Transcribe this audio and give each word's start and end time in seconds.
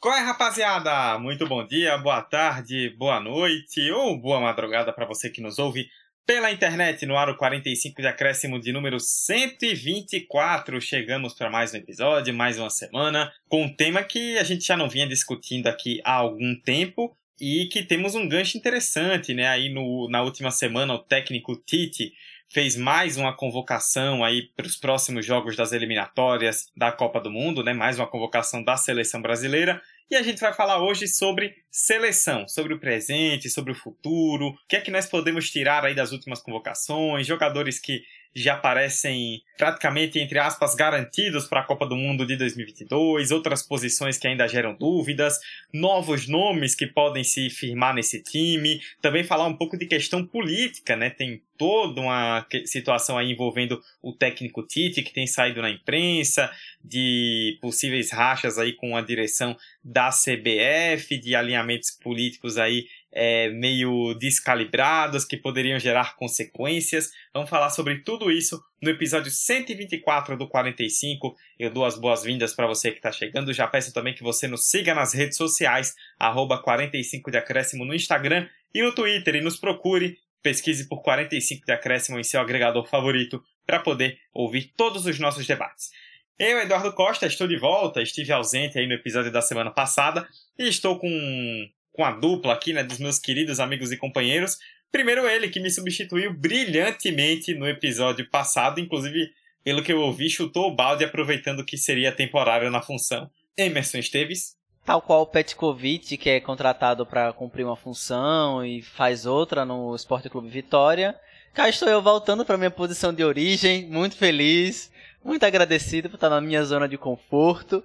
Qual 0.00 0.14
é, 0.14 0.20
rapaziada? 0.20 1.18
Muito 1.18 1.46
bom 1.46 1.62
dia, 1.66 1.98
boa 1.98 2.22
tarde, 2.22 2.88
boa 2.96 3.20
noite 3.20 3.90
ou 3.90 4.18
boa 4.18 4.40
madrugada 4.40 4.94
para 4.94 5.04
você 5.04 5.28
que 5.28 5.42
nos 5.42 5.58
ouve 5.58 5.90
pela 6.26 6.50
internet 6.50 7.04
no 7.04 7.18
aro 7.18 7.36
45 7.36 8.00
de 8.00 8.08
acréscimo 8.08 8.58
de 8.58 8.72
número 8.72 8.98
124. 8.98 10.80
Chegamos 10.80 11.34
para 11.34 11.50
mais 11.50 11.74
um 11.74 11.76
episódio, 11.76 12.32
mais 12.32 12.58
uma 12.58 12.70
semana, 12.70 13.30
com 13.46 13.64
um 13.64 13.76
tema 13.76 14.02
que 14.02 14.38
a 14.38 14.42
gente 14.42 14.64
já 14.64 14.74
não 14.74 14.88
vinha 14.88 15.06
discutindo 15.06 15.66
aqui 15.66 16.00
há 16.02 16.14
algum 16.14 16.58
tempo 16.58 17.14
e 17.38 17.66
que 17.66 17.82
temos 17.82 18.14
um 18.14 18.26
gancho 18.26 18.56
interessante, 18.56 19.34
né? 19.34 19.48
Aí 19.48 19.68
no, 19.68 20.08
na 20.08 20.22
última 20.22 20.50
semana, 20.50 20.94
o 20.94 20.98
técnico 20.98 21.62
Tite 21.66 22.14
fez 22.52 22.76
mais 22.76 23.16
uma 23.16 23.34
convocação 23.34 24.24
aí 24.24 24.50
para 24.56 24.66
os 24.66 24.76
próximos 24.76 25.24
jogos 25.24 25.56
das 25.56 25.72
eliminatórias 25.72 26.68
da 26.76 26.90
Copa 26.90 27.20
do 27.20 27.30
Mundo, 27.30 27.62
né? 27.62 27.72
Mais 27.72 27.98
uma 27.98 28.08
convocação 28.08 28.62
da 28.62 28.76
seleção 28.76 29.22
brasileira. 29.22 29.80
E 30.10 30.16
a 30.16 30.22
gente 30.22 30.40
vai 30.40 30.52
falar 30.52 30.82
hoje 30.82 31.06
sobre 31.06 31.54
seleção, 31.70 32.48
sobre 32.48 32.74
o 32.74 32.80
presente, 32.80 33.48
sobre 33.48 33.70
o 33.70 33.76
futuro, 33.76 34.48
o 34.48 34.56
que 34.68 34.74
é 34.74 34.80
que 34.80 34.90
nós 34.90 35.06
podemos 35.06 35.48
tirar 35.48 35.84
aí 35.84 35.94
das 35.94 36.10
últimas 36.10 36.42
convocações, 36.42 37.28
jogadores 37.28 37.78
que 37.78 38.02
já 38.34 38.56
parecem 38.56 39.42
praticamente, 39.58 40.18
entre 40.18 40.38
aspas, 40.38 40.74
garantidos 40.74 41.46
para 41.46 41.60
a 41.60 41.64
Copa 41.64 41.86
do 41.86 41.94
Mundo 41.94 42.24
de 42.24 42.34
2022, 42.36 43.30
outras 43.30 43.62
posições 43.62 44.16
que 44.16 44.26
ainda 44.26 44.46
geram 44.46 44.74
dúvidas, 44.74 45.38
novos 45.72 46.26
nomes 46.26 46.74
que 46.74 46.86
podem 46.86 47.22
se 47.22 47.50
firmar 47.50 47.94
nesse 47.94 48.22
time, 48.22 48.80
também 49.02 49.22
falar 49.22 49.46
um 49.46 49.56
pouco 49.56 49.76
de 49.76 49.84
questão 49.84 50.24
política, 50.24 50.96
né? 50.96 51.10
Tem 51.10 51.42
toda 51.58 52.00
uma 52.00 52.46
situação 52.64 53.18
aí 53.18 53.32
envolvendo 53.32 53.82
o 54.02 54.14
técnico 54.14 54.62
Tite, 54.66 55.02
que 55.02 55.12
tem 55.12 55.26
saído 55.26 55.60
na 55.60 55.68
imprensa, 55.68 56.50
de 56.82 57.58
possíveis 57.60 58.10
rachas 58.10 58.56
aí 58.56 58.72
com 58.72 58.96
a 58.96 59.02
direção 59.02 59.54
da 59.84 60.08
CBF, 60.08 61.18
de 61.18 61.34
alinhamentos 61.34 61.90
políticos 61.90 62.56
aí 62.56 62.86
é, 63.12 63.48
meio 63.50 64.14
descalibrados 64.14 65.24
que 65.24 65.36
poderiam 65.36 65.78
gerar 65.78 66.16
consequências. 66.16 67.10
Vamos 67.34 67.50
falar 67.50 67.70
sobre 67.70 67.98
tudo 68.00 68.30
isso 68.30 68.62
no 68.80 68.90
episódio 68.90 69.30
124 69.30 70.36
do 70.36 70.48
45. 70.48 71.34
Eu 71.58 71.70
dou 71.70 71.84
as 71.84 71.98
boas-vindas 71.98 72.54
para 72.54 72.66
você 72.66 72.90
que 72.90 72.98
está 72.98 73.10
chegando. 73.10 73.52
Já 73.52 73.66
peço 73.66 73.92
também 73.92 74.14
que 74.14 74.22
você 74.22 74.46
nos 74.46 74.70
siga 74.70 74.94
nas 74.94 75.12
redes 75.12 75.36
sociais, 75.36 75.94
arroba 76.18 76.62
45 76.62 77.30
de 77.30 77.38
acréscimo 77.38 77.84
no 77.84 77.94
Instagram 77.94 78.48
e 78.74 78.82
no 78.82 78.94
Twitter 78.94 79.36
e 79.36 79.40
nos 79.40 79.56
procure. 79.56 80.18
Pesquise 80.42 80.88
por 80.88 81.02
45 81.02 81.66
de 81.66 81.72
acréscimo 81.72 82.18
em 82.18 82.24
seu 82.24 82.40
agregador 82.40 82.86
favorito 82.86 83.44
para 83.66 83.78
poder 83.78 84.18
ouvir 84.32 84.72
todos 84.74 85.04
os 85.04 85.18
nossos 85.18 85.46
debates. 85.46 85.90
Eu, 86.38 86.58
Eduardo 86.58 86.94
Costa, 86.94 87.26
estou 87.26 87.46
de 87.46 87.58
volta, 87.58 88.00
estive 88.00 88.32
ausente 88.32 88.78
aí 88.78 88.86
no 88.86 88.94
episódio 88.94 89.30
da 89.30 89.42
semana 89.42 89.70
passada 89.70 90.26
e 90.58 90.66
estou 90.66 90.98
com 90.98 91.68
com 92.00 92.04
a 92.06 92.12
dupla 92.12 92.54
aqui, 92.54 92.72
né, 92.72 92.82
dos 92.82 92.98
meus 92.98 93.18
queridos 93.18 93.60
amigos 93.60 93.92
e 93.92 93.96
companheiros. 93.98 94.56
Primeiro 94.90 95.28
ele, 95.28 95.50
que 95.50 95.60
me 95.60 95.70
substituiu 95.70 96.32
brilhantemente 96.32 97.52
no 97.52 97.68
episódio 97.68 98.26
passado, 98.30 98.80
inclusive, 98.80 99.30
pelo 99.62 99.82
que 99.82 99.92
eu 99.92 100.00
ouvi, 100.00 100.30
chutou 100.30 100.68
o 100.68 100.74
balde 100.74 101.04
aproveitando 101.04 101.62
que 101.62 101.76
seria 101.76 102.10
temporário 102.10 102.70
na 102.70 102.80
função. 102.80 103.30
Emerson 103.54 103.98
Esteves. 103.98 104.56
Tal 104.82 105.02
qual 105.02 105.20
o 105.20 105.26
Petkovic, 105.26 106.16
que 106.16 106.30
é 106.30 106.40
contratado 106.40 107.04
para 107.04 107.34
cumprir 107.34 107.64
uma 107.64 107.76
função 107.76 108.64
e 108.64 108.80
faz 108.80 109.26
outra 109.26 109.66
no 109.66 109.94
Esporte 109.94 110.30
Clube 110.30 110.48
Vitória. 110.48 111.14
Cá 111.52 111.68
estou 111.68 111.86
eu 111.86 112.00
voltando 112.00 112.46
para 112.46 112.56
minha 112.56 112.70
posição 112.70 113.12
de 113.12 113.22
origem, 113.22 113.84
muito 113.84 114.16
feliz, 114.16 114.90
muito 115.22 115.44
agradecido 115.44 116.08
por 116.08 116.14
estar 116.14 116.30
na 116.30 116.40
minha 116.40 116.64
zona 116.64 116.88
de 116.88 116.96
conforto. 116.96 117.84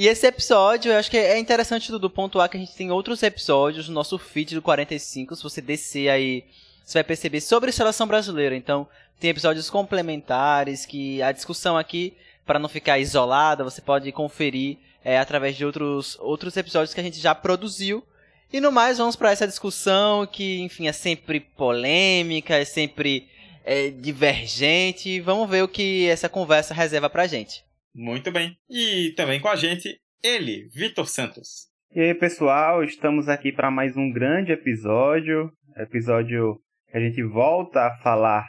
E 0.00 0.08
esse 0.08 0.26
episódio, 0.26 0.90
eu 0.90 0.98
acho 0.98 1.10
que 1.10 1.18
é 1.18 1.38
interessante 1.38 1.92
do, 1.92 2.08
ponto 2.08 2.40
A 2.40 2.48
que 2.48 2.56
a 2.56 2.60
gente 2.60 2.74
tem 2.74 2.90
outros 2.90 3.22
episódios 3.22 3.86
no 3.86 3.94
nosso 3.94 4.16
feed 4.16 4.54
do 4.54 4.62
45. 4.62 5.36
Se 5.36 5.42
você 5.42 5.60
descer 5.60 6.08
aí, 6.08 6.42
você 6.82 6.94
vai 6.94 7.04
perceber 7.04 7.42
sobre 7.42 7.70
seleção 7.70 8.06
brasileira. 8.06 8.56
Então, 8.56 8.88
tem 9.20 9.28
episódios 9.28 9.68
complementares 9.68 10.86
que 10.86 11.20
a 11.20 11.32
discussão 11.32 11.76
aqui, 11.76 12.14
para 12.46 12.58
não 12.58 12.66
ficar 12.66 12.98
isolada, 12.98 13.62
você 13.62 13.82
pode 13.82 14.10
conferir 14.10 14.78
é, 15.04 15.18
através 15.18 15.54
de 15.54 15.66
outros, 15.66 16.16
outros 16.18 16.56
episódios 16.56 16.94
que 16.94 17.00
a 17.00 17.04
gente 17.04 17.20
já 17.20 17.34
produziu. 17.34 18.02
E 18.50 18.58
no 18.58 18.72
mais, 18.72 18.96
vamos 18.96 19.16
para 19.16 19.32
essa 19.32 19.46
discussão 19.46 20.26
que, 20.26 20.62
enfim, 20.62 20.88
é 20.88 20.92
sempre 20.92 21.40
polêmica, 21.40 22.56
é 22.56 22.64
sempre 22.64 23.28
é, 23.62 23.90
divergente. 23.90 25.20
Vamos 25.20 25.50
ver 25.50 25.62
o 25.62 25.68
que 25.68 26.08
essa 26.08 26.26
conversa 26.26 26.72
reserva 26.72 27.10
pra 27.10 27.26
gente. 27.26 27.62
Muito 27.94 28.30
bem. 28.30 28.56
E 28.68 29.12
também 29.16 29.40
com 29.40 29.48
a 29.48 29.56
gente, 29.56 29.96
ele, 30.22 30.68
Vitor 30.74 31.06
Santos. 31.06 31.68
E 31.92 32.00
aí, 32.00 32.14
pessoal, 32.14 32.84
estamos 32.84 33.28
aqui 33.28 33.50
para 33.50 33.70
mais 33.70 33.96
um 33.96 34.12
grande 34.12 34.52
episódio. 34.52 35.50
Episódio 35.76 36.60
que 36.88 36.96
a 36.96 37.00
gente 37.00 37.22
volta 37.24 37.86
a 37.86 37.96
falar 37.98 38.46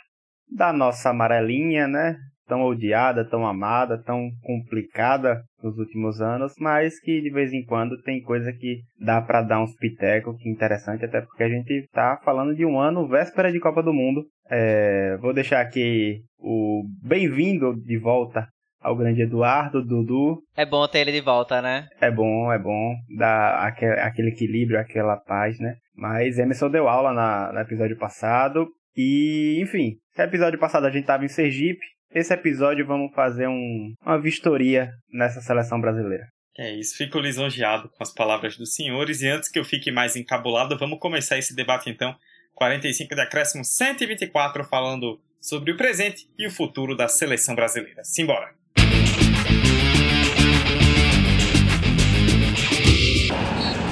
da 0.47 0.71
nossa 0.71 1.09
amarelinha, 1.09 1.87
né? 1.87 2.17
Tão 2.47 2.61
odiada, 2.61 3.27
tão 3.27 3.47
amada, 3.47 3.97
tão 4.03 4.29
complicada 4.43 5.41
nos 5.63 5.77
últimos 5.77 6.21
anos, 6.21 6.53
mas 6.59 6.99
que 6.99 7.21
de 7.21 7.31
vez 7.31 7.51
em 7.53 7.63
quando 7.63 8.01
tem 8.01 8.21
coisa 8.21 8.51
que 8.51 8.81
dá 8.99 9.21
para 9.21 9.41
dar 9.41 9.63
uns 9.63 9.73
pitecos, 9.77 10.35
que 10.37 10.49
é 10.49 10.51
interessante, 10.51 11.05
até 11.05 11.21
porque 11.21 11.43
a 11.43 11.49
gente 11.49 11.87
tá 11.91 12.19
falando 12.23 12.53
de 12.53 12.65
um 12.65 12.79
ano 12.79 13.07
véspera 13.07 13.51
de 13.51 13.59
Copa 13.59 13.81
do 13.81 13.93
Mundo. 13.93 14.23
É, 14.49 15.17
vou 15.17 15.33
deixar 15.33 15.61
aqui 15.61 16.21
o 16.37 16.83
bem-vindo 17.01 17.73
de 17.81 17.97
volta 17.97 18.47
ao 18.81 18.95
grande 18.95 19.21
Eduardo, 19.21 19.85
Dudu. 19.85 20.41
É 20.57 20.65
bom 20.65 20.85
ter 20.87 20.99
ele 20.99 21.11
de 21.11 21.21
volta, 21.21 21.61
né? 21.61 21.87
É 22.01 22.09
bom, 22.09 22.51
é 22.51 22.57
bom. 22.57 22.95
Dá 23.17 23.67
aquele 23.67 24.29
equilíbrio, 24.29 24.79
aquela 24.79 25.15
paz, 25.17 25.59
né? 25.59 25.75
Mas 25.95 26.39
Emerson 26.39 26.69
deu 26.69 26.87
aula 26.87 27.13
na, 27.13 27.53
no 27.53 27.59
episódio 27.59 27.97
passado. 27.97 28.67
E, 28.95 29.59
enfim, 29.61 29.93
esse 30.11 30.21
episódio 30.21 30.59
passado 30.59 30.85
a 30.85 30.91
gente 30.91 31.05
tava 31.05 31.23
em 31.23 31.29
Sergipe. 31.29 31.85
Esse 32.13 32.33
episódio 32.33 32.85
vamos 32.85 33.13
fazer 33.13 33.47
um, 33.47 33.93
uma 34.05 34.19
vistoria 34.19 34.91
nessa 35.13 35.39
seleção 35.39 35.79
brasileira. 35.79 36.25
É 36.57 36.75
isso, 36.75 36.97
fico 36.97 37.17
lisonjeado 37.17 37.89
com 37.89 38.03
as 38.03 38.13
palavras 38.13 38.57
dos 38.57 38.73
senhores. 38.73 39.21
E 39.21 39.27
antes 39.27 39.49
que 39.49 39.57
eu 39.57 39.63
fique 39.63 39.91
mais 39.91 40.15
encabulado, 40.15 40.77
vamos 40.77 40.99
começar 40.99 41.37
esse 41.37 41.55
debate 41.55 41.89
então. 41.89 42.13
45 42.55 43.15
de 43.15 43.21
acréscimo 43.21 43.63
124 43.63 44.65
falando 44.65 45.19
sobre 45.39 45.71
o 45.71 45.77
presente 45.77 46.27
e 46.37 46.45
o 46.45 46.51
futuro 46.51 46.95
da 46.95 47.07
seleção 47.07 47.55
brasileira. 47.55 48.03
Simbora! 48.03 48.60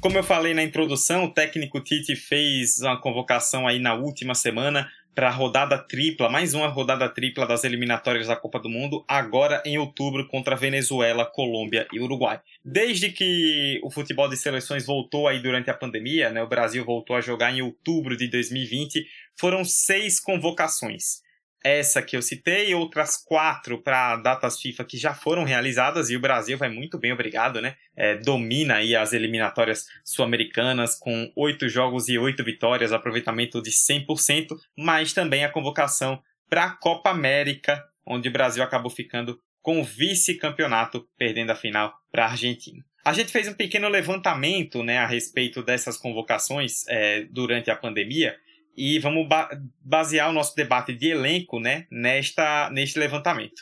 Como 0.00 0.16
eu 0.16 0.22
falei 0.22 0.54
na 0.54 0.62
introdução, 0.62 1.24
o 1.24 1.34
técnico 1.34 1.80
Tite 1.80 2.14
fez 2.14 2.80
uma 2.80 3.00
convocação 3.00 3.66
aí 3.66 3.80
na 3.80 3.94
última 3.94 4.32
semana 4.32 4.88
para 5.12 5.26
a 5.26 5.32
rodada 5.32 5.76
tripla, 5.76 6.30
mais 6.30 6.54
uma 6.54 6.68
rodada 6.68 7.08
tripla 7.08 7.44
das 7.44 7.64
eliminatórias 7.64 8.28
da 8.28 8.36
Copa 8.36 8.60
do 8.60 8.68
Mundo, 8.68 9.04
agora 9.08 9.60
em 9.66 9.76
outubro 9.76 10.28
contra 10.28 10.54
Venezuela, 10.54 11.26
Colômbia 11.26 11.88
e 11.92 11.98
Uruguai. 11.98 12.40
Desde 12.64 13.10
que 13.10 13.80
o 13.82 13.90
futebol 13.90 14.28
de 14.28 14.36
seleções 14.36 14.86
voltou 14.86 15.26
aí 15.26 15.42
durante 15.42 15.68
a 15.68 15.74
pandemia, 15.74 16.30
né, 16.30 16.40
o 16.44 16.48
Brasil 16.48 16.84
voltou 16.84 17.16
a 17.16 17.20
jogar 17.20 17.52
em 17.52 17.60
outubro 17.60 18.16
de 18.16 18.28
2020, 18.28 19.04
foram 19.36 19.64
seis 19.64 20.20
convocações 20.20 21.26
essa 21.64 22.00
que 22.02 22.16
eu 22.16 22.22
citei, 22.22 22.74
outras 22.74 23.16
quatro 23.16 23.82
para 23.82 24.16
datas 24.16 24.60
FIFA 24.60 24.84
que 24.84 24.96
já 24.96 25.14
foram 25.14 25.44
realizadas 25.44 26.10
e 26.10 26.16
o 26.16 26.20
Brasil 26.20 26.56
vai 26.56 26.68
muito 26.68 26.98
bem, 26.98 27.12
obrigado, 27.12 27.60
né? 27.60 27.76
É, 27.96 28.16
domina 28.16 28.76
aí 28.76 28.94
as 28.94 29.12
eliminatórias 29.12 29.86
sul-americanas 30.04 30.96
com 30.98 31.30
oito 31.36 31.68
jogos 31.68 32.08
e 32.08 32.18
oito 32.18 32.44
vitórias, 32.44 32.92
aproveitamento 32.92 33.60
de 33.60 33.70
100%, 33.70 34.56
mas 34.76 35.12
também 35.12 35.44
a 35.44 35.50
convocação 35.50 36.22
para 36.48 36.64
a 36.64 36.70
Copa 36.70 37.10
América, 37.10 37.84
onde 38.06 38.28
o 38.28 38.32
Brasil 38.32 38.62
acabou 38.62 38.90
ficando 38.90 39.38
com 39.60 39.80
o 39.80 39.84
vice-campeonato, 39.84 41.06
perdendo 41.18 41.50
a 41.50 41.56
final 41.56 41.92
para 42.10 42.24
a 42.24 42.30
Argentina. 42.30 42.82
A 43.04 43.12
gente 43.12 43.32
fez 43.32 43.48
um 43.48 43.54
pequeno 43.54 43.88
levantamento 43.88 44.82
né, 44.82 44.98
a 44.98 45.06
respeito 45.06 45.62
dessas 45.62 45.96
convocações 45.96 46.86
é, 46.88 47.26
durante 47.30 47.70
a 47.70 47.76
pandemia 47.76 48.36
e 48.78 49.00
vamos 49.00 49.26
ba 49.26 49.50
basear 49.80 50.30
o 50.30 50.32
nosso 50.32 50.54
debate 50.54 50.94
de 50.94 51.08
elenco 51.08 51.58
né, 51.58 51.86
nesta, 51.90 52.70
neste 52.70 52.96
levantamento. 52.96 53.60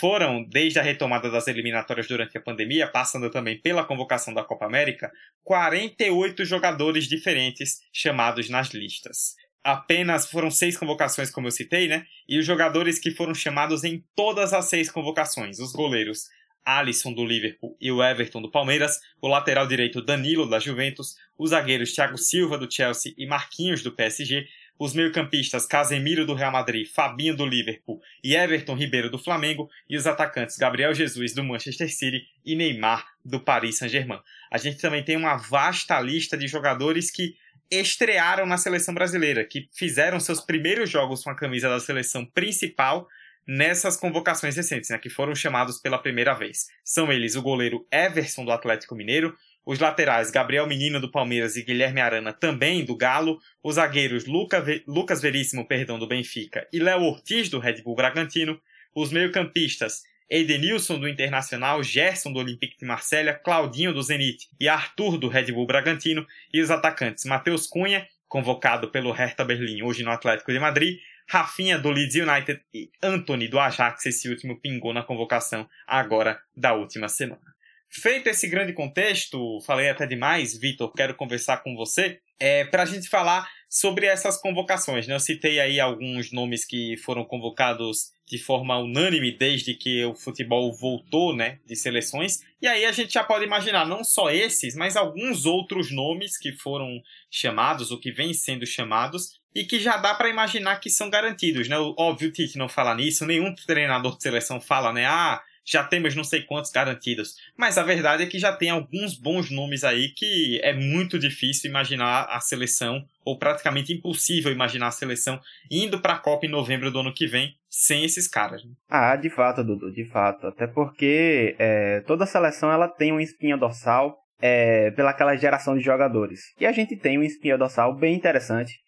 foram, 0.00 0.42
desde 0.42 0.78
a 0.80 0.82
retomada 0.82 1.30
das 1.30 1.46
eliminatórias 1.46 2.08
durante 2.08 2.36
a 2.36 2.40
pandemia, 2.40 2.88
passando 2.88 3.30
também 3.30 3.60
pela 3.60 3.84
convocação 3.84 4.34
da 4.34 4.42
Copa 4.42 4.64
América, 4.64 5.12
48 5.44 6.44
jogadores 6.44 7.06
diferentes 7.06 7.80
chamados 7.92 8.48
nas 8.48 8.70
listas. 8.70 9.36
Apenas 9.62 10.28
foram 10.28 10.50
seis 10.50 10.76
convocações, 10.76 11.30
como 11.30 11.48
eu 11.48 11.52
citei, 11.52 11.86
né? 11.86 12.04
E 12.28 12.38
os 12.38 12.46
jogadores 12.46 12.98
que 12.98 13.10
foram 13.10 13.34
chamados 13.34 13.84
em 13.84 14.02
todas 14.16 14.52
as 14.52 14.64
seis 14.70 14.90
convocações, 14.90 15.60
os 15.60 15.72
goleiros 15.72 16.28
Alisson 16.66 17.12
do 17.12 17.24
Liverpool 17.24 17.76
e 17.80 17.92
o 17.92 18.02
Everton 18.02 18.42
do 18.42 18.50
Palmeiras, 18.50 19.00
o 19.22 19.28
lateral 19.28 19.68
direito 19.68 20.02
Danilo 20.02 20.50
da 20.50 20.58
Juventus, 20.58 21.16
os 21.38 21.50
zagueiros 21.50 21.92
Thiago 21.92 22.18
Silva 22.18 22.58
do 22.58 22.70
Chelsea 22.70 23.14
e 23.16 23.24
Marquinhos 23.24 23.82
do 23.82 23.92
PSG, 23.92 24.46
os 24.78 24.92
meio-campistas 24.92 25.64
Casemiro 25.64 26.26
do 26.26 26.34
Real 26.34 26.52
Madrid, 26.52 26.86
Fabinho 26.86 27.36
do 27.36 27.46
Liverpool 27.46 28.00
e 28.22 28.34
Everton 28.34 28.74
Ribeiro 28.74 29.08
do 29.08 29.18
Flamengo, 29.18 29.70
e 29.88 29.96
os 29.96 30.06
atacantes 30.06 30.58
Gabriel 30.58 30.92
Jesus 30.92 31.32
do 31.32 31.44
Manchester 31.44 31.88
City 31.88 32.26
e 32.44 32.54
Neymar 32.56 33.06
do 33.24 33.40
Paris 33.40 33.78
Saint-Germain. 33.78 34.20
A 34.50 34.58
gente 34.58 34.78
também 34.78 35.02
tem 35.02 35.16
uma 35.16 35.36
vasta 35.36 35.98
lista 36.00 36.36
de 36.36 36.46
jogadores 36.46 37.10
que 37.10 37.36
estrearam 37.70 38.46
na 38.46 38.56
seleção 38.56 38.94
brasileira, 38.94 39.44
que 39.44 39.68
fizeram 39.72 40.20
seus 40.20 40.40
primeiros 40.40 40.90
jogos 40.90 41.22
com 41.22 41.30
a 41.30 41.34
camisa 41.34 41.68
da 41.68 41.80
seleção 41.80 42.24
principal 42.24 43.08
nessas 43.46 43.96
convocações 43.96 44.56
recentes, 44.56 44.90
né, 44.90 44.98
que 44.98 45.08
foram 45.08 45.34
chamados 45.34 45.78
pela 45.78 45.98
primeira 45.98 46.34
vez. 46.34 46.66
São 46.84 47.12
eles 47.12 47.36
o 47.36 47.42
goleiro 47.42 47.86
Everson 47.92 48.44
do 48.44 48.50
Atlético 48.50 48.94
Mineiro, 48.94 49.36
os 49.64 49.78
laterais 49.78 50.30
Gabriel 50.30 50.66
Menino 50.66 51.00
do 51.00 51.10
Palmeiras 51.10 51.56
e 51.56 51.62
Guilherme 51.62 52.00
Arana 52.00 52.32
também 52.32 52.84
do 52.84 52.96
Galo, 52.96 53.38
os 53.62 53.74
zagueiros 53.74 54.26
Luca 54.26 54.60
Ve 54.60 54.82
Lucas 54.86 55.20
Veríssimo 55.20 55.66
perdão, 55.66 55.98
do 55.98 56.06
Benfica 56.06 56.66
e 56.72 56.78
Léo 56.78 57.02
Ortiz 57.02 57.48
do 57.48 57.58
Red 57.58 57.82
Bull 57.82 57.96
Bragantino, 57.96 58.60
os 58.94 59.10
meio-campistas 59.10 60.02
Edenilson 60.28 60.98
do 60.98 61.08
Internacional, 61.08 61.82
Gerson 61.82 62.32
do 62.32 62.40
Olympique 62.40 62.78
de 62.78 62.84
Marselha, 62.84 63.34
Claudinho 63.34 63.92
do 63.92 64.02
Zenit 64.02 64.48
e 64.58 64.68
Arthur 64.68 65.18
do 65.18 65.28
Red 65.28 65.52
Bull 65.52 65.66
Bragantino, 65.66 66.26
e 66.52 66.60
os 66.60 66.70
atacantes 66.70 67.24
Matheus 67.24 67.66
Cunha, 67.66 68.06
convocado 68.28 68.90
pelo 68.90 69.12
Hertha 69.12 69.44
Berlim 69.44 69.82
hoje 69.82 70.02
no 70.02 70.10
Atlético 70.10 70.52
de 70.52 70.58
Madrid, 70.58 70.98
Rafinha 71.28 71.78
do 71.78 71.90
Leeds 71.90 72.14
United 72.14 72.60
e 72.72 72.90
Anthony 73.02 73.48
do 73.48 73.58
Ajax, 73.58 74.06
esse 74.06 74.28
último 74.28 74.60
pingou 74.60 74.92
na 74.92 75.02
convocação 75.02 75.68
agora 75.86 76.40
da 76.56 76.72
última 76.72 77.08
semana. 77.08 77.56
Feito 77.88 78.28
esse 78.28 78.48
grande 78.48 78.72
contexto, 78.72 79.60
falei 79.66 79.88
até 79.88 80.06
demais, 80.06 80.58
Vitor, 80.58 80.92
quero 80.92 81.14
conversar 81.14 81.58
com 81.58 81.74
você 81.74 82.20
é, 82.38 82.64
para 82.64 82.82
a 82.82 82.86
gente 82.86 83.08
falar 83.08 83.48
sobre 83.68 84.06
essas 84.06 84.40
convocações. 84.40 85.06
Né? 85.06 85.14
Eu 85.14 85.20
citei 85.20 85.60
aí 85.60 85.80
alguns 85.80 86.32
nomes 86.32 86.64
que 86.64 86.96
foram 86.98 87.24
convocados 87.24 88.10
de 88.26 88.38
forma 88.38 88.78
unânime 88.78 89.30
desde 89.30 89.74
que 89.74 90.04
o 90.04 90.14
futebol 90.14 90.72
voltou 90.72 91.34
né, 91.34 91.60
de 91.64 91.76
seleções. 91.76 92.40
E 92.60 92.66
aí 92.66 92.84
a 92.84 92.92
gente 92.92 93.12
já 93.12 93.22
pode 93.22 93.44
imaginar 93.44 93.86
não 93.86 94.02
só 94.02 94.30
esses, 94.30 94.74
mas 94.74 94.96
alguns 94.96 95.46
outros 95.46 95.92
nomes 95.92 96.36
que 96.36 96.52
foram 96.52 97.00
chamados 97.30 97.90
ou 97.90 98.00
que 98.00 98.10
vêm 98.10 98.34
sendo 98.34 98.66
chamados 98.66 99.40
e 99.56 99.64
que 99.64 99.80
já 99.80 99.96
dá 99.96 100.14
para 100.14 100.28
imaginar 100.28 100.76
que 100.80 100.90
são 100.90 101.08
garantidos. 101.08 101.66
Né? 101.66 101.78
Óbvio, 101.78 102.28
o 102.28 102.32
Tite 102.32 102.58
não 102.58 102.68
fala 102.68 102.94
nisso, 102.94 103.24
nenhum 103.24 103.54
treinador 103.54 104.14
de 104.14 104.22
seleção 104.22 104.60
fala, 104.60 104.92
né? 104.92 105.06
Ah, 105.06 105.40
já 105.64 105.82
temos 105.82 106.14
não 106.14 106.22
sei 106.22 106.42
quantos 106.42 106.70
garantidos. 106.70 107.36
Mas 107.56 107.78
a 107.78 107.82
verdade 107.82 108.22
é 108.22 108.26
que 108.26 108.38
já 108.38 108.52
tem 108.52 108.68
alguns 108.68 109.18
bons 109.18 109.50
nomes 109.50 109.82
aí 109.82 110.10
que 110.10 110.60
é 110.62 110.74
muito 110.74 111.18
difícil 111.18 111.70
imaginar 111.70 112.24
a 112.24 112.38
seleção, 112.38 113.02
ou 113.24 113.38
praticamente 113.38 113.94
impossível 113.94 114.52
imaginar 114.52 114.88
a 114.88 114.92
seleção 114.92 115.40
indo 115.70 116.00
para 116.00 116.12
a 116.12 116.18
Copa 116.18 116.44
em 116.44 116.50
novembro 116.50 116.90
do 116.90 117.00
ano 117.00 117.14
que 117.14 117.26
vem 117.26 117.56
sem 117.70 118.04
esses 118.04 118.28
caras. 118.28 118.62
Né? 118.62 118.72
Ah, 118.90 119.16
de 119.16 119.30
fato, 119.30 119.64
Dudu, 119.64 119.90
de 119.90 120.04
fato. 120.04 120.46
Até 120.46 120.66
porque 120.66 121.56
é, 121.58 122.02
toda 122.06 122.26
seleção 122.26 122.70
ela 122.70 122.88
tem 122.88 123.10
uma 123.10 123.22
espinha 123.22 123.56
dorsal 123.56 124.18
é, 124.38 124.90
pelaquela 124.90 125.34
geração 125.34 125.76
de 125.78 125.82
jogadores. 125.82 126.52
E 126.60 126.66
a 126.66 126.72
gente 126.72 126.94
tem 126.94 127.16
uma 127.16 127.24
espinha 127.24 127.56
dorsal 127.56 127.96
bem 127.96 128.14
interessante. 128.14 128.84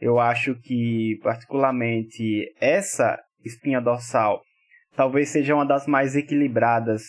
Eu 0.00 0.18
acho 0.18 0.54
que, 0.54 1.18
particularmente, 1.22 2.52
essa 2.60 3.18
espinha 3.44 3.80
dorsal 3.80 4.42
talvez 4.96 5.28
seja 5.28 5.54
uma 5.54 5.66
das 5.66 5.86
mais 5.86 6.16
equilibradas 6.16 7.02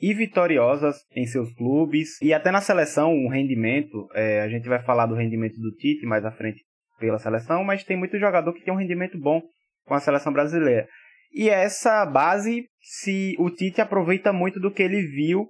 e 0.00 0.12
vitoriosas 0.12 0.96
em 1.14 1.26
seus 1.26 1.52
clubes. 1.54 2.20
E 2.20 2.34
até 2.34 2.50
na 2.50 2.60
seleção 2.60 3.14
o 3.14 3.28
rendimento 3.28 4.08
é, 4.14 4.40
a 4.40 4.48
gente 4.48 4.68
vai 4.68 4.82
falar 4.82 5.06
do 5.06 5.14
rendimento 5.14 5.58
do 5.60 5.72
Tite 5.76 6.04
mais 6.04 6.24
à 6.24 6.32
frente 6.32 6.60
pela 6.98 7.18
seleção 7.18 7.64
mas 7.64 7.84
tem 7.84 7.96
muito 7.96 8.18
jogador 8.18 8.52
que 8.52 8.64
tem 8.64 8.72
um 8.72 8.76
rendimento 8.76 9.18
bom 9.18 9.42
com 9.84 9.94
a 9.94 10.00
seleção 10.00 10.32
brasileira. 10.32 10.88
E 11.32 11.48
essa 11.48 12.04
base 12.04 12.66
se 12.80 13.34
o 13.38 13.48
Tite 13.50 13.80
aproveita 13.80 14.32
muito 14.32 14.60
do 14.60 14.70
que 14.70 14.82
ele 14.82 15.02
viu 15.02 15.48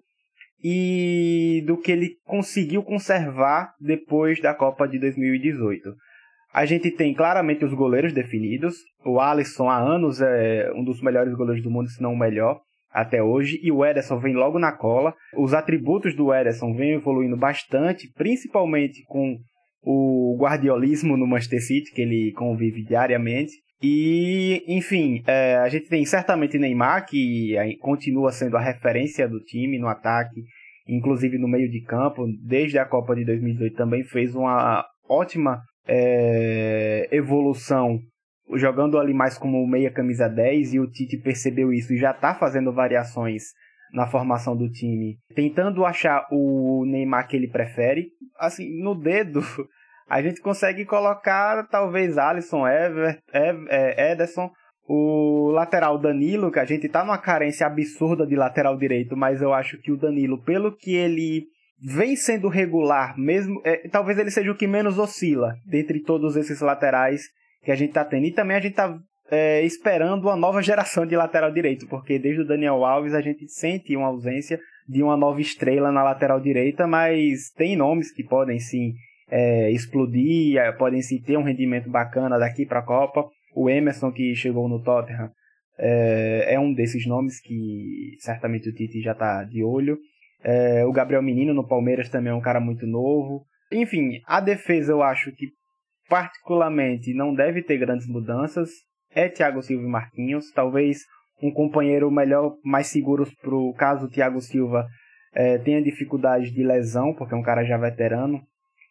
e 0.62 1.64
do 1.66 1.76
que 1.76 1.90
ele 1.90 2.16
conseguiu 2.24 2.82
conservar 2.82 3.74
depois 3.80 4.40
da 4.40 4.54
Copa 4.54 4.86
de 4.86 4.98
2018 4.98 5.94
a 6.52 6.66
gente 6.66 6.90
tem 6.90 7.14
claramente 7.14 7.64
os 7.64 7.72
goleiros 7.72 8.12
definidos. 8.12 8.75
O 9.04 9.19
Alisson 9.19 9.69
há 9.69 9.78
anos 9.78 10.20
é 10.20 10.70
um 10.75 10.84
dos 10.84 11.00
melhores 11.00 11.34
goleiros 11.34 11.62
do 11.62 11.70
mundo, 11.70 11.88
se 11.88 12.02
não 12.02 12.12
o 12.12 12.19
melhor 12.19 12.60
até 12.93 13.22
hoje, 13.22 13.58
e 13.62 13.72
o 13.72 13.84
Ederson 13.84 14.19
vem 14.19 14.34
logo 14.34 14.58
na 14.58 14.70
cola. 14.70 15.14
Os 15.34 15.54
atributos 15.54 16.14
do 16.14 16.32
Ederson 16.32 16.75
vêm 16.75 16.93
evoluindo 16.93 17.37
bastante, 17.38 18.12
principalmente 18.12 19.02
com 19.06 19.38
o 19.82 20.37
guardiolismo 20.38 21.16
no 21.16 21.26
Manchester 21.26 21.62
City, 21.62 21.90
que 21.93 22.02
ele 22.02 22.32
convive 22.37 22.84
diariamente. 22.84 23.52
E, 23.82 24.62
enfim, 24.69 25.22
é, 25.26 25.56
a 25.56 25.69
gente 25.69 25.88
tem 25.88 26.05
certamente 26.05 26.58
Neymar, 26.58 27.06
que 27.06 27.56
continua 27.81 28.31
sendo 28.31 28.56
a 28.56 28.60
referência 28.60 29.26
do 29.26 29.40
time 29.40 29.78
no 29.78 29.88
ataque, 29.88 30.43
inclusive 30.87 31.38
no 31.38 31.48
meio 31.48 31.69
de 31.70 31.81
campo, 31.82 32.26
desde 32.46 32.78
a 32.78 32.84
Copa 32.84 33.16
de 33.16 33.25
2018 33.25 33.75
também 33.75 34.05
fez 34.05 34.34
uma 34.34 34.84
ótima 35.08 35.62
é, 35.87 37.08
evolução 37.11 37.99
jogando 38.55 38.99
ali 38.99 39.14
mais 39.14 39.38
como 39.38 39.67
meia 39.67 39.90
camisa 39.90 40.29
10 40.29 40.75
e 40.75 40.81
o 40.81 40.90
Tite 40.90 41.17
percebeu 41.17 41.73
isso 41.73 41.93
e 41.93 41.99
já 41.99 42.11
está 42.11 42.34
fazendo 42.34 42.73
variações 42.73 43.44
na 43.93 44.06
formação 44.06 44.56
do 44.56 44.70
time, 44.70 45.19
tentando 45.34 45.84
achar 45.84 46.26
o 46.31 46.84
Neymar 46.87 47.29
que 47.29 47.37
ele 47.37 47.49
prefere. 47.49 48.08
Assim, 48.38 48.82
no 48.82 48.94
dedo, 48.94 49.40
a 50.08 50.23
gente 50.23 50.40
consegue 50.40 50.84
colocar 50.84 51.67
talvez 51.69 52.17
Alisson, 52.17 52.67
Ever, 52.67 53.19
é, 53.32 54.12
Ederson, 54.12 54.50
o 54.88 55.50
lateral 55.52 55.99
Danilo, 55.99 56.50
que 56.50 56.58
a 56.58 56.64
gente 56.64 56.88
tá 56.88 57.05
numa 57.05 57.19
carência 57.19 57.67
absurda 57.67 58.26
de 58.26 58.34
lateral 58.34 58.76
direito, 58.76 59.17
mas 59.17 59.40
eu 59.40 59.52
acho 59.52 59.79
que 59.79 59.93
o 59.93 59.96
Danilo, 59.96 60.43
pelo 60.43 60.75
que 60.75 60.94
ele 60.94 61.46
vem 61.82 62.14
sendo 62.14 62.49
regular, 62.49 63.19
mesmo. 63.19 63.61
É, 63.64 63.88
talvez 63.88 64.19
ele 64.19 64.31
seja 64.31 64.50
o 64.50 64.56
que 64.56 64.67
menos 64.67 64.99
oscila 64.99 65.56
dentre 65.67 66.00
todos 66.00 66.37
esses 66.37 66.61
laterais 66.61 67.23
que 67.62 67.73
a 67.73 67.75
gente 67.75 67.90
está 67.90 68.05
tendo. 68.05 68.27
E 68.27 68.32
também 68.32 68.56
a 68.56 68.60
gente 68.60 68.72
está 68.72 68.98
é, 69.31 69.62
esperando 69.62 70.24
uma 70.24 70.36
nova 70.36 70.62
geração 70.62 71.06
de 71.06 71.17
lateral 71.17 71.53
direito, 71.53 71.86
porque 71.89 72.19
desde 72.19 72.43
o 72.43 72.46
Daniel 72.46 72.84
Alves 72.84 73.15
a 73.15 73.20
gente 73.20 73.48
sente 73.48 73.96
uma 73.96 74.08
ausência 74.08 74.60
de 74.89 75.03
uma 75.03 75.17
nova 75.17 75.41
estrela 75.41 75.91
na 75.91 76.03
lateral 76.03 76.41
direita, 76.41 76.86
mas 76.86 77.51
tem 77.56 77.77
nomes 77.77 78.12
que 78.12 78.22
podem 78.22 78.58
sim 78.58 78.94
é, 79.31 79.70
explodir, 79.70 80.58
é, 80.58 80.70
podem 80.72 81.01
sim 81.01 81.20
ter 81.20 81.36
um 81.39 81.43
rendimento 81.43 81.89
bacana 81.89 82.39
daqui 82.39 82.67
para 82.67 82.81
a 82.81 82.84
Copa. 82.84 83.24
O 83.55 83.70
Emerson, 83.70 84.12
que 84.12 84.34
chegou 84.34 84.69
no 84.69 84.82
Tottenham, 84.82 85.31
é, 85.79 86.55
é 86.55 86.60
um 86.60 86.72
desses 86.72 87.06
nomes 87.06 87.41
que 87.41 88.17
certamente 88.19 88.69
o 88.69 88.74
Tite 88.74 89.01
já 89.01 89.12
está 89.12 89.44
de 89.44 89.65
olho. 89.65 89.98
É, 90.44 90.84
o 90.84 90.93
Gabriel 90.93 91.22
Menino 91.22 91.55
no 91.55 91.67
Palmeiras 91.67 92.08
também 92.08 92.32
é 92.32 92.34
um 92.34 92.41
cara 92.41 92.61
muito 92.61 92.87
novo. 92.87 93.44
Enfim, 93.70 94.20
a 94.27 94.41
defesa 94.41 94.93
eu 94.93 95.03
acho 95.03 95.32
que 95.32 95.49
particularmente 96.08 97.15
não 97.15 97.34
deve 97.34 97.63
ter 97.63 97.79
grandes 97.79 98.06
mudanças. 98.06 98.70
É 99.15 99.29
Thiago 99.29 99.63
Silva 99.63 99.84
e 99.84 99.91
Marquinhos. 99.91 100.51
Talvez 100.53 100.99
um 101.43 101.51
companheiro 101.51 102.11
melhor, 102.11 102.56
mais 102.65 102.89
seguro 102.89 103.27
para 103.41 103.55
o 103.55 103.72
caso 103.75 104.06
o 104.06 104.11
Thiago 104.11 104.41
Silva 104.41 104.87
é, 105.34 105.58
tenha 105.58 105.82
dificuldade 105.82 106.51
de 106.51 106.63
lesão, 106.63 107.15
porque 107.15 107.34
é 107.34 107.37
um 107.37 107.43
cara 107.43 107.65
já 107.65 107.77
veterano. 107.77 108.41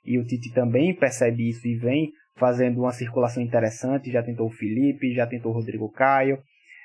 E 0.03 0.17
o 0.17 0.25
Tite 0.25 0.51
também 0.53 0.96
percebe 0.96 1.48
isso 1.50 1.67
e 1.67 1.75
vem 1.75 2.12
fazendo 2.36 2.81
uma 2.81 2.91
circulação 2.91 3.43
interessante. 3.43 4.12
Já 4.12 4.24
tentou 4.24 4.48
o 4.48 4.51
Felipe, 4.51 5.13
já 5.13 5.27
tentou 5.27 5.51
o 5.51 5.55
Rodrigo 5.55 5.91
Caio. 5.91 6.39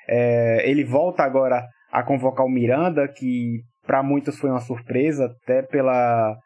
É, 0.07 0.69
ele 0.69 0.83
volta 0.83 1.23
agora 1.23 1.65
a 1.91 2.03
convocar 2.03 2.45
o 2.45 2.49
Miranda, 2.49 3.07
que 3.07 3.61
para 3.87 4.03
muitos 4.03 4.37
foi 4.37 4.51
uma 4.51 4.59
surpresa, 4.59 5.25
até 5.25 5.63
pela 5.63 6.37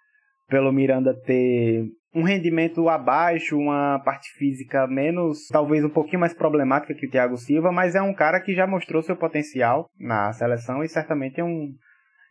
pelo 0.48 0.72
Miranda 0.72 1.14
ter 1.26 1.86
um 2.14 2.24
rendimento 2.24 2.90
abaixo, 2.90 3.58
uma 3.58 4.00
parte 4.00 4.30
física 4.38 4.86
menos, 4.86 5.48
talvez 5.50 5.84
um 5.84 5.90
pouquinho 5.90 6.20
mais 6.20 6.34
problemática 6.34 6.94
que 6.94 7.08
o 7.08 7.10
Thiago 7.10 7.38
Silva, 7.38 7.72
mas 7.72 7.96
é 7.96 8.02
um 8.02 8.14
cara 8.14 8.40
que 8.42 8.54
já 8.54 8.68
mostrou 8.68 9.02
seu 9.02 9.16
potencial 9.16 9.90
na 9.98 10.32
seleção 10.34 10.84
e 10.84 10.90
certamente 10.90 11.40
é 11.40 11.44
um, 11.44 11.74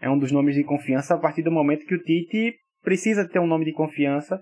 é 0.03 0.11
um 0.11 0.19
dos 0.19 0.31
nomes 0.31 0.55
de 0.55 0.65
confiança 0.65 1.15
a 1.15 1.19
partir 1.19 1.43
do 1.43 1.51
momento 1.51 1.87
que 1.87 1.95
o 1.95 2.03
Tite 2.03 2.55
precisa 2.83 3.27
ter 3.27 3.39
um 3.39 3.47
nome 3.47 3.65
de 3.65 3.73
confiança 3.73 4.39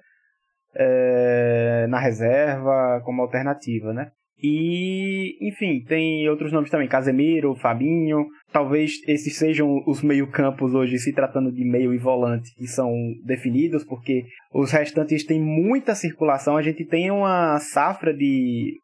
é, 0.75 1.87
na 1.89 2.01
reserva 2.01 3.01
como 3.05 3.23
alternativa, 3.23 3.93
né? 3.93 4.11
E, 4.43 5.37
enfim, 5.41 5.83
tem 5.87 6.29
outros 6.29 6.53
nomes 6.53 6.71
também, 6.71 6.89
Casemiro, 6.89 7.57
Fabinho. 7.57 8.27
Talvez 8.53 8.93
esses 9.07 9.37
sejam 9.37 9.83
os 9.87 10.03
meio-campos 10.03 10.75
hoje, 10.75 10.99
se 10.99 11.13
tratando 11.13 11.51
de 11.51 11.65
meio 11.65 11.93
e 11.93 11.99
volante, 11.99 12.55
que 12.55 12.67
são 12.67 12.93
definidos, 13.25 13.85
porque 13.85 14.25
os 14.53 14.71
restantes 14.71 15.25
têm 15.25 15.41
muita 15.41 15.95
circulação. 15.95 16.57
A 16.57 16.63
gente 16.63 16.85
tem 16.85 17.11
uma 17.11 17.59
safra 17.59 18.15
de 18.15 18.75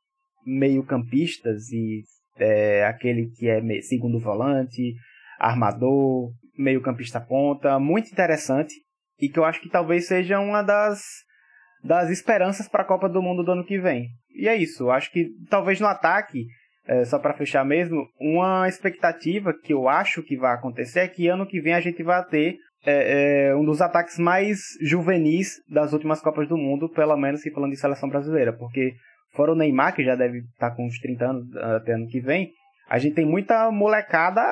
meio-campistas 0.45 1.71
e 1.73 2.03
é, 2.37 2.85
aquele 2.85 3.31
que 3.31 3.49
é 3.49 3.61
segundo 3.83 4.19
volante, 4.19 4.95
armador, 5.39 6.33
meio-campista 6.59 7.21
ponta, 7.21 7.79
muito 7.79 8.11
interessante 8.11 8.75
e 9.21 9.29
que 9.29 9.39
eu 9.39 9.45
acho 9.45 9.61
que 9.61 9.69
talvez 9.69 10.07
seja 10.07 10.41
uma 10.41 10.63
das, 10.63 11.01
das 11.85 12.09
esperanças 12.09 12.67
para 12.67 12.83
a 12.83 12.87
Copa 12.87 13.09
do 13.09 13.23
Mundo 13.23 13.45
do 13.45 13.53
ano 13.53 13.65
que 13.65 13.79
vem. 13.79 14.09
E 14.35 14.49
é 14.49 14.57
isso, 14.57 14.91
acho 14.91 15.13
que 15.13 15.29
talvez 15.51 15.79
no 15.79 15.87
ataque, 15.87 16.47
é, 16.87 17.05
só 17.05 17.19
para 17.19 17.35
fechar 17.35 17.65
mesmo, 17.65 18.09
uma 18.19 18.67
expectativa 18.67 19.53
que 19.53 19.75
eu 19.75 19.89
acho 19.89 20.23
que 20.23 20.37
vai 20.37 20.55
acontecer 20.55 21.01
é 21.01 21.09
que 21.09 21.29
ano 21.29 21.47
que 21.47 21.61
vem 21.61 21.75
a 21.75 21.81
gente 21.81 22.03
vai 22.03 22.25
ter 22.25 22.57
é, 22.87 23.49
é, 23.49 23.57
um 23.57 23.65
dos 23.65 23.81
ataques 23.81 24.19
mais 24.19 24.59
juvenis 24.81 25.57
das 25.69 25.93
últimas 25.93 26.21
Copas 26.21 26.49
do 26.49 26.57
Mundo, 26.57 26.89
pelo 26.89 27.17
menos 27.17 27.43
se 27.43 27.51
falando 27.51 27.73
de 27.73 27.79
seleção 27.79 28.09
brasileira, 28.09 28.53
porque 28.53 28.95
fora 29.33 29.53
o 29.53 29.57
Neymar, 29.57 29.95
que 29.95 30.05
já 30.05 30.17
deve 30.17 30.39
estar 30.39 30.71
tá 30.71 30.77
com 30.77 30.87
uns 30.87 30.99
30 30.99 31.25
anos 31.25 31.57
até 31.57 31.93
ano 31.93 32.07
que 32.07 32.21
vem, 32.21 32.51
a 32.89 32.99
gente 32.99 33.15
tem 33.15 33.27
muita 33.27 33.71
molecada 33.71 34.43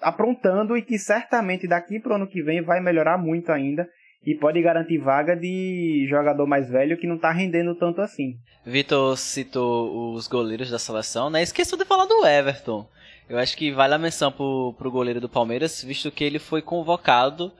aprontando 0.00 0.76
e 0.76 0.82
que 0.82 0.98
certamente 0.98 1.66
daqui 1.66 2.00
para 2.00 2.12
o 2.12 2.14
ano 2.16 2.28
que 2.28 2.42
vem 2.42 2.62
vai 2.62 2.80
melhorar 2.80 3.18
muito 3.18 3.50
ainda 3.50 3.88
e 4.24 4.34
pode 4.34 4.60
garantir 4.60 4.98
vaga 4.98 5.34
de 5.34 6.06
jogador 6.08 6.46
mais 6.46 6.68
velho 6.68 6.98
que 6.98 7.06
não 7.06 7.16
está 7.16 7.30
rendendo 7.30 7.74
tanto 7.74 8.00
assim. 8.00 8.36
Vitor 8.64 9.16
citou 9.16 10.12
os 10.14 10.26
goleiros 10.26 10.70
da 10.70 10.78
seleção, 10.78 11.30
né? 11.30 11.42
Esqueceu 11.42 11.78
de 11.78 11.84
falar 11.84 12.06
do 12.06 12.26
Everton. 12.26 12.86
Eu 13.28 13.38
acho 13.38 13.56
que 13.56 13.70
vale 13.70 13.94
a 13.94 13.98
menção 13.98 14.32
pro, 14.32 14.74
pro 14.76 14.90
goleiro 14.90 15.20
do 15.20 15.28
Palmeiras, 15.28 15.82
visto 15.82 16.10
que 16.10 16.24
ele 16.24 16.38
foi 16.38 16.62
convocado 16.62 17.52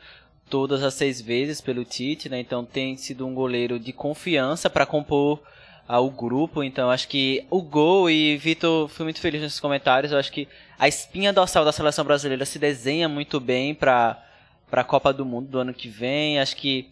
todas 0.49 0.83
as 0.83 0.95
seis 0.95 1.21
vezes 1.21 1.61
pelo 1.61 1.85
Tite, 1.85 2.29
né? 2.29 2.41
Então 2.41 2.65
tem 2.65 2.97
sido 2.97 3.27
um 3.27 3.35
goleiro 3.35 3.79
de 3.79 3.93
confiança 3.93 4.69
para 4.71 4.87
compor 4.87 5.41
ao 5.87 6.11
grupo, 6.11 6.63
então 6.63 6.91
acho 6.91 7.09
que 7.09 7.47
o 7.51 7.63
gol, 7.63 8.11
e 8.11 8.37
Vitor, 8.37 8.89
fui 8.89 9.05
muito 9.05 9.21
feliz 9.21 9.41
nesses 9.41 9.59
comentários, 9.59 10.13
eu 10.13 10.19
acho 10.19 10.31
que 10.31 10.47
a 10.79 10.87
espinha 10.87 11.33
dorsal 11.33 11.65
da 11.65 11.73
seleção 11.73 12.05
brasileira 12.05 12.45
se 12.45 12.59
desenha 12.59 13.09
muito 13.09 13.41
bem 13.41 13.75
para 13.75 14.23
a 14.71 14.85
Copa 14.85 15.13
do 15.13 15.25
Mundo 15.25 15.49
do 15.49 15.59
ano 15.59 15.75
que 15.75 15.89
vem, 15.89 16.39
acho 16.39 16.57
que 16.57 16.91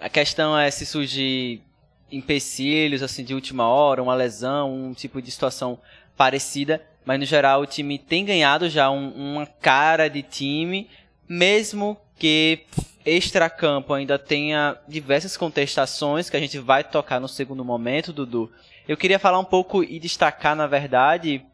a 0.00 0.08
questão 0.08 0.58
é 0.58 0.70
se 0.70 0.86
surgir 0.86 1.62
empecilhos 2.10 3.02
assim 3.02 3.24
de 3.24 3.34
última 3.34 3.66
hora, 3.68 4.02
uma 4.02 4.14
lesão, 4.14 4.72
um 4.72 4.94
tipo 4.94 5.20
de 5.20 5.30
situação 5.30 5.78
parecida, 6.16 6.82
mas 7.04 7.18
no 7.18 7.26
geral 7.26 7.60
o 7.60 7.66
time 7.66 7.98
tem 7.98 8.24
ganhado 8.24 8.68
já 8.68 8.90
um, 8.90 9.10
uma 9.10 9.46
cara 9.46 10.08
de 10.08 10.22
time, 10.22 10.88
mesmo 11.28 11.96
que 12.18 12.60
extracampo 13.04 13.94
ainda 13.94 14.18
tenha 14.18 14.76
diversas 14.88 15.36
contestações 15.36 16.28
que 16.28 16.36
a 16.36 16.40
gente 16.40 16.58
vai 16.58 16.82
tocar 16.82 17.20
no 17.20 17.28
segundo 17.28 17.64
momento, 17.64 18.12
Dudu. 18.12 18.50
Eu 18.88 18.96
queria 18.96 19.18
falar 19.18 19.38
um 19.38 19.44
pouco 19.44 19.84
e 19.84 19.98
destacar, 19.98 20.56
na 20.56 20.66
verdade, 20.66 21.44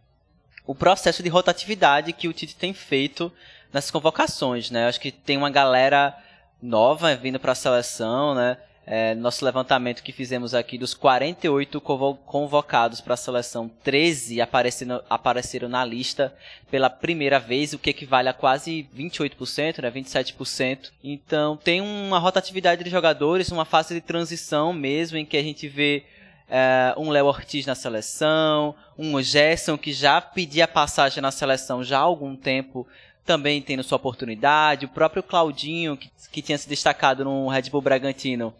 o 0.66 0.74
processo 0.74 1.22
de 1.22 1.28
rotatividade 1.28 2.12
que 2.12 2.28
o 2.28 2.32
Tite 2.32 2.56
tem 2.56 2.72
feito 2.72 3.32
nas 3.72 3.90
convocações, 3.90 4.70
né? 4.70 4.86
Acho 4.86 5.00
que 5.00 5.10
tem 5.10 5.36
uma 5.36 5.50
galera 5.50 6.16
nova 6.60 7.14
vindo 7.16 7.40
para 7.40 7.52
a 7.52 7.56
seleção, 7.56 8.34
né? 8.34 8.56
É, 8.84 9.14
nosso 9.14 9.44
levantamento 9.44 10.02
que 10.02 10.10
fizemos 10.10 10.54
aqui 10.54 10.76
dos 10.76 10.92
48 10.92 11.80
convocados 11.80 13.00
para 13.00 13.14
a 13.14 13.16
seleção, 13.16 13.70
13 13.84 14.40
apareceram, 14.40 15.00
apareceram 15.08 15.68
na 15.68 15.84
lista 15.84 16.34
pela 16.68 16.90
primeira 16.90 17.38
vez, 17.38 17.72
o 17.72 17.78
que 17.78 17.90
equivale 17.90 18.28
a 18.28 18.32
quase 18.32 18.88
28%, 18.92 19.82
né, 19.82 19.88
27%. 19.88 20.90
Então 21.02 21.56
tem 21.56 21.80
uma 21.80 22.18
rotatividade 22.18 22.82
de 22.82 22.90
jogadores, 22.90 23.52
uma 23.52 23.64
fase 23.64 23.94
de 23.94 24.00
transição 24.00 24.72
mesmo, 24.72 25.16
em 25.16 25.24
que 25.24 25.36
a 25.36 25.42
gente 25.44 25.68
vê 25.68 26.04
é, 26.50 26.92
um 26.98 27.08
Léo 27.08 27.26
Ortiz 27.26 27.64
na 27.64 27.76
seleção, 27.76 28.74
um 28.98 29.22
Gerson 29.22 29.78
que 29.78 29.92
já 29.92 30.20
pedia 30.20 30.66
passagem 30.66 31.22
na 31.22 31.30
seleção 31.30 31.84
já 31.84 31.98
há 31.98 32.02
algum 32.02 32.34
tempo, 32.34 32.84
também 33.24 33.62
tendo 33.62 33.82
sua 33.82 33.96
oportunidade, 33.96 34.86
o 34.86 34.88
próprio 34.88 35.22
Claudinho, 35.22 35.96
que, 35.96 36.10
que 36.30 36.42
tinha 36.42 36.58
se 36.58 36.68
destacado 36.68 37.24
no 37.24 37.48
Red 37.48 37.70
Bull 37.70 37.80
Bragantino, 37.80 38.54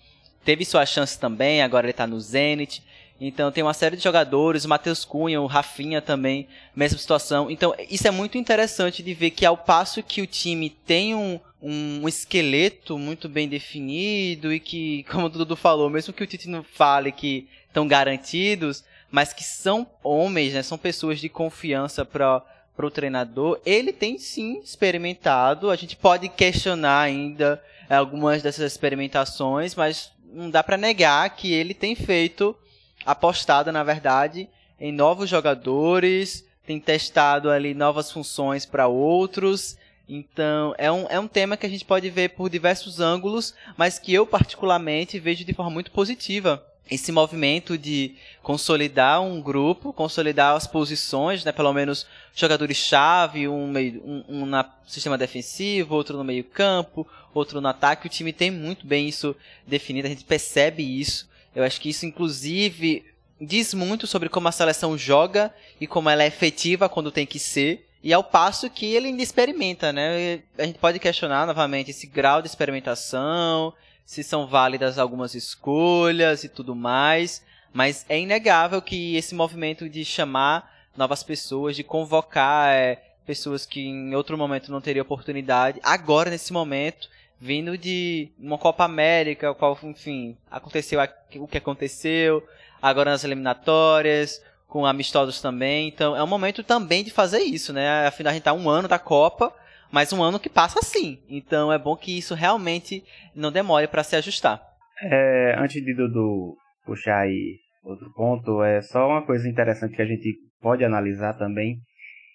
teve 0.45 0.65
sua 0.65 0.87
chance 0.87 1.19
também, 1.19 1.63
agora 1.63 1.87
ele 1.87 1.93
está 1.93 2.07
no 2.07 2.21
Zenit. 2.21 2.83
Então 3.21 3.53
tem 3.53 3.63
uma 3.63 3.75
série 3.75 3.97
de 3.97 4.03
jogadores, 4.03 4.65
o 4.65 4.69
Matheus 4.69 5.05
Cunha, 5.05 5.41
o 5.41 5.47
Rafinha 5.47 6.03
também, 6.03 6.49
mesma 6.75 6.99
situação. 6.99 7.51
Então 7.51 7.73
isso 7.89 8.07
é 8.07 8.11
muito 8.11 8.37
interessante 8.37 9.03
de 9.03 9.15
ver 9.15 9.31
que 9.31 9.47
ao 9.47 9.57
passo 9.57 10.03
que 10.03 10.21
o 10.21 10.27
time 10.27 10.71
tem 10.71 11.15
um, 11.15 11.39
um 11.63 12.09
esqueleto 12.09 12.99
muito 12.99 13.29
bem 13.29 13.49
definido 13.49 14.53
e 14.53 14.59
que, 14.59 15.05
como 15.11 15.27
o 15.27 15.29
Dudu 15.29 15.55
falou, 15.55 15.89
mesmo 15.89 16.13
que 16.13 16.25
o 16.25 16.27
Tite 16.27 16.49
não 16.49 16.65
fale 16.65 17.13
que 17.13 17.47
estão 17.69 17.87
garantidos, 17.87 18.83
mas 19.09 19.33
que 19.33 19.45
são 19.45 19.87
homens, 20.03 20.55
né, 20.55 20.63
são 20.63 20.77
pessoas 20.77 21.21
de 21.21 21.29
confiança 21.29 22.05
para 22.05 22.43
para 22.77 22.87
o 22.87 22.91
treinador, 22.91 23.61
ele 23.65 23.93
tem 23.93 24.19
sim 24.19 24.61
experimentado. 24.61 25.71
A 25.71 25.77
gente 25.77 25.97
pode 25.97 26.29
questionar 26.29 27.01
ainda 27.01 27.63
algumas 27.89 28.43
dessas 28.43 28.73
experimentações, 28.73 29.75
mas 29.75 30.11
não 30.33 30.51
dá 30.51 30.63
para 30.63 30.77
negar 30.77 31.29
que 31.37 31.53
ele 31.53 31.75
tem 31.75 31.95
feito, 31.95 32.57
apostado 33.05 33.71
na 33.71 33.85
verdade, 33.85 34.49
em 34.81 34.91
novos 34.91 35.29
jogadores, 35.29 36.45
tem 36.67 36.81
testado 36.81 37.51
ali 37.51 37.75
novas 37.75 38.11
funções 38.11 38.65
para 38.65 38.89
outros. 38.89 39.77
Então, 40.09 40.75
é 40.79 40.91
um, 40.91 41.07
é 41.09 41.21
um 41.21 41.29
tema 41.29 41.57
que 41.57 41.67
a 41.67 41.69
gente 41.69 41.85
pode 41.85 42.09
ver 42.11 42.31
por 42.31 42.49
diversos 42.49 43.01
ângulos, 43.01 43.55
mas 43.77 43.99
que 43.99 44.13
eu 44.13 44.27
particularmente 44.27 45.19
vejo 45.19 45.45
de 45.45 45.55
forma 45.55 45.71
muito 45.71 45.91
positiva 45.91 46.65
esse 46.91 47.11
movimento 47.11 47.79
de 47.79 48.15
consolidar 48.43 49.23
um 49.23 49.41
grupo, 49.41 49.93
consolidar 49.93 50.55
as 50.55 50.67
posições, 50.67 51.45
né, 51.45 51.53
pelo 51.53 51.73
menos 51.73 52.07
jogadores-chave, 52.35 53.49
um, 53.49 53.73
um, 53.73 54.25
um 54.29 54.47
na 54.47 54.69
sistema 54.87 55.17
defensivo, 55.17 55.95
outro 55.95 56.17
no 56.17 56.25
meio 56.25 56.45
campo, 56.45 57.07
outro 57.33 57.61
no 57.61 57.69
ataque. 57.69 58.07
O 58.07 58.11
time 58.11 58.33
tem 58.33 58.51
muito 58.51 58.87
bem 58.87 59.09
isso 59.09 59.35
definido, 59.67 60.07
a 60.07 60.11
gente 60.11 60.25
percebe 60.25 60.83
isso. 60.83 61.31
Eu 61.55 61.65
acho 61.65 61.81
que 61.81 61.91
isso, 61.91 62.05
inclusive, 62.05 63.05
diz 63.41 63.75
muito 63.75 64.07
sobre 64.07 64.29
como 64.29 64.49
a 64.49 64.53
seleção 64.53 64.97
joga 64.97 65.53
e 65.81 65.87
como 65.87 66.09
ela 66.11 66.23
é 66.23 66.27
efetiva 66.27 66.89
quando 66.89 67.13
tem 67.13 67.27
que 67.27 67.39
ser. 67.39 67.87
E 68.03 68.13
ao 68.13 68.25
passo 68.25 68.69
que 68.69 68.87
ele 68.87 69.09
ainda 69.09 69.23
experimenta, 69.23 69.93
né? 69.93 70.41
A 70.59 70.65
gente 70.65 70.79
pode 70.79 70.99
questionar 70.99 71.47
novamente 71.47 71.93
esse 71.93 72.07
grau 72.07 72.43
de 72.43 72.49
experimentação, 72.49 73.73
se 74.05 74.23
são 74.23 74.47
válidas 74.47 74.99
algumas 74.99 75.35
escolhas 75.35 76.45
e 76.45 76.49
tudo 76.49 76.75
mais, 76.75 77.43
mas 77.73 78.05
é 78.09 78.19
inegável 78.21 78.83
que 78.83 79.17
esse 79.17 79.35
movimento 79.35 79.89
de 79.89 80.05
chamar 80.05 80.71
novas 80.97 81.23
pessoas, 81.23 81.75
de 81.75 81.83
convocar 81.83 82.73
é, 82.73 83.03
pessoas 83.25 83.65
que 83.65 83.81
em 83.81 84.15
outro 84.15 84.37
momento 84.37 84.71
não 84.71 84.81
teriam 84.81 85.03
oportunidade, 85.03 85.81
agora 85.83 86.31
nesse 86.31 86.53
momento, 86.53 87.09
vindo 87.41 87.79
de 87.79 88.29
uma 88.39 88.59
Copa 88.59 88.85
América, 88.85 89.55
qual, 89.55 89.79
enfim, 89.85 90.37
aconteceu 90.51 91.01
o 91.37 91.49
que 91.49 91.59
aconteceu, 91.59 92.47
agora 92.81 93.11
nas 93.11 93.25
eliminatórias, 93.25 94.43
com 94.69 94.87
amistosos 94.87 95.41
também, 95.41 95.89
então 95.89 96.17
é 96.17 96.23
um 96.23 96.27
momento 96.27 96.63
também 96.63 97.05
de 97.05 97.11
fazer 97.11 97.41
isso, 97.41 97.73
né? 97.73 98.07
Afinal 98.07 98.31
a 98.31 98.35
gente 98.35 98.43
tá 98.43 98.53
um 98.53 98.71
ano 98.71 98.89
da 98.89 98.99
Copa, 98.99 99.55
mas 99.93 100.13
um 100.13 100.23
ano 100.23 100.41
que 100.41 100.49
passa 100.49 100.81
assim. 100.81 101.19
Então 101.29 101.71
é 101.71 101.79
bom 101.79 101.95
que 101.95 102.17
isso 102.17 102.35
realmente 102.35 103.05
não 103.37 103.53
demore 103.53 103.87
para 103.87 104.03
se 104.03 104.17
ajustar. 104.17 104.61
É, 105.03 105.55
antes 105.59 105.85
de 105.85 105.95
Dudu 105.95 106.57
puxar 106.85 107.21
aí 107.21 107.59
outro 107.85 108.11
ponto, 108.15 108.63
é 108.63 108.81
só 108.81 109.07
uma 109.07 109.23
coisa 109.23 109.49
interessante 109.49 109.95
que 109.95 110.03
a 110.03 110.07
gente 110.07 110.35
pode 110.61 110.85
analisar 110.85 111.35
também. 111.35 111.77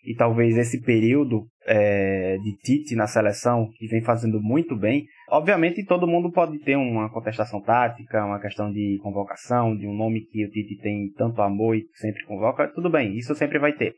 E 0.05 0.15
talvez 0.15 0.55
esse 0.55 0.81
período 0.81 1.47
é, 1.65 2.37
de 2.37 2.55
Tite 2.59 2.95
na 2.95 3.07
seleção, 3.07 3.67
que 3.77 3.87
vem 3.87 4.01
fazendo 4.01 4.39
muito 4.41 4.73
bem. 4.73 5.05
Obviamente, 5.29 5.83
todo 5.83 6.07
mundo 6.07 6.31
pode 6.31 6.59
ter 6.59 6.77
uma 6.77 7.11
contestação 7.11 7.61
tática, 7.61 8.23
uma 8.23 8.39
questão 8.39 8.71
de 8.71 8.97
convocação, 9.01 9.75
de 9.75 9.85
um 9.85 9.93
nome 9.93 10.21
que 10.21 10.45
o 10.45 10.49
Tite 10.49 10.77
tem 10.81 11.11
tanto 11.17 11.41
amor 11.41 11.75
e 11.75 11.85
sempre 11.95 12.23
convoca. 12.25 12.69
Tudo 12.69 12.89
bem, 12.89 13.17
isso 13.17 13.35
sempre 13.35 13.59
vai 13.59 13.73
ter. 13.73 13.95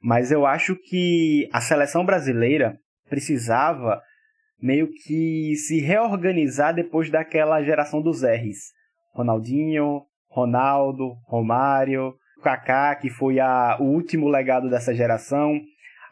Mas 0.00 0.30
eu 0.30 0.46
acho 0.46 0.76
que 0.76 1.48
a 1.52 1.60
seleção 1.60 2.04
brasileira 2.04 2.78
precisava 3.08 4.00
meio 4.60 4.88
que 4.88 5.54
se 5.56 5.80
reorganizar 5.80 6.74
depois 6.74 7.10
daquela 7.10 7.62
geração 7.62 8.02
dos 8.02 8.22
R's. 8.22 8.72
Ronaldinho, 9.14 10.02
Ronaldo, 10.28 11.14
Romário, 11.26 12.14
Kaká, 12.42 12.94
que 12.96 13.10
foi 13.10 13.40
a, 13.40 13.76
o 13.80 13.84
último 13.84 14.28
legado 14.28 14.68
dessa 14.68 14.94
geração. 14.94 15.60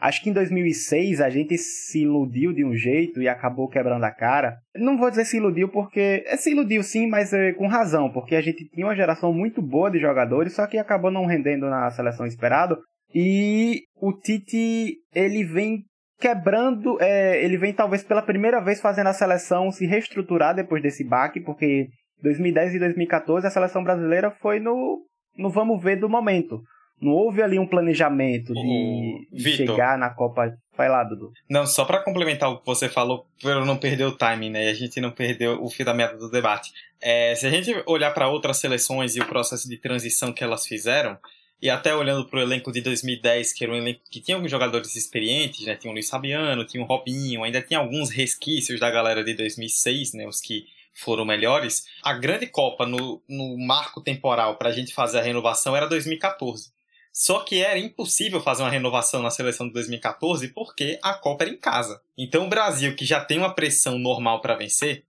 Acho 0.00 0.22
que 0.22 0.30
em 0.30 0.32
2006 0.32 1.20
a 1.20 1.30
gente 1.30 1.56
se 1.56 2.02
iludiu 2.02 2.52
de 2.52 2.64
um 2.64 2.74
jeito 2.74 3.22
e 3.22 3.28
acabou 3.28 3.68
quebrando 3.68 4.04
a 4.04 4.10
cara. 4.10 4.58
Não 4.74 4.98
vou 4.98 5.08
dizer 5.08 5.24
se 5.24 5.38
iludiu 5.38 5.68
porque. 5.68 6.22
É, 6.26 6.36
se 6.36 6.50
iludiu 6.50 6.82
sim, 6.82 7.08
mas 7.08 7.32
é, 7.32 7.52
com 7.52 7.66
razão, 7.66 8.10
porque 8.10 8.34
a 8.34 8.40
gente 8.40 8.68
tinha 8.68 8.86
uma 8.86 8.94
geração 8.94 9.32
muito 9.32 9.62
boa 9.62 9.90
de 9.90 9.98
jogadores, 9.98 10.54
só 10.54 10.66
que 10.66 10.76
acabou 10.76 11.10
não 11.10 11.24
rendendo 11.24 11.68
na 11.70 11.90
seleção 11.90 12.26
esperado. 12.26 12.78
E 13.14 13.84
o 14.00 14.12
Tite, 14.12 14.96
ele 15.14 15.44
vem 15.44 15.84
quebrando, 16.18 17.00
é, 17.00 17.44
ele 17.44 17.56
vem 17.56 17.72
talvez 17.72 18.02
pela 18.02 18.22
primeira 18.22 18.60
vez 18.60 18.80
fazendo 18.80 19.08
a 19.08 19.12
seleção 19.12 19.70
se 19.70 19.86
reestruturar 19.86 20.54
depois 20.54 20.82
desse 20.82 21.04
baque, 21.04 21.40
porque 21.40 21.88
2010 22.22 22.74
e 22.74 22.78
2014 22.78 23.46
a 23.46 23.50
seleção 23.50 23.84
brasileira 23.84 24.30
foi 24.30 24.58
no, 24.58 25.04
no 25.36 25.50
vamos 25.50 25.82
ver 25.82 25.96
do 25.96 26.08
momento. 26.08 26.60
Não 27.00 27.12
houve 27.12 27.42
ali 27.42 27.58
um 27.58 27.66
planejamento 27.66 28.54
de, 28.54 29.28
de 29.30 29.50
chegar 29.50 29.98
na 29.98 30.08
Copa. 30.08 30.50
Vai 30.74 30.88
lá, 30.88 31.04
Dudu. 31.04 31.30
Não, 31.48 31.66
só 31.66 31.84
para 31.84 32.02
complementar 32.02 32.50
o 32.50 32.58
que 32.58 32.66
você 32.66 32.88
falou, 32.88 33.26
para 33.42 33.62
não 33.66 33.76
perder 33.76 34.04
o 34.04 34.16
timing, 34.16 34.50
né? 34.50 34.64
E 34.64 34.68
a 34.68 34.74
gente 34.74 34.98
não 34.98 35.10
perdeu 35.10 35.62
o 35.62 35.68
fio 35.68 35.84
da 35.84 35.92
meada 35.92 36.16
do 36.16 36.30
debate. 36.30 36.72
É, 37.02 37.34
se 37.34 37.46
a 37.46 37.50
gente 37.50 37.70
olhar 37.86 38.12
para 38.12 38.28
outras 38.28 38.56
seleções 38.56 39.14
e 39.14 39.20
o 39.20 39.26
processo 39.26 39.68
de 39.68 39.78
transição 39.78 40.32
que 40.32 40.42
elas 40.42 40.66
fizeram, 40.66 41.18
e 41.60 41.70
até 41.70 41.94
olhando 41.94 42.26
para 42.26 42.38
o 42.38 42.42
elenco 42.42 42.70
de 42.70 42.80
2010, 42.80 43.52
que 43.52 43.64
era 43.64 43.72
um 43.72 43.76
elenco 43.76 44.00
que 44.10 44.20
tinha 44.20 44.36
alguns 44.36 44.50
jogadores 44.50 44.94
experientes, 44.94 45.64
né? 45.64 45.74
Tinha 45.74 45.90
o 45.90 45.94
Luiz 45.94 46.08
Fabiano, 46.08 46.66
tinha 46.66 46.82
o 46.82 46.86
Robinho, 46.86 47.42
ainda 47.42 47.62
tinha 47.62 47.78
alguns 47.78 48.10
resquícios 48.10 48.78
da 48.78 48.90
galera 48.90 49.24
de 49.24 49.34
2006, 49.34 50.12
né? 50.14 50.26
Os 50.26 50.40
que 50.40 50.66
foram 50.92 51.24
melhores. 51.24 51.84
A 52.02 52.12
grande 52.14 52.46
Copa 52.46 52.86
no, 52.86 53.22
no 53.28 53.56
marco 53.58 54.00
temporal 54.00 54.56
para 54.56 54.70
a 54.70 54.72
gente 54.72 54.94
fazer 54.94 55.18
a 55.18 55.22
renovação 55.22 55.76
era 55.76 55.86
2014. 55.86 56.74
Só 57.12 57.40
que 57.40 57.62
era 57.62 57.78
impossível 57.78 58.42
fazer 58.42 58.62
uma 58.62 58.70
renovação 58.70 59.22
na 59.22 59.30
seleção 59.30 59.66
de 59.66 59.72
2014 59.72 60.48
porque 60.48 60.98
a 61.02 61.14
Copa 61.14 61.44
era 61.44 61.52
em 61.52 61.56
casa. 61.56 61.98
Então 62.16 62.44
o 62.44 62.48
Brasil, 62.48 62.94
que 62.94 63.06
já 63.06 63.24
tem 63.24 63.38
uma 63.38 63.54
pressão 63.54 63.98
normal 63.98 64.42
para 64.42 64.54
vencer, 64.54 65.05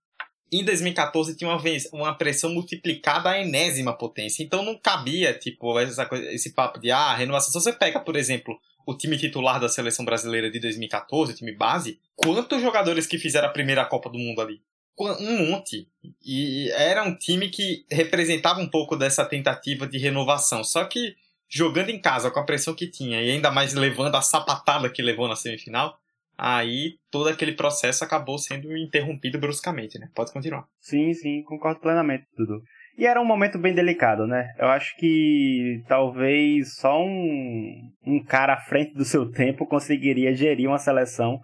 em 0.51 0.63
2014 0.63 1.35
tinha 1.35 1.49
uma, 1.49 1.61
uma 1.91 2.13
pressão 2.13 2.53
multiplicada 2.53 3.29
à 3.29 3.41
enésima 3.41 3.93
potência. 3.93 4.43
Então 4.43 4.63
não 4.63 4.77
cabia, 4.77 5.33
tipo, 5.33 5.77
essa 5.79 6.07
esse 6.31 6.53
papo 6.53 6.79
de 6.79 6.91
ah, 6.91 7.13
renovação. 7.13 7.51
Se 7.51 7.59
você 7.59 7.73
pega, 7.73 7.99
por 7.99 8.15
exemplo, 8.15 8.57
o 8.85 8.95
time 8.95 9.17
titular 9.17 9.59
da 9.59 9.67
seleção 9.67 10.05
brasileira 10.05 10.49
de 10.49 10.59
2014, 10.59 11.33
o 11.33 11.35
time 11.35 11.51
base, 11.51 11.99
quantos 12.15 12.61
jogadores 12.61 13.05
que 13.05 13.17
fizeram 13.17 13.49
a 13.49 13.51
primeira 13.51 13.85
Copa 13.85 14.09
do 14.09 14.17
Mundo 14.17 14.41
ali? 14.41 14.61
Um 14.99 15.51
monte. 15.51 15.87
E 16.25 16.71
era 16.71 17.03
um 17.03 17.15
time 17.15 17.49
que 17.49 17.85
representava 17.91 18.59
um 18.59 18.67
pouco 18.67 18.95
dessa 18.95 19.23
tentativa 19.25 19.85
de 19.85 19.97
renovação. 19.97 20.63
Só 20.63 20.85
que 20.85 21.15
jogando 21.49 21.89
em 21.89 21.99
casa 21.99 22.31
com 22.31 22.39
a 22.39 22.45
pressão 22.45 22.73
que 22.73 22.87
tinha 22.87 23.21
e 23.21 23.29
ainda 23.29 23.51
mais 23.51 23.73
levando 23.73 24.15
a 24.15 24.21
sapatada 24.21 24.89
que 24.89 25.01
levou 25.01 25.27
na 25.27 25.35
semifinal, 25.35 25.99
aí 26.37 26.91
todo 27.11 27.29
aquele 27.29 27.53
processo 27.53 28.03
acabou 28.03 28.37
sendo 28.37 28.75
interrompido 28.77 29.39
bruscamente, 29.39 29.97
né? 29.97 30.07
Pode 30.13 30.31
continuar. 30.31 30.65
Sim, 30.79 31.13
sim, 31.13 31.41
concordo 31.43 31.79
plenamente, 31.79 32.25
Dudu. 32.37 32.61
E 32.97 33.05
era 33.05 33.21
um 33.21 33.25
momento 33.25 33.59
bem 33.59 33.73
delicado, 33.73 34.25
né? 34.25 34.53
Eu 34.57 34.67
acho 34.69 34.95
que 34.97 35.83
talvez 35.87 36.75
só 36.75 36.99
um, 36.99 37.91
um 38.05 38.23
cara 38.23 38.53
à 38.53 38.61
frente 38.61 38.93
do 38.93 39.05
seu 39.05 39.29
tempo 39.29 39.67
conseguiria 39.67 40.33
gerir 40.33 40.67
uma 40.67 40.79
seleção 40.79 41.39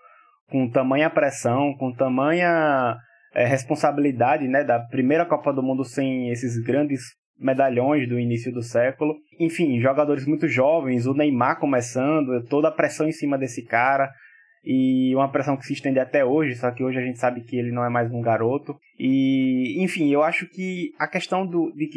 com 0.49 0.69
tamanha 0.69 1.09
pressão, 1.09 1.75
com 1.77 1.93
tamanha 1.93 2.95
é, 3.35 3.45
responsabilidade, 3.45 4.47
né? 4.47 4.63
Da 4.63 4.79
primeira 4.79 5.25
Copa 5.25 5.53
do 5.53 5.61
Mundo 5.61 5.83
sem 5.83 6.29
esses 6.29 6.57
grandes 6.57 7.01
medalhões 7.37 8.09
do 8.09 8.19
início 8.19 8.51
do 8.51 8.63
século. 8.63 9.15
Enfim, 9.39 9.79
jogadores 9.79 10.25
muito 10.25 10.47
jovens, 10.47 11.05
o 11.05 11.13
Neymar 11.13 11.59
começando, 11.59 12.43
toda 12.49 12.69
a 12.69 12.71
pressão 12.71 13.07
em 13.07 13.11
cima 13.11 13.37
desse 13.37 13.63
cara 13.63 14.09
e 14.63 15.13
uma 15.15 15.31
pressão 15.31 15.57
que 15.57 15.65
se 15.65 15.73
estende 15.73 15.99
até 15.99 16.23
hoje, 16.23 16.55
só 16.55 16.71
que 16.71 16.83
hoje 16.83 16.97
a 16.97 17.01
gente 17.01 17.19
sabe 17.19 17.41
que 17.41 17.57
ele 17.57 17.71
não 17.71 17.83
é 17.83 17.89
mais 17.89 18.11
um 18.11 18.21
garoto. 18.21 18.77
E, 18.97 19.83
enfim, 19.83 20.11
eu 20.11 20.23
acho 20.23 20.47
que 20.47 20.91
a 20.97 21.07
questão 21.07 21.45
do 21.45 21.71
de 21.73 21.89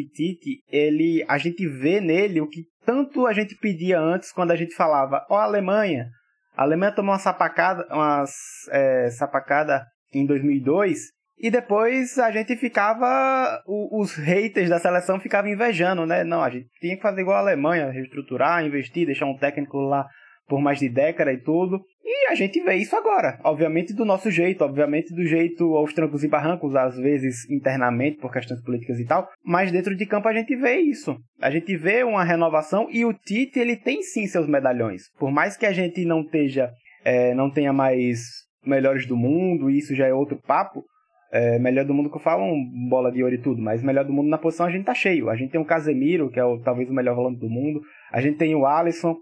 ele 0.70 1.24
a 1.28 1.38
gente 1.38 1.66
vê 1.68 2.00
nele 2.00 2.40
o 2.40 2.48
que 2.48 2.64
tanto 2.84 3.26
a 3.26 3.32
gente 3.32 3.54
pedia 3.56 4.00
antes 4.00 4.32
quando 4.32 4.50
a 4.50 4.56
gente 4.56 4.74
falava, 4.74 5.24
ó, 5.30 5.36
oh, 5.36 5.38
Alemanha, 5.38 6.08
a 6.56 6.62
Alemanha 6.62 6.92
tomou 6.92 7.12
uma 7.12 7.18
sapacada, 7.18 7.86
umas 7.90 8.32
é, 8.70 9.10
sapacada 9.10 9.84
em 10.12 10.24
2002 10.24 11.16
e 11.38 11.50
depois 11.50 12.18
a 12.18 12.30
gente 12.30 12.56
ficava. 12.56 13.62
Os 13.66 14.14
haters 14.16 14.70
da 14.70 14.78
seleção 14.78 15.20
ficavam 15.20 15.50
invejando, 15.50 16.06
né? 16.06 16.24
Não, 16.24 16.42
a 16.42 16.48
gente 16.48 16.68
tinha 16.80 16.96
que 16.96 17.02
fazer 17.02 17.20
igual 17.20 17.36
a 17.36 17.40
Alemanha, 17.40 17.90
reestruturar, 17.90 18.64
investir, 18.64 19.04
deixar 19.04 19.26
um 19.26 19.36
técnico 19.36 19.76
lá 19.78 20.06
por 20.48 20.60
mais 20.60 20.78
de 20.78 20.88
década 20.88 21.32
e 21.32 21.42
tudo. 21.42 21.80
E 22.08 22.30
a 22.30 22.36
gente 22.36 22.62
vê 22.62 22.76
isso 22.76 22.94
agora. 22.94 23.36
Obviamente 23.42 23.92
do 23.92 24.04
nosso 24.04 24.30
jeito, 24.30 24.62
obviamente 24.62 25.12
do 25.12 25.26
jeito 25.26 25.74
aos 25.74 25.92
trancos 25.92 26.22
e 26.22 26.28
barrancos, 26.28 26.76
às 26.76 26.96
vezes 26.96 27.50
internamente 27.50 28.18
por 28.18 28.32
questões 28.32 28.62
políticas 28.62 29.00
e 29.00 29.04
tal. 29.04 29.28
Mas 29.44 29.72
dentro 29.72 29.96
de 29.96 30.06
campo 30.06 30.28
a 30.28 30.32
gente 30.32 30.54
vê 30.54 30.76
isso. 30.76 31.16
A 31.40 31.50
gente 31.50 31.76
vê 31.76 32.04
uma 32.04 32.22
renovação 32.22 32.86
e 32.92 33.04
o 33.04 33.12
Tite 33.12 33.58
ele 33.58 33.74
tem 33.74 34.02
sim 34.02 34.28
seus 34.28 34.46
medalhões. 34.46 35.10
Por 35.18 35.32
mais 35.32 35.56
que 35.56 35.66
a 35.66 35.72
gente 35.72 36.04
não 36.04 36.20
esteja, 36.20 36.70
é, 37.04 37.34
não 37.34 37.50
tenha 37.50 37.72
mais 37.72 38.20
melhores 38.64 39.04
do 39.04 39.16
mundo, 39.16 39.68
e 39.68 39.78
isso 39.78 39.92
já 39.92 40.06
é 40.06 40.14
outro 40.14 40.40
papo. 40.46 40.84
É, 41.32 41.58
melhor 41.58 41.84
do 41.84 41.92
mundo 41.92 42.08
que 42.08 42.16
eu 42.16 42.20
falo, 42.20 42.44
um 42.44 42.88
bola 42.88 43.10
de 43.10 43.20
ouro 43.20 43.34
e 43.34 43.40
tudo, 43.40 43.60
mas 43.60 43.82
melhor 43.82 44.04
do 44.04 44.12
mundo 44.12 44.28
na 44.28 44.38
posição 44.38 44.66
a 44.66 44.70
gente 44.70 44.84
tá 44.84 44.94
cheio. 44.94 45.28
A 45.28 45.34
gente 45.34 45.50
tem 45.50 45.60
o 45.60 45.64
Casemiro, 45.64 46.30
que 46.30 46.38
é 46.38 46.44
o, 46.44 46.60
talvez 46.60 46.88
o 46.88 46.94
melhor 46.94 47.16
volante 47.16 47.40
do 47.40 47.50
mundo. 47.50 47.80
A 48.12 48.20
gente 48.20 48.38
tem 48.38 48.54
o 48.54 48.64
Alisson. 48.64 49.16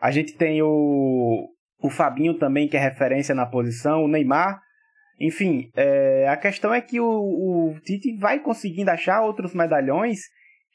A 0.00 0.10
gente 0.10 0.34
tem 0.34 0.62
o, 0.62 1.46
o 1.82 1.90
Fabinho 1.90 2.34
também, 2.34 2.68
que 2.68 2.76
é 2.76 2.80
referência 2.80 3.34
na 3.34 3.46
posição. 3.46 4.04
O 4.04 4.08
Neymar. 4.08 4.60
Enfim, 5.18 5.70
é, 5.76 6.26
a 6.28 6.36
questão 6.36 6.72
é 6.72 6.80
que 6.80 6.98
o, 6.98 7.06
o, 7.06 7.80
Tite 7.84 8.16
vai 8.16 8.40
conseguindo 8.40 8.90
achar 8.90 9.20
outros 9.20 9.54
medalhões 9.54 10.20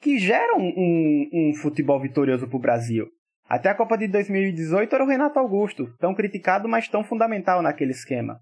que 0.01 0.19
geram 0.19 0.59
um, 0.59 1.29
um 1.33 1.53
futebol 1.55 1.99
vitorioso 1.99 2.47
pro 2.47 2.59
Brasil. 2.59 3.07
Até 3.49 3.69
a 3.69 3.75
Copa 3.75 3.97
de 3.97 4.07
2018 4.07 4.93
era 4.93 5.03
o 5.03 5.07
Renato 5.07 5.39
Augusto, 5.39 5.87
tão 5.99 6.13
criticado, 6.13 6.67
mas 6.67 6.87
tão 6.87 7.03
fundamental 7.03 7.61
naquele 7.61 7.91
esquema. 7.91 8.39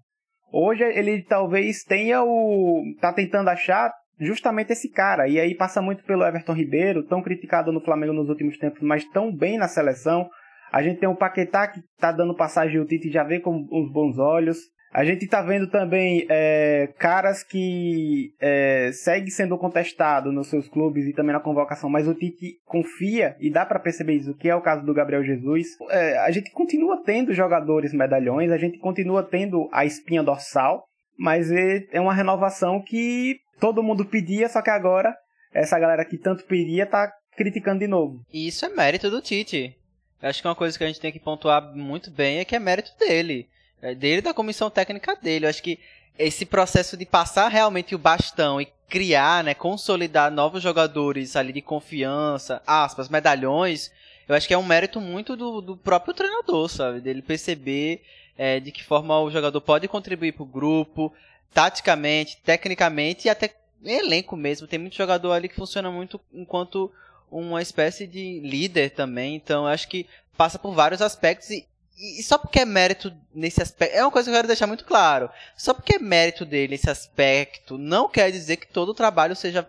Hoje 0.52 0.84
ele 0.84 1.22
talvez 1.22 1.82
tenha 1.82 2.22
o. 2.22 2.82
tá 3.00 3.12
tentando 3.12 3.48
achar 3.48 3.92
justamente 4.20 4.72
esse 4.72 4.90
cara. 4.90 5.28
E 5.28 5.40
aí 5.40 5.54
passa 5.54 5.82
muito 5.82 6.04
pelo 6.04 6.24
Everton 6.24 6.52
Ribeiro, 6.52 7.02
tão 7.02 7.22
criticado 7.22 7.72
no 7.72 7.80
Flamengo 7.80 8.12
nos 8.12 8.28
últimos 8.28 8.56
tempos, 8.58 8.80
mas 8.80 9.04
tão 9.04 9.34
bem 9.34 9.58
na 9.58 9.68
seleção. 9.68 10.28
A 10.74 10.82
gente 10.82 10.98
tem 10.98 11.08
o 11.08 11.14
Paquetá 11.14 11.68
que 11.68 11.80
tá 12.00 12.10
dando 12.10 12.34
passagem 12.34 12.80
o 12.80 12.84
Tite 12.84 13.08
já 13.08 13.22
vê 13.22 13.38
com 13.38 13.64
os 13.70 13.92
bons 13.92 14.18
olhos. 14.18 14.58
A 14.92 15.04
gente 15.04 15.24
está 15.24 15.40
vendo 15.40 15.70
também 15.70 16.26
é, 16.28 16.92
caras 16.98 17.44
que 17.44 18.32
é, 18.40 18.90
seguem 18.92 19.30
sendo 19.30 19.56
contestados 19.56 20.34
nos 20.34 20.48
seus 20.48 20.68
clubes 20.68 21.06
e 21.06 21.12
também 21.12 21.32
na 21.32 21.38
convocação, 21.38 21.88
mas 21.88 22.08
o 22.08 22.14
Tite 22.14 22.56
confia 22.64 23.36
e 23.38 23.52
dá 23.52 23.64
para 23.64 23.78
perceber 23.78 24.14
isso, 24.14 24.34
que 24.34 24.48
é 24.48 24.56
o 24.56 24.60
caso 24.60 24.84
do 24.84 24.92
Gabriel 24.92 25.22
Jesus. 25.22 25.68
É, 25.90 26.18
a 26.18 26.30
gente 26.32 26.50
continua 26.50 27.00
tendo 27.04 27.32
jogadores 27.32 27.92
medalhões, 27.92 28.50
a 28.50 28.58
gente 28.58 28.76
continua 28.80 29.22
tendo 29.22 29.68
a 29.72 29.84
espinha 29.84 30.24
dorsal, 30.24 30.86
mas 31.16 31.52
é, 31.52 31.86
é 31.92 32.00
uma 32.00 32.12
renovação 32.12 32.82
que 32.82 33.36
todo 33.60 33.80
mundo 33.80 34.04
pedia, 34.04 34.48
só 34.48 34.60
que 34.60 34.70
agora 34.70 35.14
essa 35.52 35.78
galera 35.78 36.04
que 36.04 36.18
tanto 36.18 36.44
pedia 36.46 36.84
tá 36.84 37.12
criticando 37.36 37.78
de 37.78 37.86
novo. 37.86 38.22
E 38.32 38.48
isso 38.48 38.66
é 38.66 38.68
mérito 38.70 39.08
do 39.08 39.22
Tite. 39.22 39.83
Acho 40.24 40.40
que 40.40 40.48
uma 40.48 40.54
coisa 40.54 40.76
que 40.76 40.84
a 40.84 40.86
gente 40.86 41.00
tem 41.00 41.12
que 41.12 41.20
pontuar 41.20 41.62
muito 41.74 42.10
bem 42.10 42.38
é 42.38 42.44
que 42.44 42.56
é 42.56 42.58
mérito 42.58 42.92
dele. 42.98 43.48
É, 43.82 43.94
dele 43.94 44.22
da 44.22 44.32
comissão 44.32 44.70
técnica 44.70 45.14
dele. 45.14 45.44
Eu 45.44 45.50
acho 45.50 45.62
que 45.62 45.78
esse 46.18 46.46
processo 46.46 46.96
de 46.96 47.04
passar 47.04 47.48
realmente 47.48 47.94
o 47.94 47.98
bastão 47.98 48.60
e 48.60 48.68
criar, 48.88 49.44
né, 49.44 49.54
consolidar 49.54 50.30
novos 50.30 50.62
jogadores 50.62 51.36
ali 51.36 51.52
de 51.52 51.60
confiança, 51.60 52.62
aspas, 52.66 53.08
medalhões, 53.08 53.90
eu 54.28 54.34
acho 54.34 54.48
que 54.48 54.54
é 54.54 54.58
um 54.58 54.64
mérito 54.64 55.00
muito 55.00 55.36
do, 55.36 55.60
do 55.60 55.76
próprio 55.76 56.14
treinador, 56.14 56.68
sabe? 56.68 57.00
Dele 57.00 57.20
perceber 57.20 58.02
é, 58.38 58.58
de 58.58 58.72
que 58.72 58.82
forma 58.82 59.18
o 59.20 59.30
jogador 59.30 59.60
pode 59.60 59.86
contribuir 59.88 60.32
para 60.32 60.42
o 60.42 60.46
grupo, 60.46 61.12
taticamente, 61.52 62.38
tecnicamente 62.42 63.26
e 63.26 63.30
até 63.30 63.54
elenco 63.84 64.36
mesmo. 64.36 64.66
Tem 64.66 64.78
muito 64.78 64.96
jogador 64.96 65.32
ali 65.32 65.48
que 65.48 65.54
funciona 65.56 65.90
muito 65.90 66.18
enquanto 66.32 66.90
uma 67.40 67.62
espécie 67.62 68.06
de 68.06 68.40
líder 68.40 68.90
também. 68.90 69.34
Então, 69.34 69.64
eu 69.64 69.68
acho 69.68 69.88
que 69.88 70.06
passa 70.36 70.58
por 70.58 70.74
vários 70.74 71.02
aspectos 71.02 71.50
e 71.50 71.66
e 71.96 72.22
só 72.22 72.36
porque 72.36 72.58
é 72.58 72.64
mérito 72.64 73.12
nesse 73.32 73.62
aspecto. 73.62 73.94
É 73.94 74.02
uma 74.02 74.10
coisa 74.10 74.28
que 74.28 74.30
eu 74.32 74.36
quero 74.36 74.48
deixar 74.48 74.66
muito 74.66 74.84
claro. 74.84 75.30
Só 75.56 75.72
porque 75.72 75.94
é 75.94 75.98
mérito 75.98 76.44
dele 76.44 76.72
nesse 76.72 76.90
aspecto, 76.90 77.78
não 77.78 78.08
quer 78.08 78.30
dizer 78.32 78.56
que 78.56 78.66
todo 78.66 78.88
o 78.88 78.94
trabalho 78.94 79.36
seja 79.36 79.68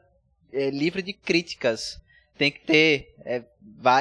é, 0.51 0.69
livre 0.69 1.01
de 1.01 1.13
críticas. 1.13 2.01
Tem 2.37 2.51
que 2.51 2.61
ter. 2.61 3.13
É, 3.23 3.43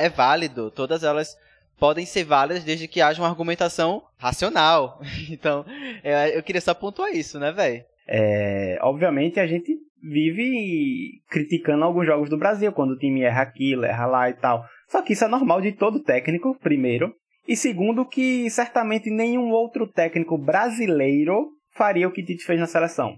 é 0.00 0.08
válido. 0.08 0.70
Todas 0.70 1.04
elas 1.04 1.36
podem 1.78 2.06
ser 2.06 2.24
válidas 2.24 2.64
desde 2.64 2.88
que 2.88 3.00
haja 3.00 3.20
uma 3.20 3.28
argumentação 3.28 4.02
racional. 4.16 5.00
Então, 5.30 5.64
é, 6.02 6.36
eu 6.36 6.42
queria 6.42 6.60
só 6.60 6.72
pontuar 6.72 7.12
isso, 7.12 7.38
né, 7.38 7.52
velho? 7.52 7.84
É, 8.06 8.78
obviamente 8.82 9.40
a 9.40 9.46
gente 9.46 9.78
vive 10.04 11.20
criticando 11.28 11.84
alguns 11.84 12.06
jogos 12.06 12.28
do 12.28 12.38
Brasil, 12.38 12.72
quando 12.72 12.92
o 12.92 12.98
time 12.98 13.22
erra 13.22 13.42
aquilo, 13.42 13.84
erra 13.84 14.06
lá 14.06 14.30
e 14.30 14.34
tal. 14.34 14.64
Só 14.88 15.02
que 15.02 15.14
isso 15.14 15.24
é 15.24 15.28
normal 15.28 15.60
de 15.60 15.72
todo 15.72 16.02
técnico, 16.02 16.58
primeiro. 16.60 17.14
E 17.46 17.56
segundo, 17.56 18.06
que 18.06 18.48
certamente 18.50 19.10
nenhum 19.10 19.50
outro 19.50 19.86
técnico 19.86 20.38
brasileiro 20.38 21.50
faria 21.74 22.08
o 22.08 22.12
que 22.12 22.22
Tite 22.22 22.44
fez 22.44 22.60
na 22.60 22.66
seleção. 22.66 23.16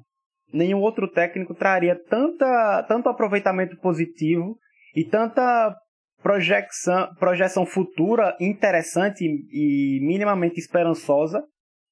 Nenhum 0.52 0.80
outro 0.80 1.08
técnico 1.08 1.54
traria 1.54 1.96
tanta, 2.08 2.84
tanto 2.88 3.08
aproveitamento 3.08 3.76
positivo 3.78 4.56
e 4.94 5.04
tanta 5.04 5.76
projeção, 6.22 7.14
projeção 7.18 7.66
futura 7.66 8.36
interessante 8.40 9.24
e 9.24 10.00
minimamente 10.02 10.58
esperançosa 10.58 11.42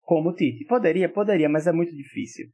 como 0.02 0.30
o 0.30 0.34
Tite. 0.34 0.64
Poderia, 0.66 1.08
poderia, 1.08 1.48
mas 1.48 1.66
é 1.66 1.72
muito 1.72 1.94
difícil. 1.94 2.46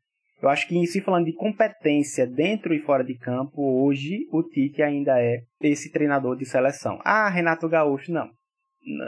Eu 0.43 0.49
acho 0.49 0.67
que, 0.67 0.87
se 0.87 1.01
falando 1.01 1.27
de 1.27 1.35
competência 1.35 2.27
dentro 2.27 2.73
e 2.73 2.81
fora 2.81 3.05
de 3.05 3.15
campo, 3.17 3.85
hoje 3.85 4.27
o 4.33 4.43
Tite 4.43 4.83
ainda 4.83 5.21
é 5.21 5.41
esse 5.61 5.93
treinador 5.93 6.37
de 6.37 6.47
seleção. 6.47 6.99
Ah, 7.05 7.29
Renato 7.29 7.69
Gaúcho, 7.69 8.11
não. 8.11 8.29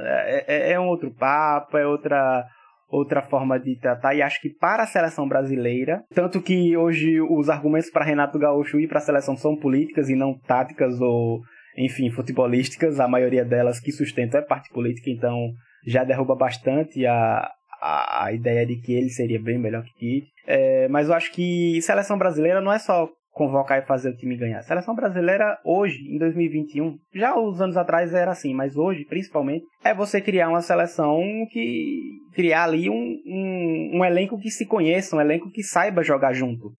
É, 0.05 0.45
é, 0.47 0.73
é 0.73 0.81
um 0.81 0.89
outro 0.89 1.11
papo, 1.11 1.79
é 1.79 1.87
outra, 1.87 2.45
outra 2.89 3.23
forma 3.23 3.59
de 3.59 3.79
tratar. 3.79 4.15
E 4.15 4.21
acho 4.21 4.41
que 4.41 4.51
para 4.51 4.83
a 4.83 4.87
seleção 4.87 5.27
brasileira, 5.27 6.05
tanto 6.15 6.43
que 6.43 6.77
hoje 6.77 7.21
os 7.23 7.49
argumentos 7.49 7.91
para 7.91 8.05
Renato 8.05 8.39
Gaúcho 8.39 8.79
ir 8.79 8.89
para 8.89 8.99
a 8.99 9.03
seleção 9.03 9.35
são 9.35 9.57
políticas 9.57 10.11
e 10.11 10.15
não 10.15 10.39
táticas 10.39 11.01
ou, 11.01 11.41
enfim, 11.79 12.11
futebolísticas. 12.11 13.01
A 13.01 13.09
maioria 13.09 13.45
delas 13.45 13.81
que 13.81 13.91
sustentam 13.91 14.39
é 14.39 14.45
parte 14.45 14.69
política, 14.71 15.11
então 15.11 15.53
já 15.87 16.05
derruba 16.05 16.37
bastante 16.37 17.07
a, 17.07 17.51
a, 17.83 18.33
ideia 18.33 18.65
de 18.65 18.77
que 18.77 18.93
ele 18.93 19.11
seria 19.11 19.41
bem 19.41 19.59
melhor 19.59 19.83
que 19.83 19.95
Tite. 19.95 20.33
É, 20.47 20.89
mas 20.89 21.09
eu 21.09 21.15
acho 21.15 21.33
que 21.33 21.81
seleção 21.83 22.17
brasileira 22.17 22.61
não 22.61 22.73
é 22.73 22.79
só 22.79 23.09
convocar 23.33 23.79
e 23.79 23.87
fazer 23.87 24.11
o 24.11 24.17
time 24.17 24.37
ganhar. 24.37 24.63
Seleção 24.63 24.95
brasileira 24.95 25.59
hoje, 25.65 25.99
em 26.09 26.19
2021, 26.19 26.97
já 27.15 27.37
os 27.37 27.61
anos 27.61 27.77
atrás 27.77 28.15
era 28.15 28.31
assim, 28.31 28.55
mas 28.55 28.77
hoje, 28.77 29.05
principalmente, 29.07 29.65
é 29.83 29.95
você 29.95 30.21
criar 30.21 30.49
uma 30.49 30.61
seleção 30.61 31.21
que 31.51 31.99
criar 32.35 32.65
ali 32.65 32.89
um, 32.89 33.19
um, 33.27 33.91
um 33.95 34.05
elenco 34.05 34.39
que 34.39 34.51
se 34.51 34.67
conheça, 34.67 35.17
um 35.17 35.21
elenco 35.21 35.51
que 35.51 35.63
saiba 35.63 36.03
jogar 36.03 36.35
junto. 36.35 36.73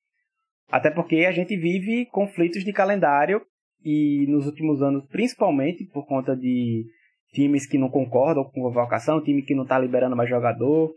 Até 0.72 0.90
porque 0.90 1.26
a 1.26 1.32
gente 1.32 1.56
vive 1.58 2.06
conflitos 2.12 2.64
de 2.64 2.72
calendário 2.72 3.42
e 3.84 4.26
nos 4.30 4.46
últimos 4.46 4.82
anos, 4.82 5.06
principalmente 5.08 5.86
por 5.92 6.06
conta 6.06 6.36
de 6.36 6.86
times 7.34 7.66
que 7.66 7.78
não 7.78 7.90
concordam 7.90 8.44
com 8.44 8.62
convocação, 8.62 9.22
time 9.22 9.42
que 9.42 9.56
não 9.56 9.64
está 9.64 9.78
liberando 9.78 10.16
mais 10.16 10.30
jogador. 10.30 10.94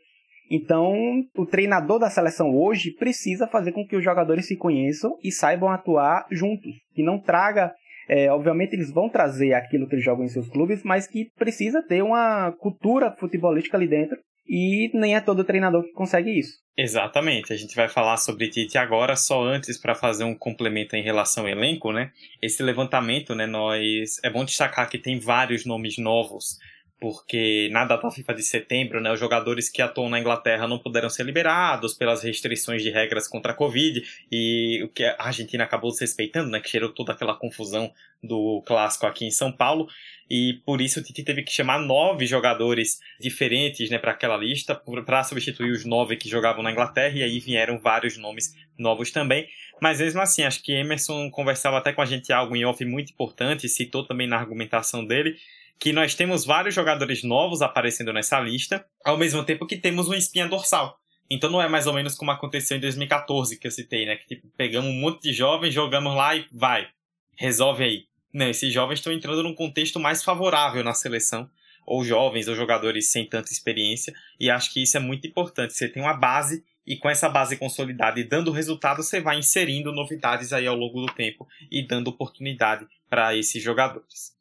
Então, 0.50 0.94
o 1.36 1.44
treinador 1.44 1.98
da 1.98 2.08
seleção 2.08 2.54
hoje 2.54 2.92
precisa 2.92 3.48
fazer 3.48 3.72
com 3.72 3.84
que 3.84 3.96
os 3.96 4.04
jogadores 4.04 4.46
se 4.46 4.56
conheçam 4.56 5.16
e 5.22 5.32
saibam 5.32 5.68
atuar 5.68 6.26
juntos. 6.30 6.72
Que 6.94 7.02
não 7.02 7.18
traga. 7.18 7.72
É, 8.08 8.30
obviamente, 8.30 8.74
eles 8.74 8.92
vão 8.92 9.08
trazer 9.08 9.54
aquilo 9.54 9.88
que 9.88 9.96
eles 9.96 10.04
jogam 10.04 10.24
em 10.24 10.28
seus 10.28 10.48
clubes, 10.48 10.84
mas 10.84 11.08
que 11.08 11.26
precisa 11.36 11.82
ter 11.82 12.02
uma 12.02 12.52
cultura 12.52 13.10
futebolística 13.18 13.76
ali 13.76 13.88
dentro 13.88 14.16
e 14.48 14.90
nem 14.94 15.14
é 15.14 15.20
todo 15.20 15.44
treinador 15.44 15.82
que 15.82 15.92
consegue 15.92 16.38
isso. 16.38 16.58
Exatamente. 16.76 17.52
A 17.52 17.56
gente 17.56 17.74
vai 17.74 17.88
falar 17.88 18.18
sobre 18.18 18.50
Tite 18.50 18.76
agora, 18.76 19.16
só 19.16 19.42
antes 19.42 19.78
para 19.78 19.94
fazer 19.94 20.24
um 20.24 20.34
complemento 20.34 20.94
em 20.94 21.02
relação 21.02 21.44
ao 21.44 21.50
elenco, 21.50 21.90
né? 21.90 22.12
Esse 22.40 22.62
levantamento, 22.62 23.34
né, 23.34 23.46
nós 23.46 24.20
é 24.22 24.30
bom 24.30 24.44
destacar 24.44 24.88
que 24.88 24.98
tem 24.98 25.18
vários 25.18 25.64
nomes 25.64 25.96
novos, 25.96 26.58
porque 26.98 27.68
na 27.72 27.84
data 27.84 28.10
FIFA 28.10 28.34
de 28.34 28.42
setembro, 28.42 29.00
né, 29.00 29.12
os 29.12 29.20
jogadores 29.20 29.68
que 29.68 29.82
atuam 29.82 30.08
na 30.08 30.18
Inglaterra 30.18 30.66
não 30.66 30.78
puderam 30.78 31.10
ser 31.10 31.24
liberados 31.24 31.94
pelas 31.94 32.22
restrições 32.22 32.82
de 32.82 32.90
regras 32.90 33.28
contra 33.28 33.52
a 33.52 33.54
Covid. 33.54 34.02
E 34.32 34.82
o 34.82 34.88
que 34.88 35.04
a 35.04 35.16
Argentina 35.18 35.64
acabou 35.64 35.90
se 35.90 36.00
respeitando, 36.00 36.50
né, 36.50 36.60
que 36.60 36.70
gerou 36.70 36.90
toda 36.90 37.12
aquela 37.12 37.34
confusão 37.34 37.92
do 38.22 38.62
clássico 38.66 39.06
aqui 39.06 39.26
em 39.26 39.30
São 39.30 39.52
Paulo. 39.52 39.86
E 40.28 40.54
por 40.64 40.80
isso 40.80 40.98
o 40.98 41.02
Tite 41.02 41.22
teve 41.22 41.42
que 41.42 41.52
chamar 41.52 41.78
nove 41.78 42.26
jogadores 42.26 42.98
diferentes 43.20 43.90
né, 43.90 43.98
para 43.98 44.12
aquela 44.12 44.36
lista 44.36 44.74
para 45.04 45.22
substituir 45.22 45.70
os 45.70 45.84
nove 45.84 46.16
que 46.16 46.28
jogavam 46.28 46.62
na 46.62 46.72
Inglaterra. 46.72 47.16
E 47.16 47.22
aí 47.22 47.38
vieram 47.38 47.78
vários 47.78 48.16
nomes 48.16 48.54
novos 48.78 49.10
também. 49.10 49.46
Mas 49.80 50.00
mesmo 50.00 50.20
assim, 50.20 50.42
acho 50.42 50.62
que 50.62 50.72
Emerson 50.72 51.30
conversava 51.30 51.78
até 51.78 51.92
com 51.92 52.00
a 52.00 52.06
gente 52.06 52.32
algo 52.32 52.56
em 52.56 52.64
off 52.64 52.82
muito 52.84 53.12
importante, 53.12 53.68
citou 53.68 54.04
também 54.04 54.26
na 54.26 54.38
argumentação 54.38 55.04
dele, 55.04 55.36
que 55.78 55.92
nós 55.92 56.14
temos 56.14 56.44
vários 56.44 56.74
jogadores 56.74 57.22
novos 57.22 57.62
aparecendo 57.62 58.12
nessa 58.12 58.40
lista, 58.40 58.84
ao 59.04 59.16
mesmo 59.16 59.44
tempo 59.44 59.66
que 59.66 59.76
temos 59.76 60.06
uma 60.06 60.16
espinha 60.16 60.48
dorsal. 60.48 60.98
Então 61.30 61.50
não 61.50 61.60
é 61.60 61.68
mais 61.68 61.86
ou 61.86 61.92
menos 61.92 62.14
como 62.14 62.30
aconteceu 62.30 62.76
em 62.76 62.80
2014 62.80 63.58
que 63.58 63.66
eu 63.66 63.70
citei, 63.70 64.06
né? 64.06 64.16
Que 64.16 64.36
tipo, 64.36 64.48
pegamos 64.56 64.90
um 64.90 65.00
monte 65.00 65.22
de 65.22 65.32
jovens, 65.32 65.74
jogamos 65.74 66.14
lá 66.14 66.36
e 66.36 66.46
vai, 66.52 66.88
resolve 67.36 67.84
aí. 67.84 68.04
Não, 68.32 68.48
esses 68.48 68.72
jovens 68.72 68.98
estão 68.98 69.12
entrando 69.12 69.42
num 69.42 69.54
contexto 69.54 69.98
mais 69.98 70.22
favorável 70.22 70.84
na 70.84 70.94
seleção, 70.94 71.50
ou 71.86 72.04
jovens, 72.04 72.48
ou 72.48 72.54
jogadores 72.54 73.08
sem 73.08 73.24
tanta 73.24 73.50
experiência, 73.50 74.12
e 74.38 74.50
acho 74.50 74.72
que 74.72 74.82
isso 74.82 74.96
é 74.96 75.00
muito 75.00 75.26
importante. 75.26 75.72
Você 75.72 75.88
tem 75.88 76.02
uma 76.02 76.14
base, 76.14 76.64
e 76.86 76.96
com 76.96 77.08
essa 77.08 77.28
base 77.28 77.56
consolidada 77.56 78.20
e 78.20 78.24
dando 78.24 78.50
resultado, 78.50 79.02
você 79.02 79.20
vai 79.20 79.38
inserindo 79.38 79.92
novidades 79.92 80.52
aí 80.52 80.66
ao 80.66 80.76
longo 80.76 81.00
do 81.00 81.12
tempo 81.12 81.46
e 81.70 81.86
dando 81.86 82.08
oportunidade 82.08 82.86
para 83.08 83.34
esses 83.34 83.62
jogadores. 83.62 84.35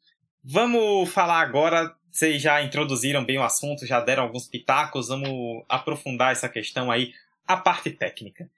Vamos 0.48 1.10
falar 1.10 1.40
agora. 1.40 1.92
Vocês 2.08 2.40
já 2.40 2.62
introduziram 2.62 3.24
bem 3.24 3.36
o 3.36 3.42
assunto, 3.42 3.84
já 3.84 4.00
deram 4.00 4.22
alguns 4.22 4.46
pitacos, 4.46 5.08
vamos 5.08 5.64
aprofundar 5.68 6.30
essa 6.30 6.48
questão 6.48 6.88
aí, 6.88 7.12
a 7.44 7.56
parte 7.56 7.90
técnica. 7.90 8.48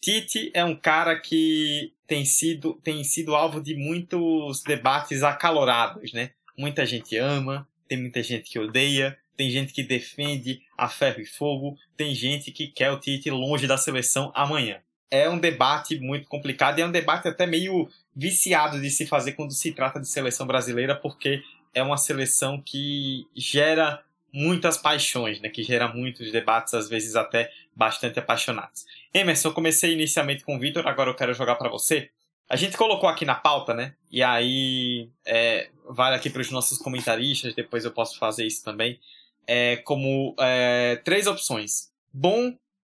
Tite 0.00 0.52
é 0.54 0.64
um 0.64 0.76
cara 0.76 1.18
que 1.18 1.92
tem 2.06 2.24
sido, 2.24 2.74
tem 2.84 3.02
sido 3.02 3.34
alvo 3.34 3.60
de 3.60 3.74
muitos 3.74 4.62
debates 4.62 5.24
acalorados, 5.24 6.12
né? 6.12 6.30
Muita 6.56 6.86
gente 6.86 7.16
ama, 7.16 7.68
tem 7.88 8.00
muita 8.00 8.22
gente 8.22 8.48
que 8.48 8.58
odeia, 8.60 9.18
tem 9.36 9.50
gente 9.50 9.72
que 9.72 9.82
defende 9.82 10.62
a 10.78 10.88
ferro 10.88 11.20
e 11.20 11.26
fogo, 11.26 11.76
tem 11.96 12.14
gente 12.14 12.52
que 12.52 12.68
quer 12.68 12.92
o 12.92 13.00
Tite 13.00 13.28
longe 13.28 13.66
da 13.66 13.76
seleção 13.76 14.30
amanhã. 14.36 14.80
É 15.14 15.30
um 15.30 15.38
debate 15.38 15.96
muito 16.00 16.26
complicado 16.26 16.76
e 16.76 16.82
é 16.82 16.86
um 16.86 16.90
debate 16.90 17.28
até 17.28 17.46
meio 17.46 17.88
viciado 18.16 18.80
de 18.80 18.90
se 18.90 19.06
fazer 19.06 19.34
quando 19.34 19.52
se 19.52 19.70
trata 19.70 20.00
de 20.00 20.08
seleção 20.08 20.44
brasileira, 20.44 20.96
porque 20.96 21.40
é 21.72 21.80
uma 21.84 21.96
seleção 21.96 22.60
que 22.60 23.24
gera 23.32 24.02
muitas 24.32 24.76
paixões, 24.76 25.40
né? 25.40 25.48
Que 25.48 25.62
gera 25.62 25.86
muitos 25.86 26.32
debates, 26.32 26.74
às 26.74 26.88
vezes 26.88 27.14
até 27.14 27.48
bastante 27.76 28.18
apaixonados. 28.18 28.86
Emerson, 29.14 29.50
eu 29.50 29.54
comecei 29.54 29.92
inicialmente 29.92 30.42
com 30.42 30.56
o 30.56 30.58
Vitor, 30.58 30.84
agora 30.88 31.10
eu 31.10 31.14
quero 31.14 31.32
jogar 31.32 31.54
para 31.54 31.70
você. 31.70 32.10
A 32.50 32.56
gente 32.56 32.76
colocou 32.76 33.08
aqui 33.08 33.24
na 33.24 33.36
pauta, 33.36 33.72
né? 33.72 33.94
E 34.10 34.20
aí 34.20 35.08
é, 35.24 35.70
vale 35.88 36.16
aqui 36.16 36.28
para 36.28 36.42
os 36.42 36.50
nossos 36.50 36.76
comentaristas, 36.76 37.54
depois 37.54 37.84
eu 37.84 37.92
posso 37.92 38.18
fazer 38.18 38.44
isso 38.44 38.64
também. 38.64 38.98
É, 39.46 39.76
como 39.76 40.34
é, 40.40 41.00
três 41.04 41.28
opções: 41.28 41.92
bom, 42.12 42.52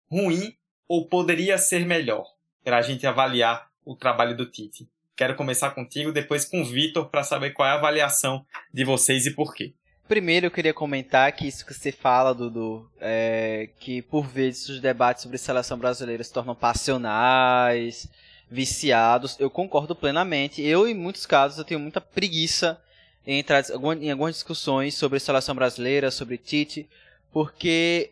ruim 0.10 0.56
ou 0.88 1.08
poderia 1.08 1.58
ser 1.58 1.86
melhor, 1.86 2.26
para 2.64 2.78
a 2.78 2.82
gente 2.82 3.06
avaliar 3.06 3.70
o 3.84 3.96
trabalho 3.96 4.36
do 4.36 4.46
Tite. 4.46 4.88
Quero 5.16 5.36
começar 5.36 5.72
contigo, 5.72 6.12
depois 6.12 6.46
com 6.46 6.62
o 6.62 6.66
Vitor, 6.66 7.06
para 7.06 7.24
saber 7.24 7.52
qual 7.52 7.68
é 7.68 7.72
a 7.72 7.76
avaliação 7.76 8.46
de 8.74 8.84
vocês 8.84 9.26
e 9.26 9.32
por 9.32 9.54
quê. 9.54 9.74
Primeiro 10.08 10.46
eu 10.46 10.52
queria 10.52 10.74
comentar 10.74 11.32
que 11.32 11.48
isso 11.48 11.66
que 11.66 11.74
você 11.74 11.92
fala, 11.92 12.34
Dudu, 12.34 12.88
é 13.00 13.70
que 13.80 14.02
por 14.04 14.28
vezes 14.28 14.70
os 14.70 14.80
debates 14.80 15.24
sobre 15.24 15.38
seleção 15.38 15.80
brasileira 15.80 16.24
se 16.24 16.32
tornam 16.32 16.54
passionais, 16.54 18.08
viciados. 18.50 19.36
Eu 19.40 19.50
concordo 19.50 19.96
plenamente. 19.96 20.62
Eu, 20.62 20.88
em 20.88 20.94
muitos 20.94 21.26
casos, 21.26 21.58
eu 21.58 21.64
tenho 21.64 21.80
muita 21.80 22.00
preguiça 22.00 22.80
em 23.26 23.40
entrar 23.40 23.64
em 24.00 24.12
algumas 24.12 24.36
discussões 24.36 24.94
sobre 24.94 25.20
seleção 25.20 25.56
brasileira, 25.56 26.12
sobre 26.12 26.38
Tite, 26.38 26.88
porque 27.32 28.12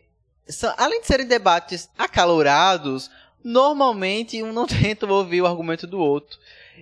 além 0.76 1.00
de 1.00 1.06
serem 1.06 1.26
debates 1.26 1.88
acalorados, 1.96 3.10
normalmente 3.42 4.42
um 4.42 4.52
não 4.52 4.66
tenta 4.68 5.06
ouvir 5.06 5.42
o 5.42 5.46
argumento 5.46 5.86
do 5.86 5.98
outro. 5.98 6.38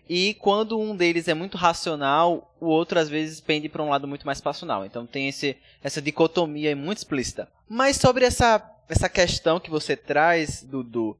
E 0.08 0.34
quando 0.34 0.78
um 0.78 0.96
deles 0.96 1.28
é 1.28 1.34
muito 1.34 1.56
racional, 1.56 2.54
o 2.60 2.66
outro 2.66 2.98
às 2.98 3.08
vezes 3.08 3.40
pende 3.40 3.68
para 3.68 3.82
um 3.82 3.90
lado 3.90 4.08
muito 4.08 4.26
mais 4.26 4.40
passional. 4.40 4.84
Então 4.84 5.06
tem 5.06 5.28
esse, 5.28 5.56
essa 5.82 6.00
dicotomia 6.00 6.74
muito 6.74 6.98
explícita. 6.98 7.48
Mas 7.68 7.96
sobre 7.96 8.24
essa, 8.24 8.62
essa 8.88 9.08
questão 9.08 9.60
que 9.60 9.70
você 9.70 9.96
traz, 9.96 10.62
Dudu, 10.62 11.16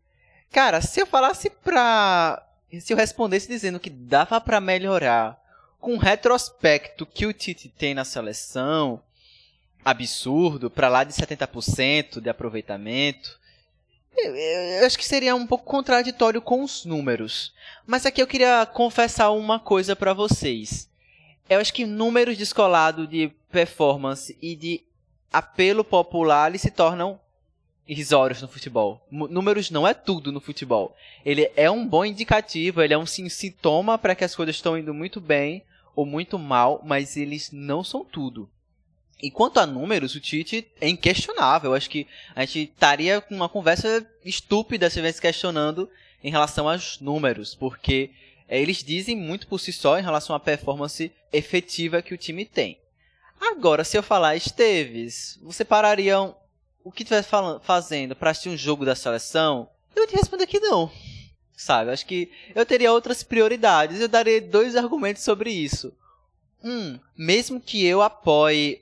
cara, 0.51 0.81
se 0.81 1.01
eu 1.01 1.07
falasse 1.07 1.51
pra. 1.51 2.47
Se 2.81 2.93
eu 2.93 2.97
respondesse 2.97 3.49
dizendo 3.49 3.79
que 3.79 3.91
dava 3.91 4.41
para 4.41 4.59
melhorar 4.59 5.39
com 5.79 5.95
o 5.95 5.99
retrospecto 5.99 7.05
que 7.05 7.27
o 7.27 7.33
Tite 7.33 7.69
tem 7.69 7.93
na 7.93 8.05
seleção, 8.05 9.03
absurdo, 9.85 10.71
para 10.71 10.89
lá 10.89 11.05
de 11.05 11.13
70% 11.13 12.21
de 12.21 12.29
aproveitamento, 12.29 13.41
eu, 14.17 14.37
eu, 14.37 14.87
acho 14.87 14.99
que 14.99 15.05
seria 15.05 15.35
um 15.35 15.47
pouco 15.47 15.65
contraditório 15.65 16.41
com 16.41 16.63
os 16.63 16.85
números. 16.85 17.53
Mas 17.87 18.05
aqui 18.05 18.21
eu 18.21 18.27
queria 18.27 18.67
confessar 18.67 19.31
uma 19.31 19.59
coisa 19.59 19.97
para 19.97 20.13
vocês. 20.13 20.89
Eu 21.49 21.61
acho 21.61 21.73
que 21.73 21.87
números 21.87 22.37
descolados 22.37 23.09
de 23.09 23.33
performance 23.51 24.37
e 24.41 24.55
de 24.55 24.83
apelo 25.33 25.83
popular 25.83 26.51
eles 26.51 26.61
se 26.61 26.71
tornam 26.71 27.19
irrisórios 27.89 28.41
no 28.41 28.49
futebol. 28.49 29.05
Números 29.11 29.71
não 29.71 29.87
é 29.87 29.95
tudo 29.95 30.31
no 30.31 30.41
futebol. 30.41 30.97
Ele 31.25 31.51
é 31.57 31.71
um 31.71 31.87
bom 31.87 32.05
indicativo, 32.05 32.83
ele 32.83 32.95
é 32.95 32.99
um 32.99 33.07
sintoma 33.07 33.99
para 33.99 34.15
que 34.15 34.25
as 34.25 34.37
coisas 34.37 34.57
estão 34.57 34.79
indo 34.79 34.95
muito 34.95 35.21
bem 35.21 35.65
ou 35.97 36.07
muito 36.07 36.39
mal, 36.39 36.81
mas 36.85 37.17
eles 37.17 37.51
não 37.51 37.83
são 37.83 38.05
tudo. 38.05 38.49
E 39.21 39.31
quanto 39.31 39.61
a 39.61 39.67
números, 39.67 40.15
o 40.15 40.21
Tite 40.21 40.67
é 40.81 40.89
inquestionável. 40.89 41.71
Eu 41.71 41.77
acho 41.77 41.91
que 41.91 42.07
a 42.35 42.45
gente 42.45 42.71
estaria 42.73 43.21
com 43.21 43.35
uma 43.35 43.49
conversa 43.49 44.07
estúpida 44.25 44.91
se 44.91 44.99
estivesse 44.99 45.21
questionando 45.21 45.89
em 46.23 46.31
relação 46.31 46.69
aos 46.69 47.01
números, 47.01 47.55
porque 47.55 48.11
é, 48.49 48.61
eles 48.61 48.83
dizem 48.83 49.17
muito 49.17 49.47
por 49.47 49.59
si 49.59 49.73
só 49.73 49.99
em 49.99 50.03
relação 50.03 50.35
à 50.35 50.41
performance 50.41 51.13
efetiva 51.33 52.03
que 52.03 52.15
o 52.15 52.19
time 52.19 52.45
tem. 52.45 52.79
Agora, 53.41 53.83
se 53.83 53.97
eu 53.97 54.03
falar 54.03 54.37
Esteves, 54.37 55.39
você 55.43 55.65
pararia 55.65 56.19
o 56.85 56.93
que 56.93 57.03
estiver 57.03 57.25
fazendo 57.63 58.15
para 58.15 58.31
assistir 58.31 58.49
um 58.49 58.57
jogo 58.57 58.85
da 58.85 58.95
seleção? 58.95 59.69
Eu 59.95 60.07
te 60.07 60.15
responder 60.15 60.47
que 60.47 60.61
não. 60.61 60.91
Sabe? 61.57 61.91
Acho 61.91 62.07
que 62.07 62.31
eu 62.55 62.65
teria 62.67 62.93
outras 62.93 63.23
prioridades. 63.23 64.01
Eu 64.01 64.09
darei 64.09 64.41
dois 64.41 64.77
argumentos 64.77 65.23
sobre 65.23 65.51
isso. 65.51 65.93
Um, 66.65 66.99
mesmo 67.17 67.61
que 67.61 67.85
eu 67.85 68.03
apoie, 68.03 68.81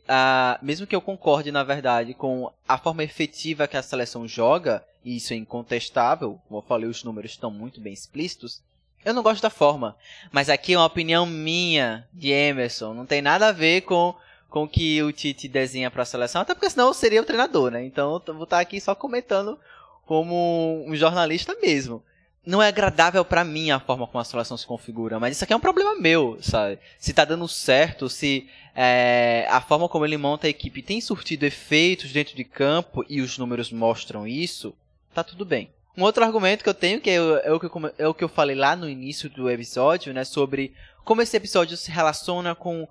mesmo 0.60 0.86
que 0.86 0.94
eu 0.94 1.00
concorde, 1.00 1.50
na 1.50 1.64
verdade, 1.64 2.14
com 2.14 2.52
a 2.68 2.76
forma 2.76 3.02
efetiva 3.02 3.66
que 3.66 3.76
a 3.76 3.82
seleção 3.82 4.28
joga, 4.28 4.84
e 5.04 5.16
isso 5.16 5.32
é 5.32 5.36
incontestável, 5.36 6.38
como 6.46 6.60
eu 6.60 6.64
falei, 6.66 6.88
os 6.88 7.02
números 7.02 7.30
estão 7.30 7.50
muito 7.50 7.80
bem 7.80 7.92
explícitos, 7.92 8.60
eu 9.02 9.14
não 9.14 9.22
gosto 9.22 9.40
da 9.40 9.48
forma. 9.48 9.96
Mas 10.30 10.50
aqui 10.50 10.74
é 10.74 10.78
uma 10.78 10.84
opinião 10.84 11.24
minha, 11.24 12.06
de 12.12 12.30
Emerson, 12.30 12.92
não 12.92 13.06
tem 13.06 13.22
nada 13.22 13.48
a 13.48 13.52
ver 13.52 13.82
com 13.82 14.14
com 14.50 14.66
que 14.66 15.00
o 15.00 15.12
Tite 15.12 15.46
desenha 15.46 15.92
para 15.92 16.02
a 16.02 16.04
seleção, 16.04 16.42
até 16.42 16.54
porque 16.54 16.68
senão 16.68 16.88
eu 16.88 16.94
seria 16.94 17.22
o 17.22 17.24
treinador, 17.24 17.70
né? 17.70 17.84
Então 17.84 18.20
eu 18.26 18.34
vou 18.34 18.42
estar 18.42 18.58
aqui 18.58 18.80
só 18.80 18.96
comentando 18.96 19.56
como 20.04 20.84
um 20.88 20.96
jornalista 20.96 21.56
mesmo 21.62 22.02
não 22.44 22.62
é 22.62 22.68
agradável 22.68 23.24
para 23.24 23.44
mim 23.44 23.70
a 23.70 23.78
forma 23.78 24.06
como 24.06 24.20
a 24.20 24.24
seleção 24.24 24.56
se 24.56 24.66
configura, 24.66 25.20
mas 25.20 25.36
isso 25.36 25.44
aqui 25.44 25.52
é 25.52 25.56
um 25.56 25.60
problema 25.60 25.94
meu, 25.94 26.38
sabe? 26.40 26.78
Se 26.98 27.12
tá 27.12 27.24
dando 27.24 27.46
certo, 27.46 28.08
se 28.08 28.48
é, 28.74 29.46
a 29.50 29.60
forma 29.60 29.88
como 29.88 30.04
ele 30.06 30.16
monta 30.16 30.46
a 30.46 30.50
equipe 30.50 30.82
tem 30.82 31.00
surtido 31.00 31.44
efeitos 31.44 32.12
dentro 32.12 32.34
de 32.34 32.44
campo 32.44 33.04
e 33.08 33.20
os 33.20 33.36
números 33.36 33.70
mostram 33.70 34.26
isso, 34.26 34.74
tá 35.12 35.22
tudo 35.22 35.44
bem. 35.44 35.70
Um 35.96 36.02
outro 36.02 36.24
argumento 36.24 36.62
que 36.62 36.68
eu 36.68 36.74
tenho, 36.74 37.00
que 37.00 37.10
é, 37.10 37.16
é, 37.16 37.52
o, 37.52 37.60
que 37.60 37.66
eu, 37.66 37.94
é 37.98 38.08
o 38.08 38.14
que 38.14 38.24
eu 38.24 38.28
falei 38.28 38.56
lá 38.56 38.74
no 38.74 38.88
início 38.88 39.28
do 39.28 39.50
episódio, 39.50 40.14
né, 40.14 40.24
sobre 40.24 40.72
como 41.04 41.20
esse 41.20 41.36
episódio 41.36 41.76
se 41.76 41.90
relaciona 41.90 42.54
com 42.54 42.88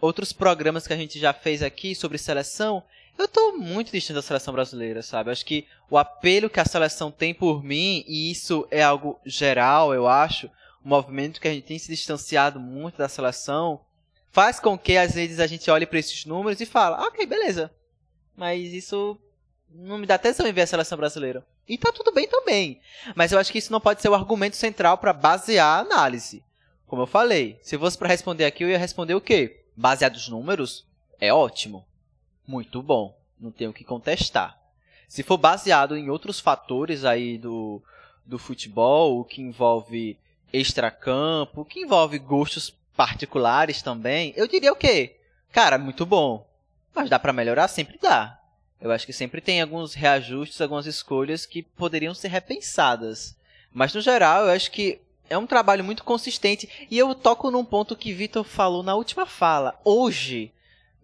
outros 0.00 0.32
programas 0.32 0.86
que 0.86 0.92
a 0.92 0.96
gente 0.96 1.18
já 1.18 1.32
fez 1.32 1.62
aqui 1.62 1.94
sobre 1.94 2.16
seleção, 2.16 2.82
eu 3.18 3.28
tô 3.28 3.52
muito 3.52 3.90
distante 3.90 4.16
da 4.16 4.22
seleção 4.22 4.52
brasileira, 4.52 5.02
sabe? 5.02 5.30
Acho 5.30 5.44
que 5.44 5.66
o 5.90 5.96
apelo 5.96 6.50
que 6.50 6.60
a 6.60 6.64
seleção 6.64 7.10
tem 7.10 7.32
por 7.32 7.62
mim, 7.62 8.04
e 8.06 8.30
isso 8.30 8.66
é 8.70 8.82
algo 8.82 9.18
geral, 9.24 9.94
eu 9.94 10.06
acho, 10.06 10.50
o 10.84 10.88
movimento 10.88 11.40
que 11.40 11.48
a 11.48 11.52
gente 11.52 11.66
tem 11.66 11.78
se 11.78 11.88
distanciado 11.88 12.60
muito 12.60 12.98
da 12.98 13.08
seleção, 13.08 13.80
faz 14.30 14.60
com 14.60 14.76
que 14.76 14.96
às 14.96 15.14
vezes 15.14 15.40
a 15.40 15.46
gente 15.46 15.70
olhe 15.70 15.86
para 15.86 15.98
esses 15.98 16.24
números 16.26 16.60
e 16.60 16.66
fala, 16.66 17.06
ok, 17.06 17.24
beleza. 17.24 17.70
Mas 18.36 18.72
isso 18.72 19.18
não 19.70 19.98
me 19.98 20.06
dá 20.06 20.16
atenção 20.16 20.46
em 20.46 20.52
ver 20.52 20.62
a 20.62 20.66
seleção 20.66 20.98
brasileira. 20.98 21.44
E 21.66 21.78
tá 21.78 21.90
tudo 21.90 22.12
bem 22.12 22.28
também. 22.28 22.80
Mas 23.14 23.32
eu 23.32 23.38
acho 23.38 23.50
que 23.50 23.58
isso 23.58 23.72
não 23.72 23.80
pode 23.80 24.02
ser 24.02 24.08
o 24.08 24.14
argumento 24.14 24.56
central 24.56 24.98
para 24.98 25.12
basear 25.12 25.78
a 25.78 25.80
análise. 25.80 26.44
Como 26.86 27.02
eu 27.02 27.06
falei, 27.06 27.58
se 27.62 27.78
fosse 27.78 27.96
para 27.96 28.08
responder 28.08 28.44
aqui, 28.44 28.62
eu 28.62 28.68
ia 28.68 28.78
responder 28.78 29.14
o 29.14 29.20
quê? 29.20 29.64
Baseado 29.74 30.14
nos 30.14 30.28
números? 30.28 30.86
É 31.18 31.32
ótimo 31.32 31.84
muito 32.46 32.82
bom. 32.82 33.16
Não 33.38 33.50
tenho 33.50 33.72
que 33.72 33.84
contestar. 33.84 34.58
Se 35.08 35.22
for 35.22 35.36
baseado 35.36 35.96
em 35.96 36.10
outros 36.10 36.40
fatores 36.40 37.04
aí 37.04 37.38
do, 37.38 37.82
do 38.24 38.38
futebol, 38.38 39.20
o 39.20 39.24
que 39.24 39.40
envolve 39.40 40.18
extracampo, 40.52 41.60
o 41.60 41.64
que 41.64 41.80
envolve 41.80 42.18
gostos 42.18 42.74
particulares 42.96 43.82
também, 43.82 44.32
eu 44.36 44.48
diria 44.48 44.72
o 44.72 44.76
quê? 44.76 45.16
Cara, 45.52 45.78
muito 45.78 46.04
bom. 46.06 46.46
Mas 46.94 47.10
dá 47.10 47.18
para 47.18 47.32
melhorar? 47.32 47.68
Sempre 47.68 47.98
dá. 48.00 48.40
Eu 48.80 48.90
acho 48.90 49.06
que 49.06 49.12
sempre 49.12 49.40
tem 49.40 49.60
alguns 49.60 49.94
reajustes, 49.94 50.60
algumas 50.60 50.86
escolhas 50.86 51.46
que 51.46 51.62
poderiam 51.62 52.14
ser 52.14 52.28
repensadas. 52.28 53.36
Mas 53.72 53.94
no 53.94 54.00
geral, 54.00 54.44
eu 54.44 54.50
acho 54.50 54.70
que 54.70 55.00
é 55.28 55.36
um 55.36 55.46
trabalho 55.46 55.84
muito 55.84 56.04
consistente. 56.04 56.68
E 56.90 56.96
eu 56.98 57.14
toco 57.14 57.50
num 57.50 57.64
ponto 57.64 57.96
que 57.96 58.12
Vitor 58.12 58.44
falou 58.44 58.82
na 58.82 58.94
última 58.94 59.26
fala. 59.26 59.78
Hoje, 59.84 60.52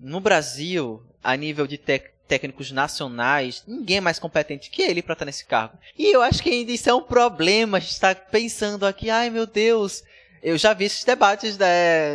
no 0.03 0.21
Brasil, 0.21 1.01
a 1.23 1.37
nível 1.37 1.67
de 1.67 1.79
técnicos 2.27 2.73
nacionais, 2.73 3.63
ninguém 3.67 3.99
é 3.99 4.01
mais 4.01 4.19
competente 4.19 4.69
que 4.69 4.83
ele 4.83 5.01
para 5.01 5.13
estar 5.13 5.25
nesse 5.25 5.45
cargo. 5.45 5.79
E 5.97 6.11
eu 6.13 6.21
acho 6.21 6.43
que 6.43 6.51
ainda 6.51 6.73
isso 6.73 6.91
é 6.91 6.95
um 6.95 7.03
problema. 7.03 7.77
A 7.77 7.81
gente 7.81 7.93
está 7.93 8.15
pensando 8.15 8.85
aqui, 8.85 9.09
ai 9.09 9.31
meu 9.31 9.47
Deus. 9.47 10.03
Eu 10.43 10.59
já 10.59 10.75
vi 10.75 10.87
esses 10.87 11.05
debates 11.05 11.57
da, 11.57 11.67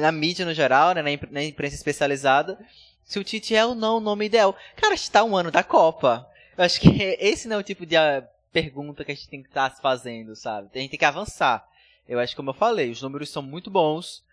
na 0.02 0.12
mídia 0.12 0.46
no 0.46 0.54
geral, 0.54 0.94
né, 0.94 1.02
na, 1.02 1.28
na 1.32 1.44
imprensa 1.44 1.76
especializada, 1.76 2.60
se 3.06 3.18
o 3.18 3.24
Tite 3.24 3.56
é 3.56 3.66
ou 3.66 3.74
não 3.74 3.98
o 3.98 4.02
nome 4.02 4.26
ideal. 4.26 4.54
Cara, 4.76 4.94
está 4.94 5.24
um 5.24 5.38
ano 5.38 5.50
da 5.50 5.64
Copa. 5.64 6.30
Eu 6.58 6.66
acho 6.66 6.82
que 6.82 6.90
esse 7.22 7.48
não 7.48 7.56
é 7.56 7.60
o 7.60 7.64
tipo 7.64 7.86
de 7.86 7.96
ah, 7.96 8.28
pergunta 8.52 9.06
que 9.06 9.14
a 9.14 9.16
gente 9.16 9.30
tem 9.30 9.42
que 9.42 9.48
estar 9.48 9.70
tá 9.70 9.76
se 9.78 9.82
fazendo, 9.82 10.36
sabe? 10.36 10.68
A 10.76 10.78
gente 10.80 10.90
tem 10.90 11.00
que 11.00 11.06
avançar. 11.06 11.66
Eu 12.08 12.20
acho 12.20 12.34
que, 12.34 12.38
como 12.38 12.50
eu 12.50 12.54
falei, 12.54 12.92
os 12.92 13.02
números 13.02 13.30
são 13.30 13.42
muito 13.42 13.72
bons. 13.72 14.24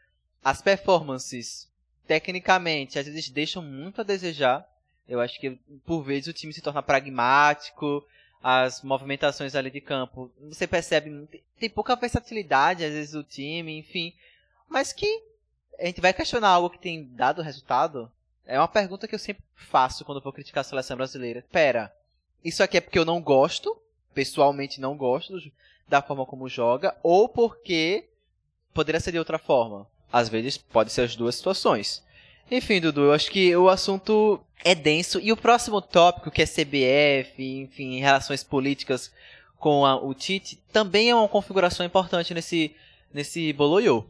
As 0.42 0.60
performances 0.60 1.68
tecnicamente, 2.06 2.98
às 2.98 3.06
vezes 3.06 3.28
deixam 3.30 3.62
muito 3.62 4.00
a 4.00 4.04
desejar. 4.04 4.68
Eu 5.08 5.20
acho 5.20 5.38
que 5.38 5.58
por 5.84 6.02
vezes 6.02 6.28
o 6.28 6.32
time 6.32 6.52
se 6.52 6.62
torna 6.62 6.82
pragmático, 6.82 8.04
as 8.42 8.82
movimentações 8.82 9.54
ali 9.54 9.70
de 9.70 9.80
campo, 9.80 10.30
você 10.40 10.66
percebe, 10.66 11.26
tem 11.58 11.70
pouca 11.70 11.96
versatilidade 11.96 12.84
às 12.84 12.92
vezes 12.92 13.12
do 13.12 13.24
time, 13.24 13.78
enfim. 13.78 14.12
Mas 14.68 14.92
que 14.92 15.22
a 15.78 15.86
gente 15.86 16.00
vai 16.00 16.12
questionar 16.12 16.48
algo 16.48 16.70
que 16.70 16.78
tem 16.78 17.04
dado 17.12 17.42
resultado? 17.42 18.10
É 18.46 18.58
uma 18.58 18.68
pergunta 18.68 19.08
que 19.08 19.14
eu 19.14 19.18
sempre 19.18 19.42
faço 19.54 20.04
quando 20.04 20.20
vou 20.20 20.32
criticar 20.32 20.60
a 20.60 20.64
seleção 20.64 20.96
brasileira. 20.96 21.44
Pera, 21.50 21.94
isso 22.44 22.62
aqui 22.62 22.76
é 22.76 22.80
porque 22.80 22.98
eu 22.98 23.04
não 23.04 23.20
gosto, 23.20 23.76
pessoalmente 24.12 24.80
não 24.80 24.96
gosto 24.96 25.40
da 25.88 26.02
forma 26.02 26.26
como 26.26 26.48
joga, 26.48 26.94
ou 27.02 27.28
porque 27.28 28.06
poderia 28.74 29.00
ser 29.00 29.12
de 29.12 29.18
outra 29.18 29.38
forma? 29.38 29.86
Às 30.14 30.28
vezes 30.28 30.56
pode 30.56 30.92
ser 30.92 31.00
as 31.00 31.16
duas 31.16 31.34
situações. 31.34 32.00
Enfim, 32.48 32.80
Dudu, 32.80 33.00
eu 33.00 33.12
acho 33.12 33.28
que 33.32 33.56
o 33.56 33.68
assunto 33.68 34.40
é 34.64 34.72
denso. 34.72 35.18
E 35.20 35.32
o 35.32 35.36
próximo 35.36 35.82
tópico, 35.82 36.30
que 36.30 36.40
é 36.40 36.46
CBF, 36.46 37.42
enfim, 37.42 37.98
relações 37.98 38.44
políticas 38.44 39.12
com 39.58 39.84
a, 39.84 39.96
o 40.00 40.14
Tite, 40.14 40.62
também 40.72 41.10
é 41.10 41.14
uma 41.16 41.28
configuração 41.28 41.84
importante 41.84 42.32
nesse, 42.32 42.76
nesse 43.12 43.52
boloiô. 43.54 44.04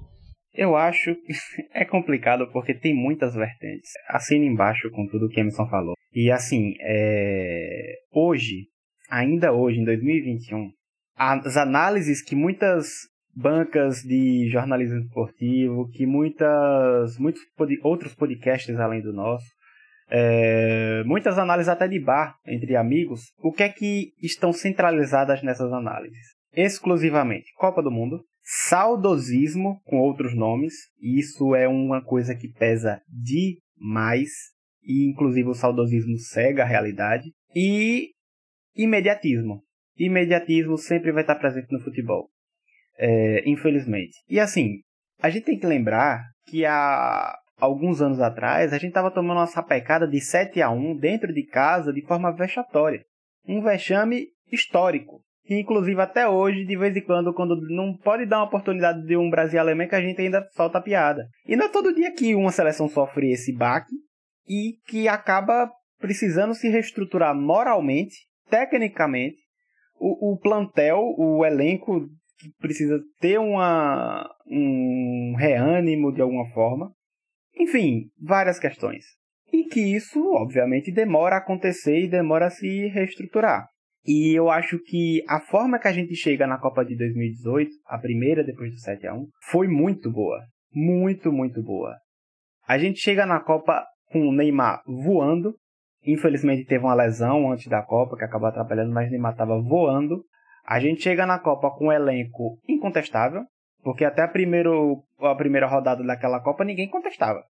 Eu 0.52 0.76
acho 0.76 1.14
que 1.14 1.32
é 1.72 1.86
complicado 1.86 2.50
porque 2.52 2.74
tem 2.74 2.94
muitas 2.94 3.34
vertentes. 3.34 3.90
Assina 4.06 4.44
embaixo 4.44 4.90
com 4.90 5.06
tudo 5.06 5.30
que 5.30 5.40
Emerson 5.40 5.66
falou. 5.70 5.94
E 6.12 6.30
assim, 6.30 6.74
é... 6.80 7.94
hoje, 8.12 8.66
ainda 9.08 9.54
hoje, 9.54 9.80
em 9.80 9.84
2021, 9.86 10.70
as 11.16 11.56
análises 11.56 12.20
que 12.20 12.36
muitas 12.36 13.08
bancas 13.34 14.02
de 14.02 14.48
jornalismo 14.50 14.98
esportivo, 15.00 15.88
que 15.90 16.06
muitas, 16.06 17.18
muitos 17.18 17.42
pod 17.56 17.78
outros 17.82 18.14
podcasts 18.14 18.76
além 18.76 19.02
do 19.02 19.12
nosso, 19.12 19.46
é, 20.10 21.02
muitas 21.04 21.38
análises 21.38 21.68
até 21.68 21.88
de 21.88 21.98
bar 21.98 22.36
entre 22.46 22.76
amigos, 22.76 23.32
o 23.38 23.52
que 23.52 23.62
é 23.62 23.68
que 23.68 24.12
estão 24.22 24.52
centralizadas 24.52 25.42
nessas 25.42 25.72
análises? 25.72 26.34
Exclusivamente 26.54 27.52
Copa 27.56 27.82
do 27.82 27.90
Mundo, 27.90 28.22
saudosismo 28.42 29.80
com 29.84 29.98
outros 29.98 30.34
nomes, 30.34 30.74
isso 31.00 31.54
é 31.54 31.66
uma 31.66 32.02
coisa 32.02 32.34
que 32.34 32.48
pesa 32.48 33.00
demais, 33.08 34.30
e 34.82 35.10
inclusive 35.10 35.48
o 35.48 35.54
saudosismo 35.54 36.18
cega 36.18 36.62
a 36.62 36.66
realidade, 36.66 37.24
e 37.56 38.10
imediatismo. 38.76 39.62
Imediatismo 39.96 40.76
sempre 40.76 41.12
vai 41.12 41.22
estar 41.22 41.36
presente 41.36 41.72
no 41.72 41.80
futebol 41.80 42.28
é, 42.98 43.42
infelizmente. 43.48 44.16
E 44.28 44.38
assim, 44.38 44.80
a 45.22 45.30
gente 45.30 45.44
tem 45.44 45.58
que 45.58 45.66
lembrar 45.66 46.22
que 46.46 46.64
há 46.64 47.34
alguns 47.58 48.00
anos 48.00 48.20
atrás 48.20 48.72
a 48.72 48.78
gente 48.78 48.90
estava 48.90 49.10
tomando 49.10 49.38
uma 49.38 49.46
sapecada 49.46 50.06
de 50.06 50.20
7 50.20 50.60
a 50.60 50.70
1 50.70 50.96
dentro 50.96 51.32
de 51.32 51.46
casa 51.46 51.92
de 51.92 52.02
forma 52.02 52.34
vexatória. 52.34 53.02
Um 53.46 53.62
vexame 53.62 54.28
histórico. 54.50 55.20
Que 55.46 55.58
inclusive 55.58 56.00
até 56.00 56.26
hoje, 56.26 56.64
de 56.64 56.76
vez 56.76 56.96
em 56.96 57.02
quando, 57.02 57.34
quando 57.34 57.56
não 57.68 57.94
pode 57.98 58.24
dar 58.24 58.38
uma 58.38 58.46
oportunidade 58.46 59.04
de 59.06 59.14
um 59.14 59.28
Brasil 59.28 59.60
alemão, 59.60 59.86
que 59.86 59.94
a 59.94 60.00
gente 60.00 60.20
ainda 60.20 60.46
solta 60.52 60.78
a 60.78 60.82
piada. 60.82 61.26
E 61.46 61.54
não 61.54 61.66
é 61.66 61.68
todo 61.68 61.94
dia 61.94 62.12
que 62.14 62.34
uma 62.34 62.50
seleção 62.50 62.88
sofre 62.88 63.30
esse 63.30 63.54
baque 63.54 63.94
e 64.48 64.78
que 64.86 65.06
acaba 65.06 65.70
precisando 65.98 66.54
se 66.54 66.68
reestruturar 66.68 67.34
moralmente, 67.34 68.14
tecnicamente, 68.48 69.36
o, 69.98 70.32
o 70.32 70.38
plantel, 70.38 71.14
o 71.18 71.44
elenco 71.44 72.08
precisa 72.58 73.00
ter 73.20 73.38
uma, 73.38 74.28
um 74.46 75.34
reânimo 75.36 76.12
de 76.12 76.20
alguma 76.20 76.46
forma. 76.50 76.92
Enfim, 77.58 78.10
várias 78.20 78.58
questões. 78.58 79.04
E 79.52 79.64
que 79.64 79.80
isso, 79.80 80.20
obviamente, 80.34 80.92
demora 80.92 81.36
a 81.36 81.38
acontecer 81.38 82.00
e 82.00 82.08
demora 82.08 82.46
a 82.46 82.50
se 82.50 82.88
reestruturar. 82.88 83.68
E 84.06 84.36
eu 84.36 84.50
acho 84.50 84.78
que 84.80 85.22
a 85.28 85.40
forma 85.40 85.78
que 85.78 85.88
a 85.88 85.92
gente 85.92 86.14
chega 86.14 86.46
na 86.46 86.58
Copa 86.58 86.84
de 86.84 86.96
2018, 86.96 87.70
a 87.86 87.98
primeira 87.98 88.44
depois 88.44 88.70
do 88.70 88.78
7 88.78 89.06
a 89.06 89.14
1 89.14 89.26
foi 89.50 89.66
muito 89.66 90.10
boa. 90.10 90.40
Muito, 90.72 91.32
muito 91.32 91.62
boa. 91.62 91.94
A 92.66 92.76
gente 92.76 92.98
chega 92.98 93.24
na 93.24 93.40
Copa 93.40 93.84
com 94.10 94.28
o 94.28 94.32
Neymar 94.32 94.82
voando. 94.86 95.54
Infelizmente 96.04 96.66
teve 96.66 96.84
uma 96.84 96.94
lesão 96.94 97.50
antes 97.50 97.66
da 97.66 97.82
Copa 97.82 98.16
que 98.16 98.24
acabou 98.24 98.48
atrapalhando, 98.48 98.92
mas 98.92 99.10
Neymar 99.10 99.32
estava 99.32 99.58
voando. 99.58 100.22
A 100.64 100.80
gente 100.80 101.02
chega 101.02 101.26
na 101.26 101.38
Copa 101.38 101.70
com 101.70 101.86
um 101.88 101.92
elenco 101.92 102.58
incontestável, 102.66 103.44
porque 103.82 104.04
até 104.04 104.22
a, 104.22 104.28
primeiro, 104.28 105.04
a 105.20 105.34
primeira 105.34 105.66
rodada 105.66 106.02
daquela 106.02 106.40
Copa 106.40 106.64
ninguém 106.64 106.88
contestava. 106.88 107.44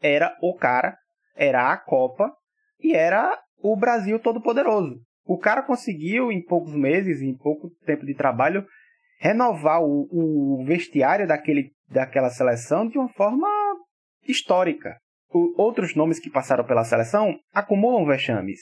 Era 0.00 0.36
o 0.42 0.54
cara, 0.54 0.96
era 1.36 1.72
a 1.72 1.76
Copa 1.76 2.32
e 2.80 2.94
era 2.94 3.38
o 3.62 3.76
Brasil 3.76 4.18
todo 4.18 4.42
poderoso. 4.42 5.00
O 5.24 5.38
cara 5.38 5.62
conseguiu 5.62 6.32
em 6.32 6.42
poucos 6.42 6.74
meses, 6.74 7.22
em 7.22 7.36
pouco 7.36 7.70
tempo 7.84 8.04
de 8.04 8.14
trabalho, 8.14 8.66
renovar 9.18 9.82
o, 9.82 10.08
o 10.10 10.64
vestiário 10.64 11.26
daquele, 11.26 11.70
daquela 11.88 12.30
seleção 12.30 12.88
de 12.88 12.98
uma 12.98 13.08
forma 13.10 13.48
histórica. 14.26 14.96
O, 15.30 15.60
outros 15.60 15.94
nomes 15.94 16.18
que 16.18 16.30
passaram 16.30 16.64
pela 16.64 16.84
seleção 16.84 17.38
acumulam 17.52 18.04
vexames. 18.04 18.60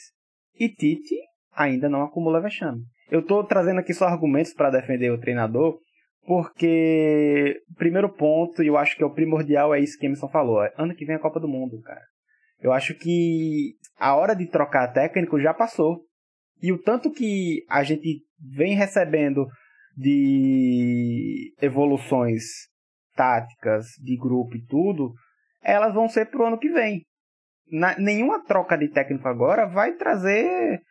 E 0.57 0.69
Tite 0.69 1.15
ainda 1.51 1.89
não 1.89 2.03
acumula 2.03 2.41
vexame. 2.41 2.83
Eu 3.09 3.19
estou 3.19 3.43
trazendo 3.43 3.79
aqui 3.79 3.93
só 3.93 4.05
argumentos 4.05 4.53
para 4.53 4.71
defender 4.71 5.11
o 5.11 5.19
treinador, 5.19 5.77
porque 6.25 7.61
primeiro 7.77 8.09
ponto, 8.09 8.63
e 8.63 8.67
eu 8.67 8.77
acho 8.77 8.95
que 8.95 9.03
é 9.03 9.05
o 9.05 9.13
primordial, 9.13 9.73
é 9.73 9.79
isso 9.79 9.97
que 9.97 10.05
Emerson 10.05 10.27
falou. 10.29 10.63
É, 10.63 10.73
ano 10.77 10.95
que 10.95 11.05
vem 11.05 11.13
é 11.13 11.17
a 11.17 11.21
Copa 11.21 11.39
do 11.39 11.47
Mundo, 11.47 11.79
cara. 11.81 12.01
Eu 12.59 12.71
acho 12.71 12.95
que 12.95 13.75
a 13.99 14.15
hora 14.15 14.35
de 14.35 14.47
trocar 14.47 14.91
técnico 14.91 15.39
já 15.39 15.53
passou. 15.53 16.01
E 16.61 16.71
o 16.71 16.81
tanto 16.81 17.11
que 17.11 17.63
a 17.69 17.83
gente 17.83 18.23
vem 18.39 18.75
recebendo 18.75 19.45
de 19.95 21.53
evoluções 21.61 22.43
táticas, 23.15 23.87
de 24.01 24.17
grupo 24.17 24.55
e 24.55 24.65
tudo, 24.65 25.13
elas 25.61 25.93
vão 25.93 26.07
ser 26.07 26.25
pro 26.29 26.45
ano 26.45 26.57
que 26.57 26.69
vem. 26.69 27.03
Na, 27.71 27.97
nenhuma 27.97 28.43
troca 28.43 28.77
de 28.77 28.89
técnico 28.89 29.27
agora 29.27 29.65
vai 29.65 29.93
trazer 29.93 30.81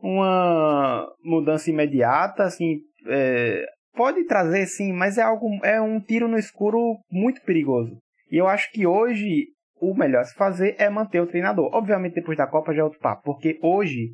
uma 0.00 1.08
mudança 1.22 1.70
imediata, 1.70 2.44
assim, 2.44 2.80
é, 3.06 3.64
pode 3.94 4.24
trazer 4.24 4.66
sim, 4.66 4.92
mas 4.92 5.18
é 5.18 5.22
algo 5.22 5.48
é 5.64 5.80
um 5.80 6.00
tiro 6.00 6.28
no 6.28 6.38
escuro 6.38 6.98
muito 7.10 7.40
perigoso. 7.42 7.96
E 8.30 8.36
eu 8.36 8.48
acho 8.48 8.70
que 8.72 8.86
hoje 8.86 9.46
o 9.80 9.94
melhor 9.94 10.20
a 10.20 10.24
se 10.24 10.34
fazer 10.34 10.74
é 10.78 10.88
manter 10.88 11.20
o 11.20 11.26
treinador. 11.26 11.70
Obviamente 11.72 12.14
depois 12.14 12.38
da 12.38 12.46
Copa 12.46 12.72
já 12.72 12.80
é 12.80 12.84
outro 12.84 12.98
papo, 13.00 13.22
porque 13.24 13.58
hoje, 13.62 14.10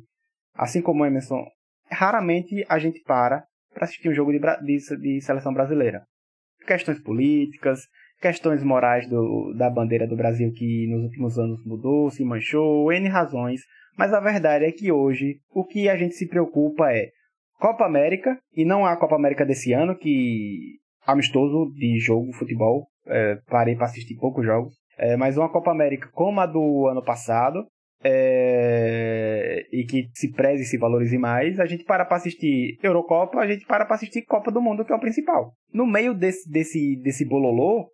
assim 0.55 0.81
como 0.81 1.03
o 1.03 1.05
Emerson, 1.05 1.45
raramente 1.89 2.65
a 2.69 2.77
gente 2.79 3.01
para 3.01 3.45
para 3.73 3.85
assistir 3.85 4.09
um 4.09 4.13
jogo 4.13 4.31
de, 4.31 4.39
de, 4.39 4.97
de 4.97 5.21
seleção 5.21 5.53
brasileira. 5.53 6.03
Questões 6.67 6.99
políticas, 6.99 7.87
questões 8.21 8.63
morais 8.63 9.09
do, 9.09 9.53
da 9.57 9.69
bandeira 9.69 10.07
do 10.07 10.15
Brasil 10.15 10.51
que 10.53 10.87
nos 10.87 11.03
últimos 11.03 11.37
anos 11.39 11.65
mudou, 11.65 12.09
se 12.11 12.23
manchou, 12.23 12.91
N 12.93 13.07
razões. 13.09 13.61
Mas 13.97 14.13
a 14.13 14.19
verdade 14.19 14.65
é 14.65 14.71
que 14.71 14.91
hoje 14.91 15.39
o 15.53 15.65
que 15.65 15.89
a 15.89 15.97
gente 15.97 16.13
se 16.15 16.27
preocupa 16.27 16.91
é 16.93 17.09
Copa 17.59 17.85
América, 17.85 18.39
e 18.55 18.63
não 18.63 18.85
a 18.85 18.95
Copa 18.95 19.15
América 19.15 19.45
desse 19.45 19.73
ano, 19.73 19.95
que 19.95 20.79
amistoso 21.05 21.71
de 21.73 21.99
jogo, 21.99 22.31
futebol, 22.33 22.87
é, 23.05 23.37
parei 23.47 23.75
para 23.75 23.85
assistir 23.85 24.15
poucos 24.15 24.45
jogos, 24.45 24.73
é, 24.97 25.17
mas 25.17 25.37
uma 25.37 25.51
Copa 25.51 25.71
América 25.71 26.09
como 26.13 26.39
a 26.39 26.45
do 26.45 26.87
ano 26.87 27.03
passado, 27.03 27.65
é, 28.03 29.63
e 29.71 29.83
que 29.83 30.09
se 30.13 30.31
preze 30.31 30.63
e 30.63 30.65
se 30.65 30.77
valorize 30.77 31.17
mais, 31.17 31.59
a 31.59 31.65
gente 31.65 31.83
para 31.83 32.03
para 32.03 32.17
assistir 32.17 32.79
Eurocopa, 32.81 33.39
a 33.39 33.47
gente 33.47 33.65
para 33.65 33.85
para 33.85 33.95
assistir 33.95 34.23
Copa 34.23 34.51
do 34.51 34.61
Mundo, 34.61 34.83
que 34.83 34.91
é 34.91 34.95
o 34.95 34.99
principal. 34.99 35.53
No 35.71 35.85
meio 35.85 36.13
desse, 36.13 36.49
desse, 36.49 36.99
desse 37.03 37.25
bololô, 37.25 37.87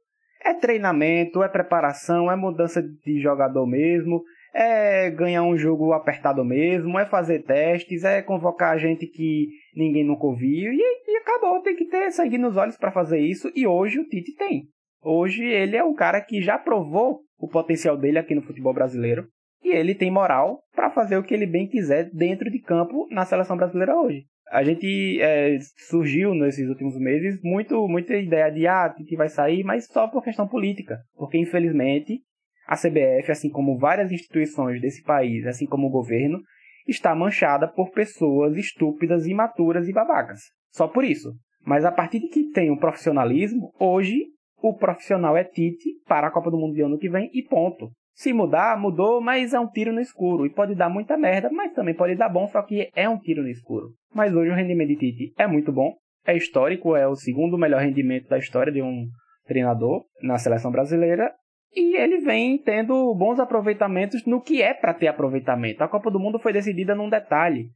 é 0.48 0.54
treinamento, 0.54 1.44
é 1.44 1.50
preparação, 1.50 2.32
é 2.32 2.36
mudança 2.36 2.82
de 2.82 3.20
jogador 3.20 3.68
mesmo, 3.68 4.24
é 4.54 5.12
ganhar 5.12 5.44
um 5.44 5.58
jogo 5.58 5.92
apertado 5.92 6.44
mesmo, 6.44 6.98
é 6.98 7.06
fazer 7.06 7.44
testes, 7.44 8.04
é 8.04 8.22
convocar 8.22 8.80
gente 8.80 9.06
que 9.06 9.50
ninguém 9.76 10.06
nunca 10.06 10.26
ouviu 10.26 10.72
e, 10.72 10.82
e 11.08 11.18
acabou. 11.18 11.62
Tem 11.62 11.76
que 11.76 11.86
ter 11.86 12.12
sangue 12.12 12.38
nos 12.38 12.56
olhos 12.56 12.78
para 12.78 12.92
fazer 12.92 13.20
isso 13.20 13.52
e 13.56 13.68
hoje 13.68 14.00
o 14.00 14.08
Tite 14.08 14.34
tem. 14.36 14.70
Hoje 15.04 15.44
ele 15.44 15.76
é 15.76 15.84
um 15.84 15.94
cara 15.94 16.22
que 16.22 16.42
já 16.42 16.58
provou 16.58 17.22
o 17.38 17.48
potencial 17.48 17.98
dele 17.98 18.18
aqui 18.18 18.34
no 18.34 18.42
futebol 18.42 18.74
brasileiro 18.74 19.28
e 19.64 19.70
ele 19.70 19.94
tem 19.94 20.10
moral 20.10 20.62
para 20.74 20.90
fazer 20.90 21.18
o 21.18 21.24
que 21.24 21.34
ele 21.34 21.46
bem 21.46 21.68
quiser 21.68 22.10
dentro 22.12 22.50
de 22.50 22.60
campo 22.60 23.08
na 23.12 23.26
seleção 23.26 23.58
brasileira 23.58 23.96
hoje. 23.96 24.26
A 24.52 24.64
gente 24.64 25.20
é, 25.22 25.58
surgiu 25.90 26.34
nesses 26.34 26.70
últimos 26.70 26.98
meses 26.98 27.40
muito 27.44 27.88
muita 27.88 28.16
ideia 28.16 28.50
de 28.50 28.66
ah, 28.66 28.94
que 29.08 29.16
vai 29.16 29.28
sair, 29.28 29.64
mas 29.64 29.86
só 29.88 30.08
por 30.08 30.24
questão 30.24 30.48
política, 30.48 31.00
porque 31.16 31.38
infelizmente 31.38 32.22
a 32.68 32.76
CBF, 32.76 33.32
assim 33.32 33.50
como 33.50 33.78
várias 33.78 34.12
instituições 34.12 34.82
desse 34.82 35.02
país, 35.04 35.46
assim 35.46 35.66
como 35.66 35.88
o 35.88 35.92
governo, 35.92 36.40
está 36.88 37.16
manchada 37.16 37.68
por 37.68 37.92
pessoas 37.92 38.58
estúpidas, 38.58 39.26
imaturas 39.26 39.88
e 39.88 39.94
babacas. 39.94 40.42
Só 40.72 40.88
por 40.88 41.04
isso. 41.04 41.34
Mas 41.66 41.86
a 41.86 41.92
partir 41.92 42.20
de 42.20 42.28
que 42.28 42.50
tem 42.52 42.72
um 42.72 42.78
profissionalismo, 42.78 43.74
hoje 43.80 44.26
o 44.62 44.74
profissional 44.74 45.36
é 45.38 45.44
Tite 45.44 46.00
para 46.08 46.28
a 46.28 46.32
Copa 46.32 46.50
do 46.50 46.58
Mundo 46.58 46.74
de 46.74 46.82
ano 46.82 46.98
que 46.98 47.10
vem 47.10 47.30
e 47.34 47.44
ponto. 47.44 47.90
Se 48.14 48.34
mudar, 48.34 48.80
mudou, 48.80 49.22
mas 49.22 49.54
é 49.54 49.60
um 49.60 49.68
tiro 49.68 49.94
no 49.94 50.02
escuro. 50.02 50.46
E 50.46 50.50
pode 50.50 50.74
dar 50.74 50.90
muita 50.90 51.16
merda, 51.16 51.50
mas 51.52 51.74
também 51.74 51.94
pode 51.94 52.16
dar 52.16 52.30
bom, 52.30 52.48
só 52.48 52.64
que 52.64 52.90
é 52.96 53.08
um 53.08 53.20
tiro 53.20 53.44
no 53.44 53.50
escuro. 53.50 53.90
Mas 54.18 54.34
hoje 54.34 54.50
o 54.50 54.56
rendimento 54.56 54.88
de 54.88 54.96
Tite 54.96 55.34
é 55.38 55.46
muito 55.46 55.72
bom, 55.72 55.94
é 56.26 56.36
histórico, 56.36 56.96
é 56.96 57.08
o 57.08 57.16
segundo 57.16 57.56
melhor 57.56 57.84
rendimento 57.84 58.28
da 58.28 58.40
história 58.40 58.74
de 58.74 58.82
um 58.82 59.08
treinador 59.46 60.06
na 60.24 60.40
seleção 60.40 60.72
brasileira. 60.72 61.32
E 61.72 61.96
ele 61.96 62.22
vem 62.22 62.58
tendo 62.58 63.14
bons 63.14 63.40
aproveitamentos 63.40 64.26
no 64.26 64.42
que 64.42 64.60
é 64.60 64.74
para 64.74 64.96
ter 64.96 65.08
aproveitamento. 65.08 65.84
A 65.84 65.88
Copa 65.88 66.10
do 66.10 66.20
Mundo 66.20 66.40
foi 66.40 66.52
decidida 66.52 66.96
num 66.96 67.12
detalhe. 67.12 67.70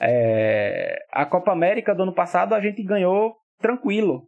É... 0.00 0.96
A 1.12 1.26
Copa 1.26 1.52
América 1.52 1.94
do 1.94 2.04
ano 2.04 2.14
passado 2.14 2.54
a 2.54 2.60
gente 2.62 2.82
ganhou 2.82 3.34
tranquilo 3.60 4.22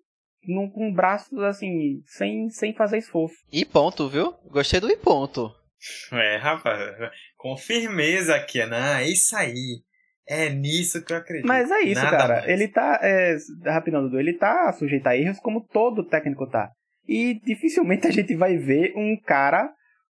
num, 0.46 0.68
com 0.68 0.92
braços 0.92 1.42
assim, 1.44 2.02
sem, 2.04 2.50
sem 2.50 2.74
fazer 2.74 2.98
esforço. 2.98 3.36
E 3.50 3.64
ponto, 3.64 4.06
viu? 4.06 4.34
Gostei 4.50 4.80
do 4.80 4.90
e 4.90 4.98
ponto. 4.98 5.50
É, 6.12 6.36
rapaz, 6.36 6.94
com 7.38 7.56
firmeza 7.56 8.34
aqui, 8.34 8.66
né? 8.66 9.02
É 9.02 9.08
isso 9.08 9.34
aí. 9.34 9.82
É 10.26 10.48
nisso 10.50 11.04
que 11.04 11.12
eu 11.12 11.18
acredito. 11.18 11.46
Mas 11.46 11.70
é 11.70 11.80
isso, 11.80 12.02
Nada 12.02 12.16
cara. 12.16 12.34
Mais. 12.34 12.48
Ele 12.48 12.68
tá. 12.68 12.98
É, 13.02 13.36
rapidão, 13.66 14.02
Dudu, 14.02 14.18
ele 14.18 14.34
tá 14.34 14.72
sujeito 14.72 15.06
a 15.06 15.16
erros 15.16 15.38
como 15.38 15.66
todo 15.66 16.06
técnico 16.06 16.48
tá. 16.48 16.70
E 17.06 17.40
dificilmente 17.44 18.06
a 18.06 18.10
gente 18.10 18.34
vai 18.34 18.56
ver 18.56 18.92
um 18.96 19.16
cara 19.20 19.70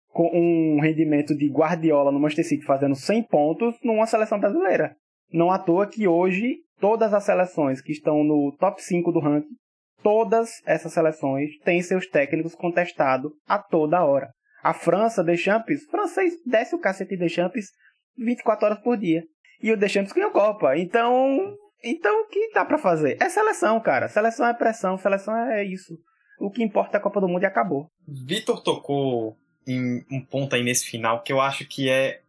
com 0.10 0.30
um 0.32 0.80
rendimento 0.80 1.36
de 1.36 1.50
Guardiola 1.50 2.12
no 2.12 2.20
Manchester 2.20 2.46
City 2.46 2.66
fazendo 2.66 2.94
100 2.94 3.24
pontos 3.24 3.76
numa 3.84 4.06
seleção 4.06 4.40
brasileira. 4.40 4.96
Não 5.32 5.50
à 5.50 5.58
toa 5.58 5.88
que 5.88 6.08
hoje 6.08 6.58
todas 6.80 7.14
as 7.14 7.24
seleções 7.24 7.82
que 7.82 7.92
estão 7.92 8.24
no 8.24 8.56
top 8.60 8.84
5 8.84 9.12
do 9.12 9.20
ranking 9.20 9.56
todas 10.04 10.62
essas 10.66 10.92
seleções 10.94 11.58
têm 11.64 11.82
seus 11.82 12.06
técnicos 12.06 12.54
contestados 12.54 13.32
a 13.48 13.58
toda 13.58 14.04
hora. 14.04 14.30
A 14.62 14.74
França, 14.74 15.24
Deschamps, 15.24 15.86
francês 15.86 16.34
desce 16.46 16.76
o 16.76 16.80
cacete 16.80 17.12
de 17.12 17.18
Deschamps 17.18 17.68
24 18.18 18.66
horas 18.66 18.80
por 18.80 18.98
dia. 18.98 19.24
E 19.64 19.72
o 19.72 19.78
Deschamps 19.78 20.12
ganhou 20.12 20.32
Copa. 20.32 20.78
Então, 20.78 21.58
então 21.82 22.24
o 22.24 22.28
que 22.28 22.52
dá 22.54 22.66
para 22.66 22.78
fazer? 22.78 23.18
É 23.22 23.30
seleção, 23.30 23.80
cara. 23.80 24.10
Seleção 24.10 24.46
é 24.46 24.54
pressão, 24.54 24.98
seleção 24.98 25.34
é 25.38 25.64
isso. 25.64 25.98
O 26.38 26.52
que 26.52 26.62
importa 26.62 26.98
é 26.98 27.00
a 27.00 27.02
Copa 27.02 27.22
do 27.22 27.30
Mundo 27.30 27.44
e 27.44 27.46
acabou. 27.46 27.88
Vitor 28.06 28.62
tocou 28.62 29.38
em 29.66 30.04
um 30.12 30.20
ponto 30.20 30.54
aí 30.54 30.64
nesse 30.64 30.86
final 30.86 31.24
que 31.24 31.32
eu 31.32 31.40
acho 31.40 31.66
que 31.66 31.90
é 31.90 32.20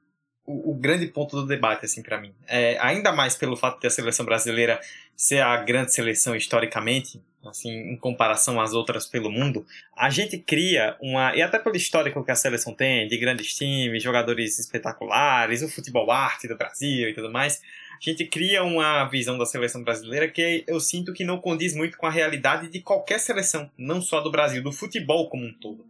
o, 0.46 0.70
o 0.70 0.74
grande 0.74 1.08
ponto 1.08 1.34
do 1.34 1.44
debate, 1.44 1.84
assim, 1.84 2.04
para 2.04 2.20
mim. 2.20 2.32
É, 2.46 2.78
ainda 2.80 3.10
mais 3.10 3.36
pelo 3.36 3.56
fato 3.56 3.80
de 3.80 3.88
a 3.88 3.90
seleção 3.90 4.24
brasileira 4.24 4.80
ser 5.16 5.40
a 5.40 5.56
grande 5.56 5.92
seleção 5.92 6.36
historicamente, 6.36 7.20
assim, 7.48 7.70
em 7.70 7.96
comparação 7.96 8.60
às 8.60 8.72
outras 8.72 9.06
pelo 9.06 9.30
mundo, 9.30 9.66
a 9.96 10.10
gente 10.10 10.38
cria 10.38 10.96
uma, 11.00 11.34
e 11.34 11.42
até 11.42 11.58
pelo 11.58 11.76
histórico 11.76 12.24
que 12.24 12.30
a 12.30 12.36
seleção 12.36 12.74
tem, 12.74 13.06
de 13.08 13.16
grandes 13.16 13.54
times, 13.54 14.02
jogadores 14.02 14.58
espetaculares, 14.58 15.62
o 15.62 15.68
futebol 15.68 16.10
arte 16.10 16.48
do 16.48 16.56
Brasil 16.56 17.08
e 17.08 17.14
tudo 17.14 17.30
mais, 17.30 17.60
a 17.94 18.10
gente 18.10 18.24
cria 18.26 18.62
uma 18.62 19.04
visão 19.04 19.38
da 19.38 19.46
seleção 19.46 19.82
brasileira 19.82 20.28
que 20.28 20.64
eu 20.66 20.80
sinto 20.80 21.12
que 21.12 21.24
não 21.24 21.40
condiz 21.40 21.74
muito 21.74 21.96
com 21.96 22.06
a 22.06 22.10
realidade 22.10 22.68
de 22.68 22.80
qualquer 22.80 23.18
seleção, 23.18 23.70
não 23.78 24.02
só 24.02 24.20
do 24.20 24.30
Brasil, 24.30 24.62
do 24.62 24.72
futebol 24.72 25.28
como 25.28 25.44
um 25.44 25.52
todo. 25.52 25.86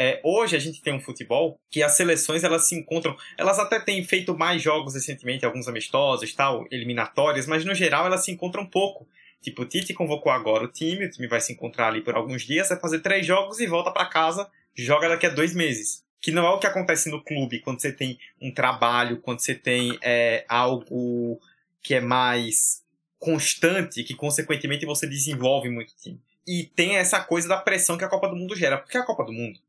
É, 0.00 0.20
hoje 0.22 0.54
a 0.54 0.60
gente 0.60 0.80
tem 0.80 0.94
um 0.94 1.00
futebol 1.00 1.58
que 1.68 1.82
as 1.82 1.96
seleções 1.96 2.44
elas 2.44 2.68
se 2.68 2.76
encontram, 2.76 3.16
elas 3.36 3.58
até 3.58 3.80
têm 3.80 4.04
feito 4.04 4.36
mais 4.36 4.62
jogos 4.62 4.94
recentemente, 4.94 5.44
alguns 5.44 5.66
amistosos, 5.66 6.32
tal, 6.32 6.66
eliminatórias, 6.70 7.48
mas 7.48 7.64
no 7.64 7.74
geral 7.74 8.06
elas 8.06 8.24
se 8.24 8.30
encontram 8.30 8.64
pouco. 8.64 9.08
Tipo, 9.40 9.62
o 9.62 9.64
Tite 9.64 9.94
convocou 9.94 10.32
agora 10.32 10.64
o 10.64 10.68
time, 10.68 11.06
o 11.06 11.10
time 11.10 11.28
vai 11.28 11.40
se 11.40 11.52
encontrar 11.52 11.88
ali 11.88 12.02
por 12.02 12.14
alguns 12.14 12.42
dias, 12.42 12.68
vai 12.68 12.78
fazer 12.78 13.00
três 13.00 13.24
jogos 13.24 13.60
e 13.60 13.66
volta 13.66 13.90
para 13.90 14.06
casa, 14.06 14.50
joga 14.74 15.08
daqui 15.08 15.26
a 15.26 15.30
dois 15.30 15.54
meses. 15.54 16.04
Que 16.20 16.32
não 16.32 16.44
é 16.44 16.50
o 16.50 16.58
que 16.58 16.66
acontece 16.66 17.10
no 17.10 17.22
clube, 17.22 17.60
quando 17.60 17.80
você 17.80 17.92
tem 17.92 18.18
um 18.42 18.52
trabalho, 18.52 19.20
quando 19.20 19.40
você 19.40 19.54
tem 19.54 19.96
é, 20.02 20.44
algo 20.48 21.40
que 21.82 21.94
é 21.94 22.00
mais 22.00 22.82
constante, 23.18 24.02
que 24.02 24.14
consequentemente 24.14 24.84
você 24.84 25.06
desenvolve 25.06 25.68
muito 25.70 25.90
o 25.90 25.96
time. 25.96 26.20
E 26.46 26.64
tem 26.64 26.96
essa 26.96 27.20
coisa 27.20 27.46
da 27.46 27.58
pressão 27.58 27.96
que 27.96 28.04
a 28.04 28.08
Copa 28.08 28.28
do 28.28 28.36
Mundo 28.36 28.56
gera. 28.56 28.78
Porque 28.78 28.98
a 28.98 29.04
Copa 29.04 29.24
do 29.24 29.32
Mundo 29.32 29.60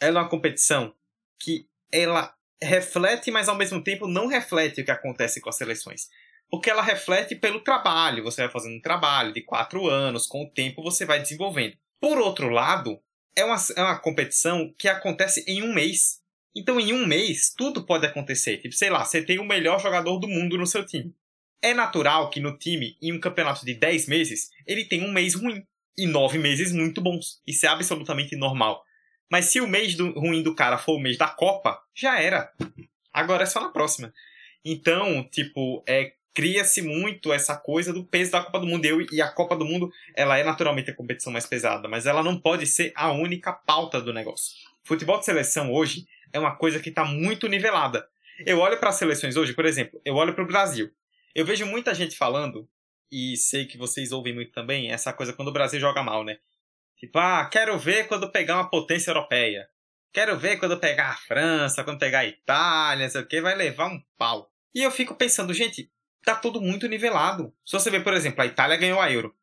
ela 0.00 0.20
é 0.20 0.22
uma 0.22 0.28
competição 0.28 0.94
que 1.38 1.66
ela 1.92 2.34
reflete, 2.62 3.30
mas 3.30 3.48
ao 3.48 3.56
mesmo 3.56 3.82
tempo 3.82 4.08
não 4.08 4.26
reflete 4.26 4.80
o 4.80 4.84
que 4.84 4.90
acontece 4.90 5.40
com 5.40 5.50
as 5.50 5.56
seleções. 5.56 6.08
Porque 6.50 6.68
ela 6.68 6.82
reflete 6.82 7.34
pelo 7.36 7.60
trabalho. 7.60 8.24
Você 8.24 8.42
vai 8.42 8.50
fazendo 8.50 8.76
um 8.76 8.80
trabalho 8.80 9.32
de 9.32 9.42
quatro 9.42 9.86
anos, 9.86 10.26
com 10.26 10.42
o 10.42 10.50
tempo 10.50 10.82
você 10.82 11.04
vai 11.04 11.20
desenvolvendo. 11.20 11.76
Por 12.00 12.18
outro 12.18 12.48
lado, 12.48 13.00
é 13.36 13.44
uma, 13.44 13.56
é 13.76 13.82
uma 13.82 13.98
competição 13.98 14.74
que 14.76 14.88
acontece 14.88 15.44
em 15.46 15.62
um 15.62 15.72
mês. 15.72 16.20
Então, 16.54 16.80
em 16.80 16.92
um 16.92 17.06
mês, 17.06 17.54
tudo 17.56 17.84
pode 17.84 18.04
acontecer. 18.06 18.58
Tipo, 18.58 18.74
sei 18.74 18.90
lá, 18.90 19.04
você 19.04 19.22
tem 19.22 19.38
o 19.38 19.44
melhor 19.44 19.80
jogador 19.80 20.18
do 20.18 20.26
mundo 20.26 20.58
no 20.58 20.66
seu 20.66 20.84
time. 20.84 21.14
É 21.62 21.72
natural 21.74 22.30
que 22.30 22.40
no 22.40 22.56
time, 22.56 22.96
em 23.00 23.12
um 23.12 23.20
campeonato 23.20 23.64
de 23.64 23.74
10 23.74 24.08
meses, 24.08 24.50
ele 24.66 24.84
tenha 24.84 25.04
um 25.04 25.12
mês 25.12 25.34
ruim. 25.34 25.64
E 25.96 26.06
nove 26.06 26.38
meses 26.38 26.72
muito 26.72 27.00
bons. 27.00 27.42
Isso 27.46 27.66
é 27.66 27.68
absolutamente 27.68 28.34
normal. 28.34 28.82
Mas 29.30 29.46
se 29.46 29.60
o 29.60 29.68
mês 29.68 29.94
do, 29.94 30.10
ruim 30.18 30.42
do 30.42 30.54
cara 30.54 30.78
for 30.78 30.96
o 30.96 31.00
mês 31.00 31.16
da 31.16 31.28
Copa, 31.28 31.80
já 31.94 32.18
era. 32.20 32.50
Agora 33.12 33.42
é 33.42 33.46
só 33.46 33.60
na 33.60 33.68
próxima. 33.68 34.12
Então, 34.64 35.22
tipo, 35.30 35.84
é, 35.86 36.14
cria-se 36.34 36.82
muito 36.82 37.32
essa 37.32 37.56
coisa 37.56 37.92
do 37.92 38.04
peso 38.04 38.32
da 38.32 38.42
Copa 38.42 38.60
do 38.60 38.66
Mundo. 38.66 38.84
E 39.12 39.20
a 39.20 39.28
Copa 39.28 39.56
do 39.56 39.64
Mundo, 39.64 39.90
ela 40.14 40.38
é 40.38 40.44
naturalmente 40.44 40.90
a 40.90 40.94
competição 40.94 41.32
mais 41.32 41.46
pesada, 41.46 41.88
mas 41.88 42.06
ela 42.06 42.22
não 42.22 42.38
pode 42.38 42.66
ser 42.66 42.92
a 42.94 43.12
única 43.12 43.52
pauta 43.52 44.00
do 44.00 44.12
negócio. 44.12 44.54
Futebol 44.82 45.18
de 45.18 45.24
seleção 45.24 45.72
hoje 45.72 46.06
é 46.32 46.38
uma 46.38 46.56
coisa 46.56 46.80
que 46.80 46.88
está 46.88 47.04
muito 47.04 47.48
nivelada. 47.48 48.08
Eu 48.46 48.58
olho 48.58 48.78
para 48.78 48.90
as 48.90 48.96
seleções 48.96 49.36
hoje, 49.36 49.52
por 49.52 49.66
exemplo, 49.66 50.00
eu 50.04 50.14
olho 50.14 50.34
para 50.34 50.44
o 50.44 50.46
Brasil. 50.46 50.90
Eu 51.34 51.44
vejo 51.44 51.66
muita 51.66 51.94
gente 51.94 52.16
falando, 52.16 52.68
e 53.12 53.36
sei 53.36 53.66
que 53.66 53.76
vocês 53.76 54.12
ouvem 54.12 54.34
muito 54.34 54.52
também, 54.52 54.90
essa 54.90 55.12
coisa 55.12 55.32
quando 55.32 55.48
o 55.48 55.52
Brasil 55.52 55.78
joga 55.78 56.02
mal, 56.02 56.24
né? 56.24 56.38
Tipo, 56.96 57.18
ah, 57.18 57.48
quero 57.50 57.78
ver 57.78 58.06
quando 58.08 58.30
pegar 58.30 58.56
uma 58.56 58.68
potência 58.68 59.10
europeia. 59.10 59.68
Quero 60.12 60.36
ver 60.38 60.58
quando 60.58 60.78
pegar 60.78 61.10
a 61.10 61.16
França, 61.16 61.84
quando 61.84 61.98
pegar 61.98 62.20
a 62.20 62.26
Itália, 62.26 63.08
sei 63.08 63.20
o 63.20 63.26
que, 63.26 63.40
vai 63.40 63.54
levar 63.54 63.86
um 63.86 64.02
pau. 64.18 64.50
E 64.74 64.82
eu 64.82 64.90
fico 64.90 65.14
pensando, 65.14 65.54
gente, 65.54 65.90
tá 66.24 66.34
tudo 66.34 66.60
muito 66.60 66.88
nivelado. 66.88 67.52
Se 67.64 67.72
você 67.72 67.90
ver, 67.90 68.02
por 68.02 68.14
exemplo, 68.14 68.42
a 68.42 68.46
Itália 68.46 68.76
ganhou 68.76 69.00
a 69.00 69.10
Euro. 69.10 69.34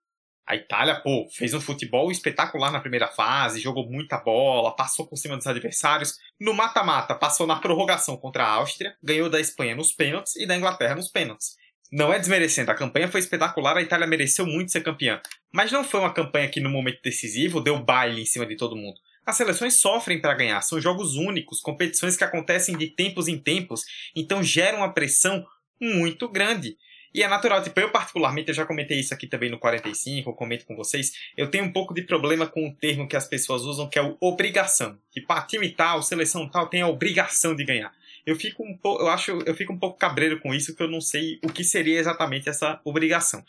A 0.47 0.55
Itália, 0.55 0.95
pô, 0.95 1.27
fez 1.29 1.53
um 1.53 1.59
futebol 1.59 2.09
espetacular 2.09 2.71
na 2.71 2.79
primeira 2.79 3.07
fase, 3.07 3.59
jogou 3.59 3.85
muita 3.85 4.17
bola, 4.17 4.73
passou 4.73 5.05
por 5.05 5.17
cima 5.17 5.35
dos 5.35 5.45
adversários. 5.45 6.17
No 6.39 6.53
mata-mata, 6.53 7.13
passou 7.13 7.45
na 7.45 7.57
prorrogação 7.57 8.15
contra 8.15 8.45
a 8.45 8.51
Áustria, 8.51 8.95
ganhou 9.03 9.29
da 9.29 9.41
Espanha 9.41 9.75
nos 9.75 9.91
pênaltis 9.91 10.37
e 10.37 10.47
da 10.47 10.55
Inglaterra 10.55 10.95
nos 10.95 11.09
pênaltis. 11.09 11.57
Não 11.91 12.13
é 12.13 12.19
desmerecendo, 12.19 12.71
a 12.71 12.75
campanha 12.75 13.09
foi 13.09 13.19
espetacular, 13.19 13.75
a 13.75 13.81
Itália 13.81 14.07
mereceu 14.07 14.45
muito 14.45 14.71
ser 14.71 14.81
campeã. 14.81 15.21
Mas 15.53 15.71
não 15.71 15.83
foi 15.83 15.99
uma 15.99 16.13
campanha 16.13 16.49
que 16.49 16.61
no 16.61 16.69
momento 16.69 17.01
decisivo 17.01 17.59
deu 17.59 17.83
baile 17.83 18.21
em 18.21 18.25
cima 18.25 18.45
de 18.45 18.55
todo 18.55 18.75
mundo. 18.75 18.99
As 19.25 19.35
seleções 19.35 19.75
sofrem 19.75 20.21
para 20.21 20.33
ganhar, 20.33 20.61
são 20.61 20.79
jogos 20.79 21.15
únicos, 21.15 21.59
competições 21.59 22.15
que 22.15 22.23
acontecem 22.23 22.77
de 22.77 22.87
tempos 22.87 23.27
em 23.27 23.37
tempos, 23.37 23.83
então 24.15 24.41
geram 24.41 24.77
uma 24.77 24.93
pressão 24.93 25.45
muito 25.79 26.27
grande. 26.27 26.77
E 27.13 27.23
é 27.23 27.27
natural, 27.27 27.63
tipo, 27.63 27.79
eu 27.79 27.89
particularmente, 27.89 28.49
eu 28.49 28.53
já 28.53 28.65
comentei 28.65 28.99
isso 28.99 29.13
aqui 29.13 29.25
também 29.25 29.49
no 29.49 29.57
45, 29.57 30.29
eu 30.29 30.33
comento 30.33 30.65
com 30.65 30.75
vocês, 30.75 31.13
eu 31.35 31.49
tenho 31.49 31.63
um 31.63 31.71
pouco 31.71 31.93
de 31.93 32.03
problema 32.03 32.45
com 32.45 32.67
o 32.67 32.75
termo 32.75 33.07
que 33.07 33.15
as 33.15 33.27
pessoas 33.27 33.63
usam, 33.63 33.89
que 33.89 33.97
é 33.97 34.01
o 34.01 34.15
obrigação. 34.19 34.99
Tipo, 35.11 35.33
a 35.33 35.41
time 35.41 35.69
tal, 35.69 36.03
seleção 36.03 36.47
tal, 36.47 36.67
tem 36.67 36.81
a 36.81 36.87
obrigação 36.87 37.55
de 37.55 37.63
ganhar. 37.63 37.91
Eu 38.25 38.35
fico 38.35 38.63
um 38.63 38.77
pouco, 38.77 39.01
eu 39.01 39.07
acho, 39.07 39.31
eu 39.45 39.55
fico 39.55 39.73
um 39.73 39.79
pouco 39.79 39.97
cabreiro 39.97 40.39
com 40.39 40.53
isso, 40.53 40.75
que 40.75 40.83
eu 40.83 40.87
não 40.87 41.01
sei 41.01 41.39
o 41.43 41.51
que 41.51 41.63
seria 41.63 41.99
exatamente 41.99 42.49
essa 42.49 42.79
obrigação. 42.83 43.43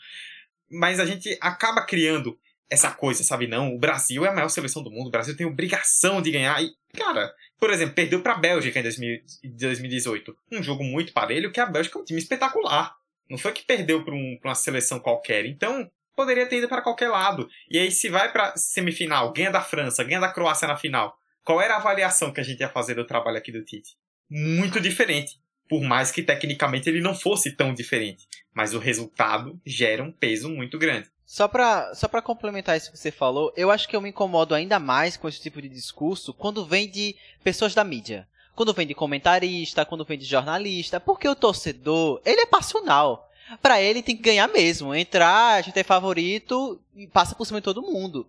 Mas 0.71 0.99
a 0.99 1.05
gente 1.05 1.37
acaba 1.41 1.85
criando 1.85 2.39
essa 2.69 2.91
coisa, 2.91 3.23
sabe? 3.23 3.45
Não, 3.45 3.75
o 3.75 3.79
Brasil 3.79 4.25
é 4.25 4.29
a 4.29 4.33
maior 4.33 4.49
seleção 4.49 4.81
do 4.81 4.91
mundo, 4.91 5.07
o 5.07 5.11
Brasil 5.11 5.35
tem 5.35 5.45
obrigação 5.45 6.21
de 6.21 6.31
ganhar. 6.31 6.63
E, 6.63 6.71
cara, 6.95 7.33
por 7.59 7.71
exemplo, 7.71 7.95
perdeu 7.95 8.21
para 8.21 8.33
a 8.33 8.37
Bélgica 8.37 8.79
em 8.79 8.83
2018. 8.83 10.37
Um 10.51 10.63
jogo 10.63 10.83
muito 10.83 11.11
parelho, 11.11 11.51
que 11.51 11.59
a 11.59 11.65
Bélgica 11.65 11.99
é 11.99 12.01
um 12.01 12.05
time 12.05 12.19
espetacular. 12.19 12.95
Não 13.29 13.37
foi 13.37 13.51
que 13.51 13.65
perdeu 13.65 14.03
para 14.03 14.15
um, 14.15 14.39
uma 14.43 14.55
seleção 14.55 14.99
qualquer. 14.99 15.45
Então, 15.45 15.89
poderia 16.15 16.45
ter 16.47 16.57
ido 16.57 16.69
para 16.69 16.81
qualquer 16.81 17.09
lado. 17.09 17.49
E 17.69 17.77
aí, 17.77 17.91
se 17.91 18.09
vai 18.09 18.31
para 18.31 18.55
semifinal, 18.55 19.31
ganha 19.33 19.51
da 19.51 19.61
França, 19.61 20.03
ganha 20.03 20.19
da 20.19 20.31
Croácia 20.31 20.67
na 20.67 20.77
final, 20.77 21.15
qual 21.43 21.61
era 21.61 21.75
a 21.75 21.77
avaliação 21.77 22.31
que 22.31 22.39
a 22.39 22.43
gente 22.43 22.61
ia 22.61 22.69
fazer 22.69 22.95
do 22.95 23.05
trabalho 23.05 23.37
aqui 23.37 23.51
do 23.51 23.63
Tite? 23.63 23.97
Muito 24.29 24.79
diferente. 24.79 25.33
Por 25.67 25.81
mais 25.81 26.11
que 26.11 26.23
tecnicamente 26.23 26.89
ele 26.89 27.01
não 27.01 27.13
fosse 27.13 27.55
tão 27.55 27.73
diferente. 27.73 28.25
Mas 28.53 28.73
o 28.73 28.79
resultado 28.79 29.59
gera 29.65 30.03
um 30.03 30.11
peso 30.11 30.49
muito 30.49 30.79
grande. 30.79 31.09
Só 31.29 31.47
pra, 31.47 31.93
só 31.93 32.07
pra 32.07 32.23
complementar 32.23 32.75
isso 32.75 32.91
que 32.91 32.97
você 32.97 33.11
falou, 33.11 33.53
eu 33.55 33.69
acho 33.69 33.87
que 33.87 33.95
eu 33.95 34.01
me 34.01 34.09
incomodo 34.09 34.55
ainda 34.55 34.79
mais 34.79 35.15
com 35.15 35.29
esse 35.29 35.39
tipo 35.39 35.61
de 35.61 35.69
discurso 35.69 36.33
quando 36.33 36.65
vem 36.65 36.89
de 36.89 37.15
pessoas 37.43 37.75
da 37.75 37.83
mídia. 37.83 38.27
Quando 38.55 38.73
vem 38.73 38.87
de 38.87 38.95
comentarista, 38.95 39.85
quando 39.85 40.03
vem 40.03 40.17
de 40.17 40.25
jornalista, 40.25 40.99
porque 40.99 41.29
o 41.29 41.35
torcedor, 41.35 42.19
ele 42.25 42.41
é 42.41 42.45
passional. 42.47 43.29
Para 43.61 43.79
ele 43.79 44.01
tem 44.01 44.17
que 44.17 44.23
ganhar 44.23 44.47
mesmo. 44.47 44.95
Entrar, 44.95 45.53
a 45.53 45.61
gente 45.61 45.77
é 45.77 45.83
favorito 45.83 46.81
e 46.95 47.05
passa 47.05 47.35
por 47.35 47.45
cima 47.45 47.61
de 47.61 47.65
todo 47.65 47.83
mundo. 47.83 48.25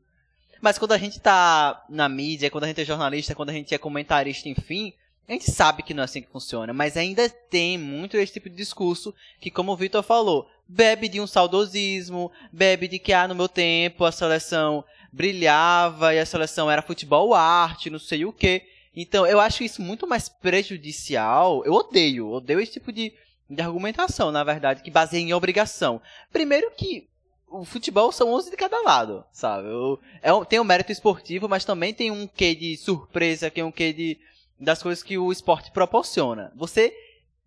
Mas 0.60 0.76
quando 0.76 0.92
a 0.92 0.98
gente 0.98 1.18
tá 1.18 1.82
na 1.88 2.06
mídia, 2.06 2.50
quando 2.50 2.64
a 2.64 2.66
gente 2.66 2.82
é 2.82 2.84
jornalista, 2.84 3.34
quando 3.34 3.48
a 3.48 3.54
gente 3.54 3.74
é 3.74 3.78
comentarista, 3.78 4.46
enfim, 4.46 4.92
a 5.26 5.32
gente 5.32 5.50
sabe 5.50 5.82
que 5.82 5.94
não 5.94 6.02
é 6.02 6.04
assim 6.04 6.20
que 6.20 6.28
funciona, 6.28 6.72
mas 6.74 6.96
ainda 6.96 7.28
tem 7.30 7.78
muito 7.78 8.16
esse 8.16 8.32
tipo 8.34 8.50
de 8.50 8.56
discurso 8.56 9.14
que, 9.40 9.50
como 9.50 9.72
o 9.72 9.76
Vitor 9.76 10.02
falou, 10.02 10.50
bebe 10.70 11.08
de 11.08 11.20
um 11.20 11.26
saudosismo, 11.26 12.30
bebe 12.52 12.86
de 12.86 12.98
que, 12.98 13.12
ah, 13.12 13.26
no 13.26 13.34
meu 13.34 13.48
tempo 13.48 14.04
a 14.04 14.12
seleção 14.12 14.84
brilhava 15.12 16.14
e 16.14 16.18
a 16.20 16.26
seleção 16.26 16.70
era 16.70 16.80
futebol 16.82 17.34
arte, 17.34 17.90
não 17.90 17.98
sei 17.98 18.24
o 18.24 18.32
que. 18.32 18.62
Então, 18.94 19.26
eu 19.26 19.40
acho 19.40 19.64
isso 19.64 19.82
muito 19.82 20.06
mais 20.06 20.28
prejudicial. 20.28 21.64
Eu 21.64 21.72
odeio, 21.72 22.30
odeio 22.30 22.60
esse 22.60 22.72
tipo 22.72 22.92
de, 22.92 23.12
de 23.48 23.60
argumentação, 23.60 24.30
na 24.30 24.44
verdade, 24.44 24.82
que 24.82 24.90
baseia 24.90 25.20
em 25.20 25.34
obrigação. 25.34 26.00
Primeiro 26.32 26.70
que 26.70 27.08
o 27.48 27.64
futebol 27.64 28.12
são 28.12 28.32
11 28.32 28.50
de 28.50 28.56
cada 28.56 28.80
lado, 28.80 29.24
sabe? 29.32 29.66
Eu, 29.66 29.98
é, 30.22 30.44
tem 30.44 30.60
o 30.60 30.62
um 30.62 30.64
mérito 30.64 30.92
esportivo, 30.92 31.48
mas 31.48 31.64
também 31.64 31.92
tem 31.92 32.12
um 32.12 32.28
quê 32.28 32.54
de 32.54 32.76
surpresa, 32.76 33.50
tem 33.50 33.64
um 33.64 33.72
quê 33.72 33.92
de 33.92 34.18
das 34.58 34.82
coisas 34.82 35.02
que 35.02 35.16
o 35.16 35.32
esporte 35.32 35.70
proporciona. 35.70 36.52
Você 36.54 36.94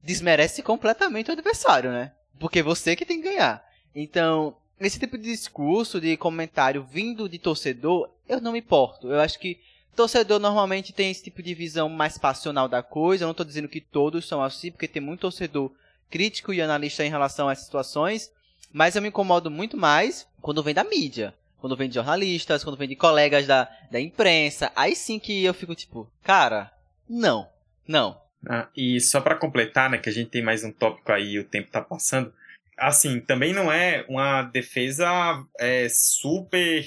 desmerece 0.01 0.63
completamente 0.63 1.29
o 1.29 1.33
adversário, 1.33 1.91
né? 1.91 2.11
Porque 2.39 2.61
você 2.61 2.95
que 2.95 3.05
tem 3.05 3.21
que 3.21 3.29
ganhar. 3.29 3.63
Então, 3.95 4.55
esse 4.79 4.99
tipo 4.99 5.17
de 5.17 5.23
discurso, 5.23 6.01
de 6.01 6.17
comentário 6.17 6.83
vindo 6.83 7.29
de 7.29 7.39
torcedor, 7.39 8.09
eu 8.27 8.41
não 8.41 8.51
me 8.51 8.59
importo. 8.59 9.07
Eu 9.11 9.19
acho 9.19 9.39
que 9.39 9.59
torcedor 9.95 10.39
normalmente 10.39 10.91
tem 10.91 11.11
esse 11.11 11.23
tipo 11.23 11.41
de 11.41 11.53
visão 11.53 11.87
mais 11.87 12.17
passional 12.17 12.67
da 12.67 12.81
coisa. 12.81 13.23
Eu 13.23 13.27
não 13.27 13.31
estou 13.31 13.45
dizendo 13.45 13.67
que 13.67 13.79
todos 13.79 14.27
são 14.27 14.43
assim, 14.43 14.71
porque 14.71 14.87
tem 14.87 15.01
muito 15.01 15.21
torcedor 15.21 15.71
crítico 16.09 16.53
e 16.53 16.61
analista 16.61 17.05
em 17.05 17.09
relação 17.09 17.47
a 17.47 17.51
essas 17.51 17.65
situações. 17.65 18.31
Mas 18.71 18.95
eu 18.95 19.01
me 19.01 19.09
incomodo 19.09 19.51
muito 19.51 19.77
mais 19.77 20.27
quando 20.41 20.63
vem 20.63 20.73
da 20.73 20.83
mídia. 20.83 21.33
Quando 21.59 21.77
vem 21.77 21.87
de 21.87 21.95
jornalistas, 21.95 22.63
quando 22.63 22.77
vem 22.77 22.89
de 22.89 22.95
colegas 22.95 23.47
da, 23.47 23.69
da 23.89 24.01
imprensa. 24.01 24.71
Aí 24.75 24.95
sim 24.95 25.17
que 25.17 25.43
eu 25.43 25.53
fico 25.53 25.73
tipo, 25.73 26.11
cara, 26.21 26.73
não, 27.07 27.47
não. 27.87 28.17
Ah, 28.47 28.67
e 28.75 28.99
só 28.99 29.21
para 29.21 29.35
completar, 29.35 29.89
né, 29.89 29.97
que 29.97 30.09
a 30.09 30.13
gente 30.13 30.29
tem 30.29 30.41
mais 30.41 30.63
um 30.63 30.71
tópico 30.71 31.11
aí, 31.11 31.39
o 31.39 31.43
tempo 31.43 31.71
tá 31.71 31.81
passando. 31.81 32.33
Assim, 32.77 33.19
também 33.19 33.53
não 33.53 33.71
é 33.71 34.05
uma 34.09 34.41
defesa 34.43 35.07
é, 35.59 35.87
super 35.89 36.85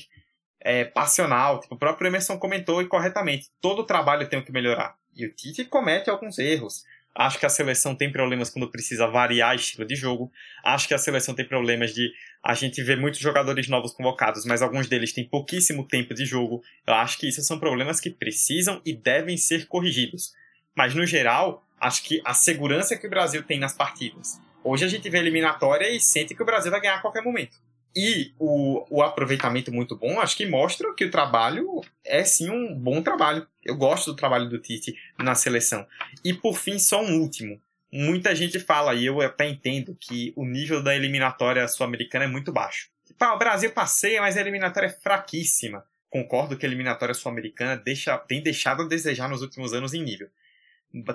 é, 0.61 0.84
passional. 0.84 1.61
Tipo, 1.61 1.76
o 1.76 1.78
próprio 1.78 2.09
Emerson 2.09 2.38
comentou 2.38 2.82
e 2.82 2.86
corretamente. 2.86 3.48
Todo 3.61 3.84
trabalho 3.84 4.28
tem 4.28 4.42
que 4.42 4.52
melhorar. 4.52 4.96
E 5.14 5.24
o 5.24 5.32
Tite 5.32 5.64
comete 5.64 6.11
alguns 6.11 6.38
erros. 6.38 6.84
Acho 7.14 7.38
que 7.38 7.46
a 7.46 7.48
seleção 7.48 7.94
tem 7.94 8.12
problemas 8.12 8.50
quando 8.50 8.70
precisa 8.70 9.07
variar 9.07 9.54
estilo 9.54 9.86
de 9.86 9.96
jogo. 9.96 10.30
Acho 10.62 10.86
que 10.86 10.92
a 10.92 10.98
seleção 10.98 11.34
tem 11.34 11.46
problemas 11.46 11.94
de 11.94 12.12
a 12.44 12.52
gente 12.52 12.82
ver 12.82 12.98
muitos 12.98 13.20
jogadores 13.20 13.68
novos 13.68 13.92
convocados, 13.92 14.44
mas 14.44 14.61
alguns 14.61 14.86
deles 14.86 15.14
têm 15.14 15.26
pouquíssimo 15.26 15.88
tempo 15.88 16.12
de 16.12 16.26
jogo. 16.26 16.62
Eu 16.86 16.92
acho 16.92 17.16
que 17.16 17.26
isso 17.26 17.40
são 17.42 17.59
problemas 17.59 18.00
que 18.00 18.11
precisam 18.11 18.82
e 18.84 18.94
devem 18.94 19.38
ser 19.38 19.66
corrigidos. 19.66 20.34
Mas 20.77 20.95
no 20.95 21.07
geral, 21.07 21.66
acho 21.81 22.03
que 22.03 22.20
a 22.24 22.35
segurança 22.35 22.97
que 22.97 23.07
o 23.07 23.11
Brasil 23.11 23.43
tem 23.43 23.59
nas 23.59 23.72
partidas. 23.72 24.41
Hoje 24.62 24.85
a 24.85 24.89
gente 24.89 25.09
vê 25.09 25.18
a 25.18 25.20
eliminatória 25.20 25.89
e 25.89 26.01
sente 26.01 26.35
que 26.35 26.43
o 26.43 26.47
Brasil 26.47 26.70
vai 26.70 26.81
ganhar 26.81 26.97
a 26.97 27.01
qualquer 27.01 27.22
momento 27.22 27.57
e 27.97 28.35
o, 28.39 28.85
o 28.91 29.03
aproveitamento 29.03 29.72
muito 29.72 29.97
bom, 29.97 30.20
acho 30.20 30.37
que 30.37 30.45
mostra 30.45 30.93
que 30.95 31.07
o 31.07 31.11
trabalho 31.11 31.81
é 32.05 32.22
sim 32.24 32.51
um 32.51 32.74
bom 32.74 33.01
trabalho. 33.01 33.47
Eu 33.64 33.74
gosto 33.74 34.12
do 34.12 34.16
trabalho 34.16 34.51
do 34.51 34.59
Tite 34.59 34.95
na 35.18 35.35
seleção. 35.35 35.87
E 36.22 36.35
por 36.35 36.59
fim, 36.59 36.79
só 36.79 37.03
um 37.03 37.18
último. 37.18 37.59
Muita 37.91 38.35
gente 38.35 38.61
fala, 38.61 38.95
e 38.95 39.07
eu 39.07 39.22
até 39.22 39.49
entendo, 39.49 39.97
que 39.99 40.35
o 40.37 40.45
nível 40.45 40.83
da 40.83 40.95
eliminatória 40.95 41.66
sul-americana 41.66 42.27
é 42.27 42.29
muito 42.29 42.53
baixo. 42.53 42.91
Ah, 43.18 43.35
o 43.35 43.39
Brasil 43.39 43.72
passeia, 43.72 44.20
mas 44.20 44.37
a 44.37 44.43
eliminatória 44.43 44.89
é 44.89 44.91
fraquíssima. 44.91 45.83
Concordo 46.11 46.57
que 46.57 46.66
a 46.66 46.68
eliminatória 46.68 47.14
sul-americana 47.14 47.77
deixa, 47.79 48.18
tem 48.18 48.43
deixado 48.43 48.83
a 48.83 48.87
desejar 48.87 49.31
nos 49.31 49.41
últimos 49.41 49.72
anos 49.72 49.95
em 49.95 50.03
nível. 50.03 50.29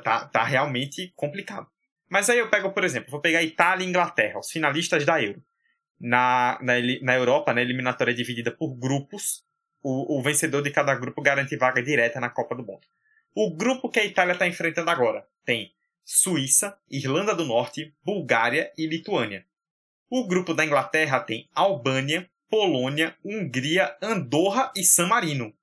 Tá, 0.04 0.26
tá 0.26 0.44
realmente 0.44 1.12
complicado. 1.16 1.68
Mas 2.10 2.30
aí 2.30 2.40
eu 2.40 2.50
pego, 2.50 2.72
por 2.72 2.84
exemplo, 2.84 3.10
vou 3.10 3.22
pegar 3.22 3.42
Itália 3.42 3.86
e 3.86 3.90
Inglaterra, 3.90 4.40
os 4.40 4.52
finalistas 4.52 5.06
da 5.06 5.22
Euro 5.22 5.42
na, 6.02 6.58
na, 6.62 6.74
na 7.04 7.16
Europa, 7.16 7.54
na 7.54 7.62
eliminatória 7.62 8.14
dividida 8.14 8.52
por 8.52 8.76
grupos, 8.76 9.44
o, 9.84 10.18
o 10.18 10.24
vencedor 10.24 10.64
de 10.64 10.72
cada 10.72 10.96
grupo 10.96 11.22
garante 11.22 11.56
vaga 11.56 11.82
direta 11.82 12.20
na 12.20 12.30
Copa 12.30 12.56
do 12.56 12.66
Mundo. 12.66 12.88
O 13.36 13.56
grupo 13.56 13.90
que 13.90 14.00
a 14.00 14.06
Itália 14.06 14.34
está 14.34 14.48
enfrentando 14.48 14.90
agora 14.90 15.26
tem 15.46 15.72
Suíça, 16.04 16.78
Irlanda 16.90 17.36
do 17.36 17.46
Norte, 17.46 17.94
Bulgária 18.04 18.72
e 18.78 18.88
Lituânia. 18.88 19.46
O 20.10 20.28
grupo 20.28 20.54
da 20.54 20.66
Inglaterra 20.66 21.20
tem 21.20 21.48
Albânia, 21.54 22.30
Polônia, 22.50 23.16
Hungria, 23.24 23.96
Andorra 24.02 24.72
e 24.76 24.84
San 24.84 25.08
Marino. 25.08 25.54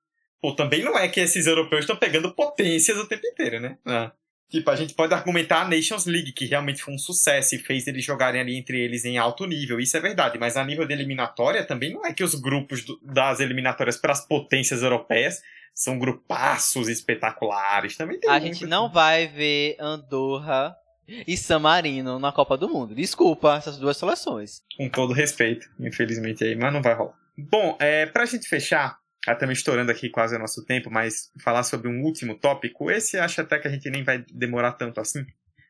Pô, 0.41 0.53
também 0.53 0.83
não 0.83 0.97
é 0.97 1.07
que 1.07 1.19
esses 1.19 1.47
europeus 1.47 1.81
estão 1.81 1.95
pegando 1.95 2.33
potências 2.33 2.97
o 2.97 3.07
tempo 3.07 3.27
inteiro, 3.27 3.59
né? 3.59 3.77
Ah. 3.85 4.11
Tipo, 4.49 4.71
a 4.71 4.75
gente 4.75 4.95
pode 4.95 5.13
argumentar 5.13 5.61
a 5.61 5.67
Nations 5.67 6.07
League, 6.07 6.31
que 6.31 6.45
realmente 6.45 6.81
foi 6.81 6.93
um 6.93 6.97
sucesso 6.97 7.53
e 7.53 7.59
fez 7.59 7.85
eles 7.85 8.03
jogarem 8.03 8.41
ali 8.41 8.57
entre 8.57 8.79
eles 8.79 9.05
em 9.05 9.17
alto 9.17 9.45
nível. 9.45 9.79
Isso 9.79 9.95
é 9.95 9.99
verdade, 9.99 10.39
mas 10.39 10.57
a 10.57 10.65
nível 10.65 10.87
de 10.87 10.93
eliminatória 10.93 11.63
também 11.63 11.93
não 11.93 12.03
é 12.03 12.11
que 12.13 12.23
os 12.23 12.33
grupos 12.33 12.83
do, 12.83 12.99
das 13.03 13.39
eliminatórias 13.39 13.95
para 13.95 14.11
as 14.11 14.25
potências 14.25 14.81
europeias 14.81 15.39
são 15.73 15.99
grupaços 15.99 16.89
espetaculares. 16.89 17.95
Também 17.95 18.19
tem 18.19 18.29
A 18.29 18.39
gente 18.39 18.65
não 18.65 18.91
vai 18.91 19.27
ver 19.27 19.75
Andorra 19.79 20.75
e 21.27 21.37
San 21.37 21.59
Marino 21.59 22.17
na 22.17 22.31
Copa 22.31 22.57
do 22.57 22.67
Mundo. 22.67 22.95
Desculpa 22.95 23.55
essas 23.55 23.77
duas 23.77 23.97
seleções. 23.97 24.61
Com 24.75 24.89
todo 24.89 25.13
respeito, 25.13 25.69
infelizmente 25.79 26.43
aí, 26.43 26.55
mas 26.55 26.73
não 26.73 26.81
vai 26.81 26.95
rolar. 26.95 27.13
Bom, 27.37 27.77
é, 27.79 28.05
pra 28.05 28.25
gente 28.25 28.47
fechar, 28.49 28.98
estamos 29.27 29.57
estourando 29.57 29.91
aqui 29.91 30.09
quase 30.09 30.35
o 30.35 30.39
nosso 30.39 30.65
tempo, 30.65 30.89
mas 30.89 31.31
falar 31.43 31.63
sobre 31.63 31.87
um 31.87 32.01
último 32.03 32.35
tópico, 32.35 32.89
esse 32.89 33.17
acho 33.17 33.41
até 33.41 33.59
que 33.59 33.67
a 33.67 33.71
gente 33.71 33.89
nem 33.89 34.03
vai 34.03 34.23
demorar 34.31 34.73
tanto 34.73 34.99
assim. 34.99 35.25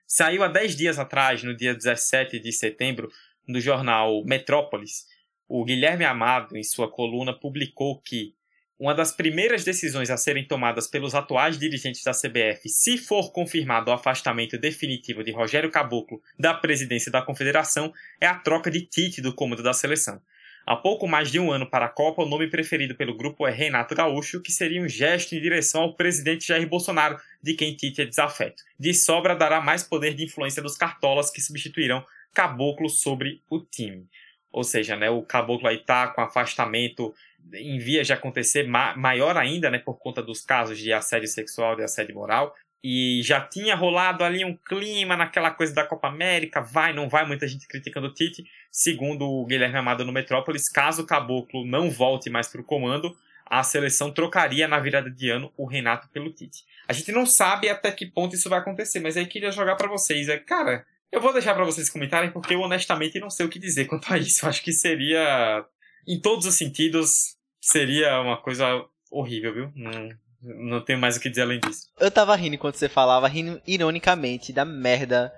Saiu 0.07 0.43
há 0.43 0.47
10 0.47 0.75
dias 0.75 0.99
atrás, 0.99 1.43
no 1.43 1.55
dia 1.55 1.73
17 1.73 2.39
de 2.39 2.51
setembro, 2.51 3.11
no 3.47 3.59
jornal 3.59 4.23
Metrópolis, 4.25 5.05
o 5.47 5.65
Guilherme 5.65 6.05
Amado, 6.05 6.55
em 6.55 6.63
sua 6.63 6.89
coluna, 6.89 7.33
publicou 7.33 7.99
que 7.99 8.35
uma 8.79 8.93
das 8.93 9.11
primeiras 9.11 9.63
decisões 9.63 10.09
a 10.09 10.15
serem 10.15 10.47
tomadas 10.47 10.87
pelos 10.87 11.13
atuais 11.13 11.57
dirigentes 11.57 12.03
da 12.03 12.13
CBF, 12.13 12.69
se 12.69 12.97
for 12.97 13.33
confirmado 13.33 13.91
o 13.91 13.93
afastamento 13.93 14.57
definitivo 14.57 15.23
de 15.23 15.31
Rogério 15.31 15.69
Caboclo 15.69 16.21
da 16.39 16.53
presidência 16.53 17.11
da 17.11 17.21
Confederação, 17.21 17.91
é 18.21 18.27
a 18.27 18.35
troca 18.35 18.71
de 18.71 18.85
Tite 18.85 19.21
do 19.21 19.33
comando 19.33 19.61
da 19.61 19.73
seleção. 19.73 20.21
Há 20.65 20.75
pouco 20.75 21.07
mais 21.07 21.31
de 21.31 21.39
um 21.39 21.51
ano 21.51 21.69
para 21.69 21.85
a 21.85 21.89
Copa, 21.89 22.23
o 22.23 22.29
nome 22.29 22.47
preferido 22.47 22.95
pelo 22.95 23.17
grupo 23.17 23.47
é 23.47 23.51
Renato 23.51 23.95
Gaúcho, 23.95 24.41
que 24.41 24.51
seria 24.51 24.81
um 24.81 24.87
gesto 24.87 25.33
em 25.33 25.41
direção 25.41 25.81
ao 25.81 25.95
presidente 25.95 26.47
Jair 26.47 26.67
Bolsonaro, 26.67 27.17
de 27.41 27.53
quem 27.53 27.75
Tite 27.75 28.01
é 28.01 28.05
desafeto. 28.05 28.61
De 28.79 28.93
sobra, 28.93 29.35
dará 29.35 29.59
mais 29.61 29.83
poder 29.83 30.13
de 30.13 30.25
influência 30.25 30.61
dos 30.61 30.77
cartolas 30.77 31.31
que 31.31 31.41
substituirão 31.41 32.05
Caboclo 32.33 32.89
sobre 32.89 33.41
o 33.49 33.59
time. 33.59 34.07
Ou 34.51 34.63
seja, 34.63 34.95
né, 34.95 35.09
o 35.09 35.21
Caboclo 35.21 35.67
aí 35.67 35.79
tá 35.79 36.07
com 36.07 36.21
afastamento 36.21 37.13
em 37.53 37.77
vias 37.77 38.07
de 38.07 38.13
acontecer 38.13 38.67
ma 38.67 38.95
maior 38.95 39.37
ainda, 39.37 39.69
né, 39.69 39.79
por 39.79 39.97
conta 39.99 40.21
dos 40.21 40.41
casos 40.41 40.77
de 40.77 40.91
assédio 40.91 41.27
sexual, 41.27 41.75
de 41.75 41.83
assédio 41.83 42.15
moral. 42.15 42.55
E 42.83 43.21
já 43.23 43.41
tinha 43.41 43.75
rolado 43.75 44.23
ali 44.23 44.45
um 44.45 44.55
clima 44.55 45.17
naquela 45.17 45.51
coisa 45.51 45.73
da 45.73 45.85
Copa 45.85 46.07
América, 46.07 46.61
vai, 46.61 46.93
não 46.93 47.09
vai, 47.09 47.25
muita 47.25 47.47
gente 47.47 47.67
criticando 47.67 48.07
o 48.07 48.13
Tite. 48.13 48.43
Segundo 48.71 49.27
o 49.27 49.45
Guilherme 49.45 49.77
Amado 49.77 50.05
no 50.05 50.11
Metrópolis, 50.11 50.69
caso 50.69 51.01
o 51.01 51.05
Caboclo 51.05 51.65
não 51.65 51.89
volte 51.89 52.29
mais 52.29 52.47
para 52.47 52.61
o 52.61 52.63
comando, 52.63 53.15
a 53.45 53.63
seleção 53.63 54.11
trocaria 54.11 54.67
na 54.67 54.79
virada 54.79 55.09
de 55.09 55.29
ano 55.29 55.51
o 55.57 55.65
Renato 55.65 56.07
pelo 56.09 56.31
Tite. 56.31 56.63
A 56.87 56.93
gente 56.93 57.11
não 57.11 57.25
sabe 57.25 57.67
até 57.67 57.91
que 57.91 58.05
ponto 58.05 58.35
isso 58.35 58.49
vai 58.49 58.59
acontecer, 58.59 58.99
mas 58.99 59.17
aí 59.17 59.25
queria 59.25 59.51
jogar 59.51 59.75
para 59.75 59.89
vocês. 59.89 60.29
É, 60.29 60.37
cara, 60.37 60.85
eu 61.11 61.19
vou 61.19 61.33
deixar 61.33 61.55
para 61.55 61.65
vocês 61.65 61.89
comentarem 61.89 62.31
porque 62.31 62.53
eu 62.53 62.61
honestamente 62.61 63.19
não 63.19 63.29
sei 63.29 63.45
o 63.45 63.49
que 63.49 63.57
dizer 63.57 63.85
quanto 63.85 64.13
a 64.13 64.17
isso. 64.17 64.45
Acho 64.47 64.63
que 64.63 64.71
seria, 64.71 65.65
em 66.07 66.19
todos 66.19 66.45
os 66.45 66.55
sentidos, 66.55 67.35
seria 67.59 68.21
uma 68.21 68.37
coisa 68.37 68.85
horrível, 69.09 69.53
viu? 69.53 69.71
Não, 69.75 70.09
não 70.41 70.81
tenho 70.81 70.99
mais 70.99 71.17
o 71.17 71.19
que 71.19 71.29
dizer 71.29 71.41
além 71.41 71.59
disso. 71.59 71.89
Eu 71.99 72.11
tava 72.11 72.35
rindo 72.35 72.55
enquanto 72.55 72.75
você 72.75 72.87
falava, 72.87 73.27
rindo 73.27 73.59
ironicamente 73.65 74.53
da 74.53 74.63
merda 74.63 75.33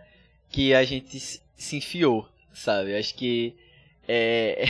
que 0.49 0.73
a 0.73 0.83
gente 0.83 1.41
se 1.55 1.77
enfiou, 1.77 2.27
sabe? 2.53 2.95
Acho 2.95 3.15
que. 3.15 3.55
É... 4.07 4.65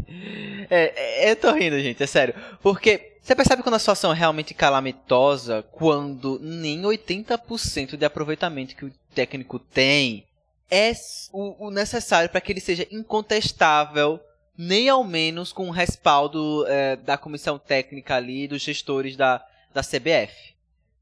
é, 0.70 1.26
é, 1.26 1.30
eu 1.30 1.36
tô 1.36 1.52
rindo, 1.52 1.78
gente, 1.80 2.02
é 2.02 2.06
sério. 2.06 2.34
Porque 2.62 3.16
você 3.20 3.36
percebe 3.36 3.62
quando 3.62 3.74
a 3.74 3.78
situação 3.78 4.12
é 4.12 4.14
realmente 4.14 4.54
calamitosa, 4.54 5.62
quando 5.70 6.38
nem 6.40 6.80
80% 6.82 7.96
de 7.96 8.04
aproveitamento 8.04 8.74
que 8.74 8.86
o 8.86 8.92
técnico 9.14 9.58
tem 9.58 10.24
é 10.70 10.92
o, 11.32 11.66
o 11.66 11.70
necessário 11.70 12.30
para 12.30 12.40
que 12.40 12.52
ele 12.52 12.60
seja 12.60 12.86
incontestável 12.90 14.20
nem 14.56 14.88
ao 14.88 15.04
menos 15.04 15.52
com 15.52 15.68
o 15.68 15.70
respaldo 15.70 16.64
é, 16.66 16.96
da 16.96 17.18
comissão 17.18 17.58
técnica 17.58 18.16
ali, 18.16 18.48
dos 18.48 18.62
gestores 18.62 19.14
da, 19.14 19.44
da 19.72 19.82
CBF. 19.82 20.54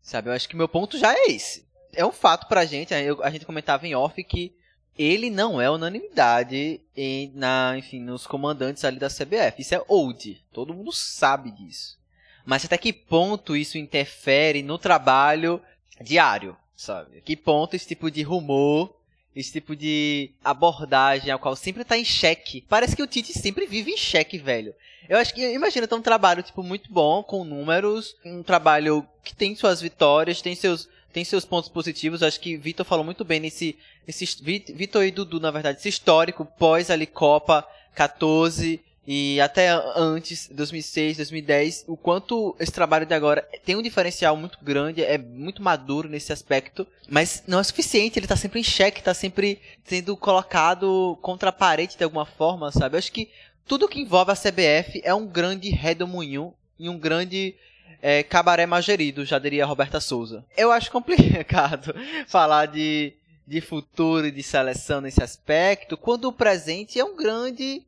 Sabe, 0.03 0.29
eu 0.29 0.33
acho 0.35 0.49
que 0.49 0.57
meu 0.57 0.69
ponto 0.69 0.99
já 0.99 1.15
é 1.15 1.31
esse. 1.31 1.65
É 1.95 2.05
um 2.05 2.13
fato 2.13 2.49
pra 2.49 2.65
gente, 2.65 2.93
a, 2.93 2.99
a 3.23 3.31
gente 3.31 3.47
comentava 3.47 3.87
em 3.87 3.95
off 3.95 4.23
que 4.25 4.53
ele 4.99 5.31
não 5.31 5.61
é 5.61 5.71
unanimidade 5.71 6.81
em, 6.97 7.31
na, 7.35 7.75
enfim, 7.77 8.01
nos 8.01 8.27
comandantes 8.27 8.85
ali 8.85 8.99
da 8.99 9.09
CBF. 9.09 9.61
Isso 9.61 9.75
é 9.75 9.83
old, 9.89 10.43
todo 10.53 10.75
mundo 10.75 10.93
sabe 10.93 11.51
disso. 11.51 11.99
Mas 12.45 12.65
até 12.65 12.79
que 12.79 12.93
ponto 12.93 13.57
isso 13.57 13.77
interfere 13.77 14.63
no 14.63 14.79
trabalho 14.79 15.61
diário, 16.01 16.57
sabe? 16.77 17.21
Que 17.23 17.37
ponto 17.37 17.75
esse 17.75 17.87
tipo 17.87 18.11
de 18.11 18.23
rumor 18.23 18.97
esse 19.37 19.53
tipo 19.53 19.77
de 19.77 20.31
abordagem 20.43 21.31
ao 21.31 21.39
qual 21.39 21.55
sempre 21.55 21.85
tá 21.85 21.99
em 21.99 22.05
xeque. 22.05 22.65
Parece 22.67 22.97
que 22.97 23.03
o 23.03 23.07
Tite 23.07 23.35
sempre 23.35 23.67
vive 23.67 23.91
em 23.91 23.97
xeque, 23.97 24.39
velho. 24.39 24.75
Eu 25.07 25.19
acho 25.19 25.35
que, 25.35 25.53
imagina, 25.53 25.87
tá 25.87 25.95
um 25.95 26.03
trabalho, 26.03 26.43
tipo, 26.43 26.63
muito 26.63 26.91
bom, 26.91 27.23
com 27.23 27.45
números, 27.45 28.17
um 28.25 28.43
trabalho 28.43 29.07
que 29.23 29.37
tem 29.37 29.55
suas 29.55 29.81
vitórias, 29.81 30.41
tem 30.41 30.55
seus, 30.55 30.89
tem 31.17 31.25
seus 31.25 31.47
pontos 31.47 31.71
positivos. 31.71 32.23
Acho 32.23 32.39
que 32.39 32.59
Vitor 32.59 32.85
falou 32.85 33.03
muito 33.03 33.25
bem 33.25 33.41
nesse, 33.41 33.75
nesse 34.07 34.27
Vitor 34.75 35.03
e 35.03 35.11
Dudu, 35.11 35.41
na 35.41 35.51
verdade, 35.51 35.79
esse 35.79 35.89
histórico 35.89 36.45
pós 36.45 36.91
ali 36.91 37.07
Copa 37.07 37.67
14, 37.95 38.79
e 39.07 39.41
até 39.41 39.71
antes, 39.97 40.47
2006, 40.53 41.17
2010, 41.17 41.85
o 41.89 41.97
quanto 41.97 42.55
esse 42.61 42.71
trabalho 42.71 43.07
de 43.07 43.15
agora 43.15 43.49
tem 43.65 43.77
um 43.77 43.81
diferencial 43.81 44.37
muito 44.37 44.59
grande, 44.61 45.03
é 45.03 45.17
muito 45.17 45.63
maduro 45.63 46.07
nesse 46.07 46.35
aspecto, 46.35 46.87
mas 47.09 47.43
não 47.47 47.61
é 47.61 47.65
suficiente, 47.65 48.19
ele 48.19 48.27
tá 48.27 48.37
sempre 48.37 48.61
em 48.61 48.65
xeque, 48.65 49.03
tá 49.03 49.15
sempre 49.15 49.59
sendo 49.85 50.19
colocado 50.19 51.19
contra 51.23 51.49
a 51.49 51.53
parede 51.53 51.97
de 51.97 52.05
alguma 52.05 52.27
forma, 52.27 52.71
sabe? 52.71 52.95
Eu 52.95 52.99
acho 52.99 53.13
que 53.13 53.31
tudo 53.67 53.89
que 53.89 54.01
envolve 54.01 54.33
a 54.33 54.37
CBF 54.37 55.01
é 55.03 55.15
um 55.15 55.27
grande 55.27 55.71
redemoinho 55.71 56.53
e 56.79 56.91
um 56.91 56.99
grande 56.99 57.55
é, 58.01 58.23
cabaré 58.23 58.67
magerido, 58.67 59.25
já 59.25 59.39
diria 59.39 59.67
Roberta 59.67 60.01
Souza. 60.01 60.45
Eu 60.57 60.73
acho 60.73 60.91
complicado 60.91 61.95
falar 62.27 62.67
de, 62.67 63.13
de 63.47 63.61
futuro 63.61 64.27
e 64.27 64.31
de 64.31 64.43
seleção 64.43 65.01
nesse 65.01 65.23
aspecto, 65.23 65.97
quando 65.97 66.27
o 66.27 66.33
presente 66.33 66.99
é 66.99 67.05
um 67.05 67.17
grande 67.17 67.83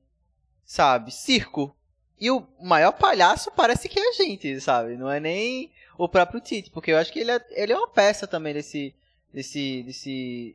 sabe? 0.69 1.11
Circo. 1.11 1.75
E 2.21 2.31
o 2.31 2.47
maior 2.61 2.93
palhaço 2.93 3.51
parece 3.53 3.89
que 3.89 3.99
é 3.99 4.09
a 4.11 4.13
gente, 4.13 4.61
sabe? 4.61 4.97
Não 4.97 5.11
é 5.11 5.19
nem 5.19 5.71
o 5.97 6.09
próprio 6.09 6.41
Tite, 6.41 6.71
porque 6.71 6.93
eu 6.93 6.99
acho 6.99 7.13
que 7.13 7.21
ele 7.21 7.31
é, 7.31 7.45
ele 7.51 7.73
é 7.73 7.77
uma 7.77 7.89
peça 7.89 8.27
também 8.27 8.53
desse, 8.53 8.95
desse, 9.33 9.83
desse 9.85 10.55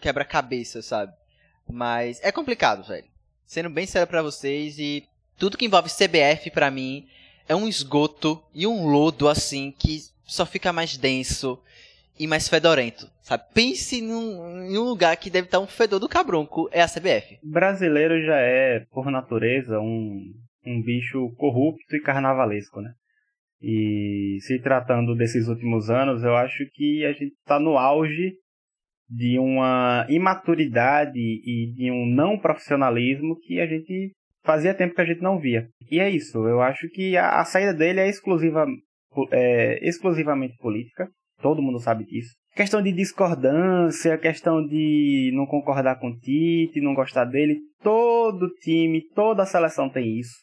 quebra-cabeça, 0.00 0.82
sabe? 0.82 1.12
Mas 1.70 2.18
é 2.22 2.32
complicado, 2.32 2.86
velho. 2.86 3.06
Sendo 3.46 3.70
bem 3.70 3.86
sério 3.86 4.08
para 4.08 4.22
vocês 4.22 4.78
e 4.78 5.06
tudo 5.38 5.56
que 5.56 5.66
envolve 5.66 5.90
CBF 5.90 6.50
para 6.50 6.70
mim 6.70 7.06
é 7.48 7.54
um 7.54 7.68
esgoto 7.68 8.42
e 8.54 8.66
um 8.66 8.86
lodo 8.86 9.28
assim 9.28 9.72
que 9.76 10.00
só 10.24 10.46
fica 10.46 10.72
mais 10.72 10.96
denso 10.96 11.58
e 12.18 12.26
mais 12.26 12.48
fedorento, 12.48 13.10
sabe? 13.20 13.44
Pense 13.54 14.00
num, 14.00 14.64
em 14.64 14.78
um 14.78 14.84
lugar 14.84 15.16
que 15.16 15.30
deve 15.30 15.46
estar 15.46 15.60
um 15.60 15.66
fedor 15.66 15.98
do 15.98 16.08
cabronco, 16.08 16.68
é 16.72 16.82
a 16.82 16.88
CBF. 16.88 17.38
Brasileiro 17.42 18.24
já 18.24 18.36
é, 18.36 18.80
por 18.92 19.10
natureza, 19.10 19.80
um, 19.80 20.32
um 20.64 20.82
bicho 20.82 21.30
corrupto 21.36 21.96
e 21.96 22.00
carnavalesco, 22.00 22.80
né? 22.80 22.92
E 23.60 24.38
se 24.40 24.58
tratando 24.60 25.14
desses 25.14 25.46
últimos 25.46 25.88
anos, 25.88 26.24
eu 26.24 26.34
acho 26.34 26.64
que 26.74 27.04
a 27.04 27.12
gente 27.12 27.34
está 27.40 27.60
no 27.60 27.78
auge 27.78 28.32
de 29.08 29.38
uma 29.38 30.06
imaturidade 30.08 31.18
e 31.18 31.72
de 31.74 31.90
um 31.90 32.06
não 32.06 32.38
profissionalismo 32.38 33.38
que 33.38 33.60
a 33.60 33.66
gente 33.66 34.12
fazia 34.44 34.74
tempo 34.74 34.94
que 34.94 35.00
a 35.00 35.06
gente 35.06 35.22
não 35.22 35.38
via. 35.38 35.68
E 35.90 36.00
é 36.00 36.10
isso, 36.10 36.38
eu 36.46 36.60
acho 36.60 36.88
que 36.90 37.16
a, 37.16 37.40
a 37.40 37.44
saída 37.44 37.74
dele 37.74 38.00
é, 38.00 38.08
exclusiva, 38.08 38.66
é 39.30 39.86
exclusivamente 39.86 40.56
política 40.58 41.08
todo 41.42 41.60
mundo 41.60 41.80
sabe 41.80 42.04
disso. 42.04 42.34
Questão 42.54 42.80
de 42.80 42.92
discordância, 42.92 44.16
questão 44.16 44.64
de 44.64 45.32
não 45.34 45.44
concordar 45.44 45.98
com 45.98 46.08
o 46.08 46.18
Tite, 46.18 46.80
não 46.80 46.94
gostar 46.94 47.24
dele, 47.24 47.58
todo 47.82 48.48
time, 48.60 49.02
toda 49.14 49.44
seleção 49.44 49.90
tem 49.90 50.18
isso. 50.18 50.36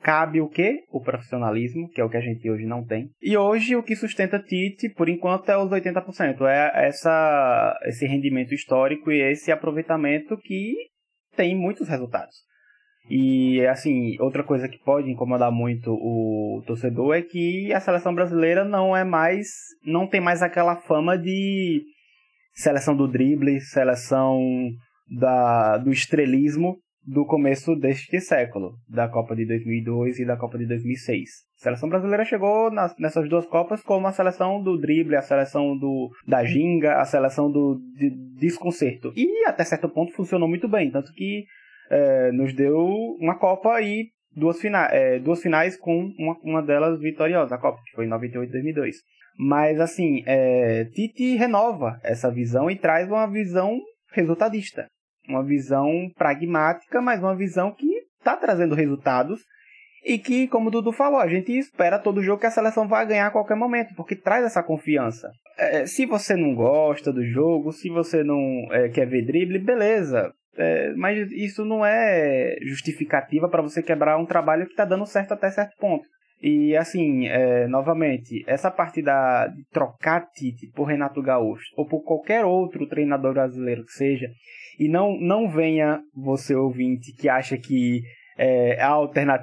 Cabe 0.00 0.40
o 0.40 0.48
quê? 0.48 0.80
O 0.90 1.00
profissionalismo, 1.00 1.88
que 1.90 2.00
é 2.00 2.04
o 2.04 2.08
que 2.08 2.16
a 2.16 2.20
gente 2.20 2.50
hoje 2.50 2.64
não 2.64 2.84
tem. 2.84 3.10
E 3.20 3.36
hoje 3.36 3.76
o 3.76 3.84
que 3.84 3.94
sustenta 3.94 4.40
Tite, 4.40 4.88
por 4.94 5.08
enquanto, 5.08 5.48
é 5.48 5.56
os 5.56 5.70
80%. 5.70 6.40
É 6.48 6.86
essa, 6.88 7.78
esse 7.84 8.04
rendimento 8.06 8.52
histórico 8.52 9.12
e 9.12 9.20
esse 9.20 9.52
aproveitamento 9.52 10.36
que 10.38 10.74
tem 11.36 11.56
muitos 11.56 11.88
resultados. 11.88 12.34
E 13.10 13.64
assim, 13.66 14.16
outra 14.20 14.44
coisa 14.44 14.68
que 14.68 14.78
pode 14.78 15.10
incomodar 15.10 15.50
muito 15.50 15.92
o 15.92 16.62
torcedor 16.66 17.14
é 17.14 17.22
que 17.22 17.72
a 17.72 17.80
seleção 17.80 18.14
brasileira 18.14 18.64
não 18.64 18.96
é 18.96 19.04
mais, 19.04 19.48
não 19.84 20.06
tem 20.06 20.20
mais 20.20 20.42
aquela 20.42 20.76
fama 20.76 21.18
de 21.18 21.82
seleção 22.54 22.96
do 22.96 23.08
drible, 23.08 23.60
seleção 23.60 24.40
da, 25.10 25.78
do 25.78 25.90
estrelismo 25.90 26.76
do 27.04 27.26
começo 27.26 27.74
deste 27.74 28.20
século, 28.20 28.74
da 28.88 29.08
Copa 29.08 29.34
de 29.34 29.44
2002 29.44 30.20
e 30.20 30.24
da 30.24 30.36
Copa 30.36 30.56
de 30.56 30.66
2006. 30.66 31.28
A 31.58 31.62
seleção 31.62 31.88
brasileira 31.88 32.24
chegou 32.24 32.70
nas, 32.70 32.96
nessas 32.98 33.28
duas 33.28 33.46
Copas 33.46 33.82
como 33.82 34.06
a 34.06 34.12
seleção 34.12 34.62
do 34.62 34.78
drible, 34.78 35.16
a 35.16 35.22
seleção 35.22 35.76
do, 35.76 36.10
da 36.26 36.44
ginga, 36.44 37.00
a 37.00 37.04
seleção 37.04 37.50
do 37.50 37.80
de, 37.96 38.10
desconcerto. 38.38 39.12
E 39.16 39.44
até 39.46 39.64
certo 39.64 39.88
ponto 39.88 40.12
funcionou 40.12 40.48
muito 40.48 40.68
bem, 40.68 40.90
tanto 40.90 41.12
que 41.12 41.44
é, 41.90 42.32
nos 42.32 42.54
deu 42.54 42.76
uma 43.20 43.38
Copa 43.38 43.80
e 43.80 44.08
duas, 44.34 44.60
fina 44.60 44.88
é, 44.90 45.18
duas 45.18 45.40
finais 45.40 45.76
com 45.76 46.12
uma, 46.18 46.36
uma 46.42 46.62
delas 46.62 47.00
vitoriosa, 47.00 47.54
a 47.54 47.58
Copa, 47.58 47.78
que 47.84 47.96
foi 47.96 48.06
em 48.06 48.08
98 48.08 48.48
e 48.48 48.52
2002. 48.52 48.96
Mas 49.38 49.80
assim, 49.80 50.22
é, 50.26 50.84
Tite 50.86 51.36
renova 51.36 51.98
essa 52.02 52.30
visão 52.30 52.70
e 52.70 52.76
traz 52.76 53.08
uma 53.08 53.26
visão 53.26 53.80
resultadista 54.12 54.86
uma 55.28 55.42
visão 55.42 56.10
pragmática, 56.16 57.00
mas 57.00 57.20
uma 57.20 57.36
visão 57.36 57.72
que 57.72 57.86
está 58.18 58.36
trazendo 58.36 58.74
resultados 58.74 59.40
e 60.04 60.18
que, 60.18 60.48
como 60.48 60.68
o 60.68 60.70
Dudu 60.70 60.92
falou, 60.92 61.20
a 61.20 61.28
gente 61.28 61.52
espera 61.52 61.98
todo 61.98 62.22
jogo 62.22 62.40
que 62.40 62.46
a 62.46 62.50
seleção 62.50 62.88
vai 62.88 63.06
ganhar 63.06 63.28
a 63.28 63.30
qualquer 63.30 63.56
momento, 63.56 63.94
porque 63.94 64.16
traz 64.16 64.44
essa 64.44 64.62
confiança. 64.62 65.30
É, 65.56 65.86
se 65.86 66.06
você 66.06 66.34
não 66.34 66.54
gosta 66.54 67.12
do 67.12 67.24
jogo, 67.24 67.72
se 67.72 67.88
você 67.88 68.24
não 68.24 68.66
é, 68.72 68.88
quer 68.88 69.06
ver 69.06 69.24
drible, 69.24 69.60
beleza. 69.60 70.32
É, 70.56 70.92
mas 70.94 71.30
isso 71.32 71.64
não 71.64 71.84
é 71.84 72.56
justificativa 72.62 73.48
para 73.48 73.62
você 73.62 73.82
quebrar 73.82 74.18
um 74.18 74.26
trabalho 74.26 74.66
que 74.66 74.72
está 74.72 74.84
dando 74.84 75.06
certo 75.06 75.32
até 75.32 75.50
certo 75.50 75.76
ponto. 75.78 76.04
E 76.42 76.76
assim, 76.76 77.28
é, 77.28 77.68
novamente, 77.68 78.42
essa 78.48 78.70
parte 78.70 79.00
da, 79.00 79.46
de 79.46 79.64
trocar 79.70 80.28
Tite 80.32 80.66
por 80.74 80.84
Renato 80.84 81.22
Gaúcho 81.22 81.72
ou 81.76 81.86
por 81.86 82.02
qualquer 82.02 82.44
outro 82.44 82.86
treinador 82.88 83.32
brasileiro 83.32 83.84
que 83.84 83.92
seja, 83.92 84.28
e 84.78 84.88
não, 84.88 85.16
não 85.20 85.48
venha 85.48 86.00
você 86.14 86.54
ouvinte 86.54 87.14
que 87.14 87.28
acha 87.28 87.56
que 87.56 88.02
é, 88.36 88.76
há, 88.82 88.96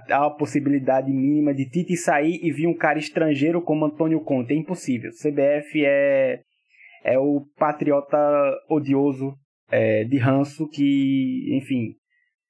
há 0.09 0.25
a 0.25 0.29
possibilidade 0.29 1.09
mínima 1.09 1.53
de 1.53 1.69
Tite 1.69 1.95
sair 1.95 2.37
e 2.43 2.51
vir 2.51 2.67
um 2.67 2.75
cara 2.75 2.99
estrangeiro 2.99 3.61
como 3.61 3.85
Antônio 3.85 4.19
Conte. 4.19 4.53
É 4.53 4.57
impossível. 4.57 5.11
CBF 5.11 5.85
é, 5.85 6.41
é 7.05 7.17
o 7.17 7.45
patriota 7.57 8.17
odioso 8.69 9.35
é, 9.69 10.03
de 10.03 10.17
ranço 10.17 10.67
que, 10.69 11.57
enfim, 11.57 11.95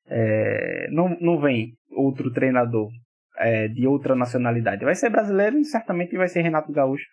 é, 0.08 0.88
não, 0.92 1.18
não 1.20 1.40
vem 1.40 1.74
outro 1.92 2.32
treinador 2.32 2.90
é, 3.38 3.68
de 3.68 3.88
outra 3.88 4.16
nacionalidade. 4.16 4.86
Vai 4.86 4.96
ser 4.96 5.10
brasileiro 5.10 5.58
e 5.58 5.66
certamente 5.66 6.18
vai 6.18 6.28
ser 6.28 6.42
Renato 6.42 6.72
Gaúcho 6.72 7.06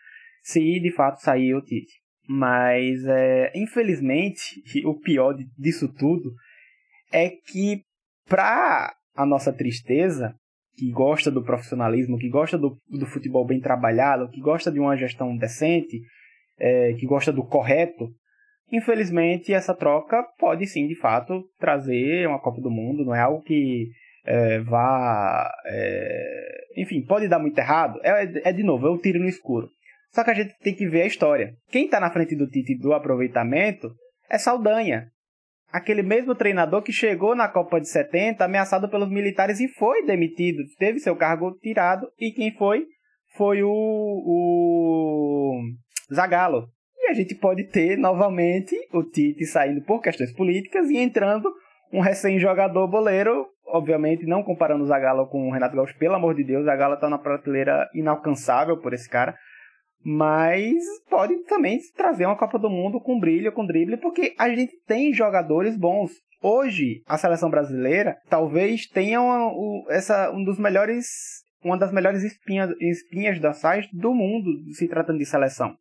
se 0.42 0.80
de 0.80 0.92
fato 0.92 1.20
sair 1.20 1.54
o 1.54 1.62
Tite. 1.62 2.00
Mas, 2.28 3.04
é, 3.06 3.52
infelizmente, 3.54 4.62
o 4.86 4.98
pior 4.98 5.36
disso 5.58 5.92
tudo 5.92 6.32
é 7.12 7.30
que, 7.30 7.82
para 8.28 8.94
a 9.14 9.26
nossa 9.26 9.52
tristeza, 9.52 10.34
que 10.76 10.90
gosta 10.90 11.30
do 11.30 11.42
profissionalismo, 11.42 12.18
que 12.18 12.28
gosta 12.28 12.58
do, 12.58 12.76
do 12.88 13.06
futebol 13.06 13.46
bem 13.46 13.60
trabalhado, 13.60 14.28
que 14.30 14.40
gosta 14.40 14.70
de 14.70 14.78
uma 14.78 14.96
gestão 14.96 15.36
decente, 15.36 16.00
é, 16.58 16.92
que 16.94 17.06
gosta 17.06 17.32
do 17.32 17.44
correto, 17.44 18.10
infelizmente 18.70 19.52
essa 19.52 19.74
troca 19.74 20.22
pode 20.38 20.66
sim, 20.66 20.86
de 20.86 20.94
fato, 20.94 21.44
trazer 21.58 22.26
uma 22.26 22.40
Copa 22.40 22.60
do 22.60 22.70
Mundo, 22.70 23.04
não 23.04 23.14
é 23.14 23.20
algo 23.20 23.42
que 23.42 23.88
é, 24.26 24.58
vá. 24.60 25.50
É, 25.66 26.64
enfim, 26.76 27.02
pode 27.02 27.28
dar 27.28 27.38
muito 27.38 27.56
errado. 27.56 28.00
É, 28.02 28.50
é, 28.50 28.52
de 28.52 28.62
novo, 28.62 28.86
é 28.86 28.90
o 28.90 28.98
tiro 28.98 29.20
no 29.20 29.28
escuro. 29.28 29.68
Só 30.12 30.24
que 30.24 30.30
a 30.30 30.34
gente 30.34 30.54
tem 30.58 30.74
que 30.74 30.88
ver 30.88 31.02
a 31.02 31.06
história. 31.06 31.54
Quem 31.70 31.84
está 31.84 32.00
na 32.00 32.10
frente 32.10 32.34
do 32.34 32.48
Tite 32.48 32.76
do 32.76 32.92
aproveitamento 32.92 33.94
é 34.28 34.36
Saldanha. 34.36 35.08
Aquele 35.70 36.02
mesmo 36.02 36.34
treinador 36.34 36.82
que 36.82 36.92
chegou 36.92 37.34
na 37.34 37.48
Copa 37.48 37.80
de 37.80 37.88
70 37.88 38.44
ameaçado 38.44 38.88
pelos 38.88 39.10
militares 39.10 39.60
e 39.60 39.68
foi 39.68 40.04
demitido, 40.04 40.62
teve 40.78 40.98
seu 41.00 41.14
cargo 41.16 41.56
tirado. 41.60 42.08
E 42.18 42.32
quem 42.32 42.52
foi? 42.56 42.86
Foi 43.36 43.62
o, 43.62 43.70
o 43.70 45.60
Zagallo. 46.12 46.68
A 47.08 47.12
gente 47.12 47.34
pode 47.34 47.64
ter 47.64 47.96
novamente 47.96 48.74
o 48.92 49.02
Tite 49.02 49.44
saindo 49.46 49.82
por 49.82 50.00
questões 50.00 50.32
políticas 50.32 50.90
e 50.90 50.98
entrando 50.98 51.52
um 51.92 52.00
recém-jogador 52.00 52.88
boleiro 52.88 53.46
obviamente, 53.66 54.26
não 54.26 54.42
comparando 54.42 54.84
o 54.84 54.86
Zagallo 54.86 55.26
com 55.26 55.48
o 55.48 55.52
Renato 55.52 55.76
Gaúcho, 55.76 55.98
pelo 55.98 56.14
amor 56.14 56.34
de 56.34 56.44
Deus, 56.44 56.62
o 56.62 56.66
Zagallo 56.66 56.96
tá 56.96 57.08
na 57.08 57.18
prateleira 57.18 57.88
inalcançável 57.94 58.78
por 58.78 58.92
esse 58.92 59.08
cara, 59.08 59.36
mas 60.04 60.76
pode 61.10 61.36
também 61.44 61.78
trazer 61.96 62.26
uma 62.26 62.38
Copa 62.38 62.58
do 62.58 62.70
Mundo 62.70 63.00
com 63.00 63.18
brilho, 63.18 63.52
com 63.52 63.66
drible, 63.66 63.96
porque 63.96 64.34
a 64.38 64.48
gente 64.48 64.72
tem 64.86 65.12
jogadores 65.12 65.76
bons. 65.76 66.12
Hoje, 66.42 67.02
a 67.06 67.18
seleção 67.18 67.50
brasileira 67.50 68.16
talvez 68.28 68.86
tenha 68.86 69.20
uma, 69.20 69.50
essa, 69.92 70.30
um 70.30 70.44
dos 70.44 70.58
melhores, 70.58 71.06
uma 71.64 71.76
das 71.76 71.92
melhores 71.92 72.22
espinhas, 72.22 72.70
espinhas 72.80 73.40
dorsais 73.40 73.88
do 73.92 74.14
mundo, 74.14 74.48
se 74.74 74.86
tratando 74.86 75.18
de 75.18 75.26
seleção. 75.26 75.76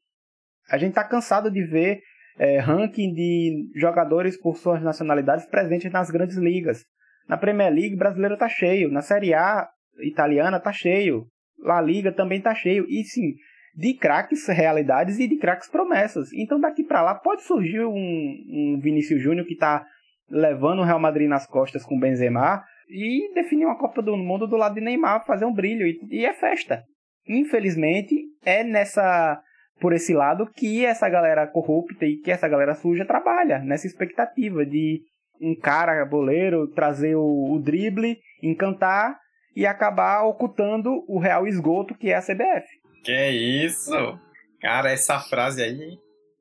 A 0.70 0.78
gente 0.78 0.90
está 0.90 1.04
cansado 1.04 1.52
de 1.52 1.64
ver 1.64 2.02
é, 2.38 2.60
ranking 2.60 3.14
de 3.14 3.70
jogadores 3.76 4.40
por 4.40 4.58
suas 4.58 4.82
nacionalidades 4.82 5.46
presentes 5.46 5.92
nas 5.92 6.10
grandes 6.10 6.38
ligas. 6.38 6.84
Na 7.28 7.38
Premier 7.38 7.72
League 7.72 7.96
brasileiro 7.96 8.38
tá 8.38 8.48
cheio, 8.48 8.92
na 8.92 9.02
Série 9.02 9.34
A 9.34 9.68
italiana 10.00 10.60
tá 10.60 10.72
cheio, 10.72 11.26
La 11.60 11.82
Liga 11.82 12.12
também 12.12 12.42
tá 12.42 12.54
cheio. 12.54 12.86
E 12.88 13.04
sim, 13.04 13.34
de 13.76 13.94
craques 13.94 14.48
realidades 14.48 15.20
e 15.20 15.28
de 15.28 15.38
craques 15.38 15.70
promessas. 15.70 16.32
Então 16.34 16.60
daqui 16.60 16.84
para 16.84 17.02
lá 17.02 17.16
pode 17.16 17.44
surgir 17.44 17.86
um, 17.86 17.94
um 17.94 18.80
Vinícius 18.82 19.22
Júnior 19.22 19.46
que 19.46 19.56
tá 19.56 19.86
levando 20.30 20.80
o 20.80 20.84
Real 20.84 21.00
Madrid 21.00 21.28
nas 21.28 21.46
costas 21.46 21.84
com 21.84 22.00
Benzema 22.00 22.64
e 22.90 23.34
definir 23.34 23.66
uma 23.66 23.78
Copa 23.78 24.02
do 24.02 24.16
Mundo 24.16 24.48
do 24.48 24.58
lado 24.58 24.76
de 24.76 24.82
Neymar, 24.82 25.26
fazer 25.26 25.46
um 25.46 25.54
brilho 25.54 25.86
e, 25.86 26.00
e 26.10 26.26
é 26.26 26.34
festa. 26.34 26.84
Infelizmente 27.28 28.16
é 28.44 28.64
nessa 28.64 29.42
por 29.80 29.94
esse 29.94 30.14
lado 30.14 30.48
que 30.56 30.86
essa 30.86 31.10
galera 31.10 31.48
corrupta 31.48 32.06
e 32.06 32.18
que 32.18 32.32
essa 32.32 32.48
galera 32.48 32.76
suja 32.76 33.06
trabalha, 33.06 33.60
nessa 33.60 33.88
expectativa 33.88 34.66
de 34.66 35.02
um 35.42 35.56
cara 35.56 36.06
boleiro 36.06 36.68
trazer 36.68 37.16
o, 37.16 37.54
o 37.54 37.60
drible, 37.60 38.18
encantar 38.42 39.18
e 39.56 39.66
acabar 39.66 40.24
ocultando 40.24 41.04
o 41.08 41.20
real 41.20 41.48
esgoto 41.48 41.96
que 41.96 42.10
é 42.10 42.16
a 42.16 42.22
CBF. 42.22 42.68
Que 43.04 43.30
isso? 43.30 44.20
Cara, 44.62 44.92
essa 44.92 45.20
frase 45.20 45.62
aí 45.62 45.98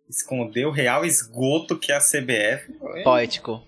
escondeu 0.09 0.68
o 0.68 0.72
real 0.72 1.05
esgoto 1.05 1.78
que 1.78 1.93
é 1.93 1.97
a 1.97 2.01
CBF. 2.01 2.72
Poético. 3.03 3.62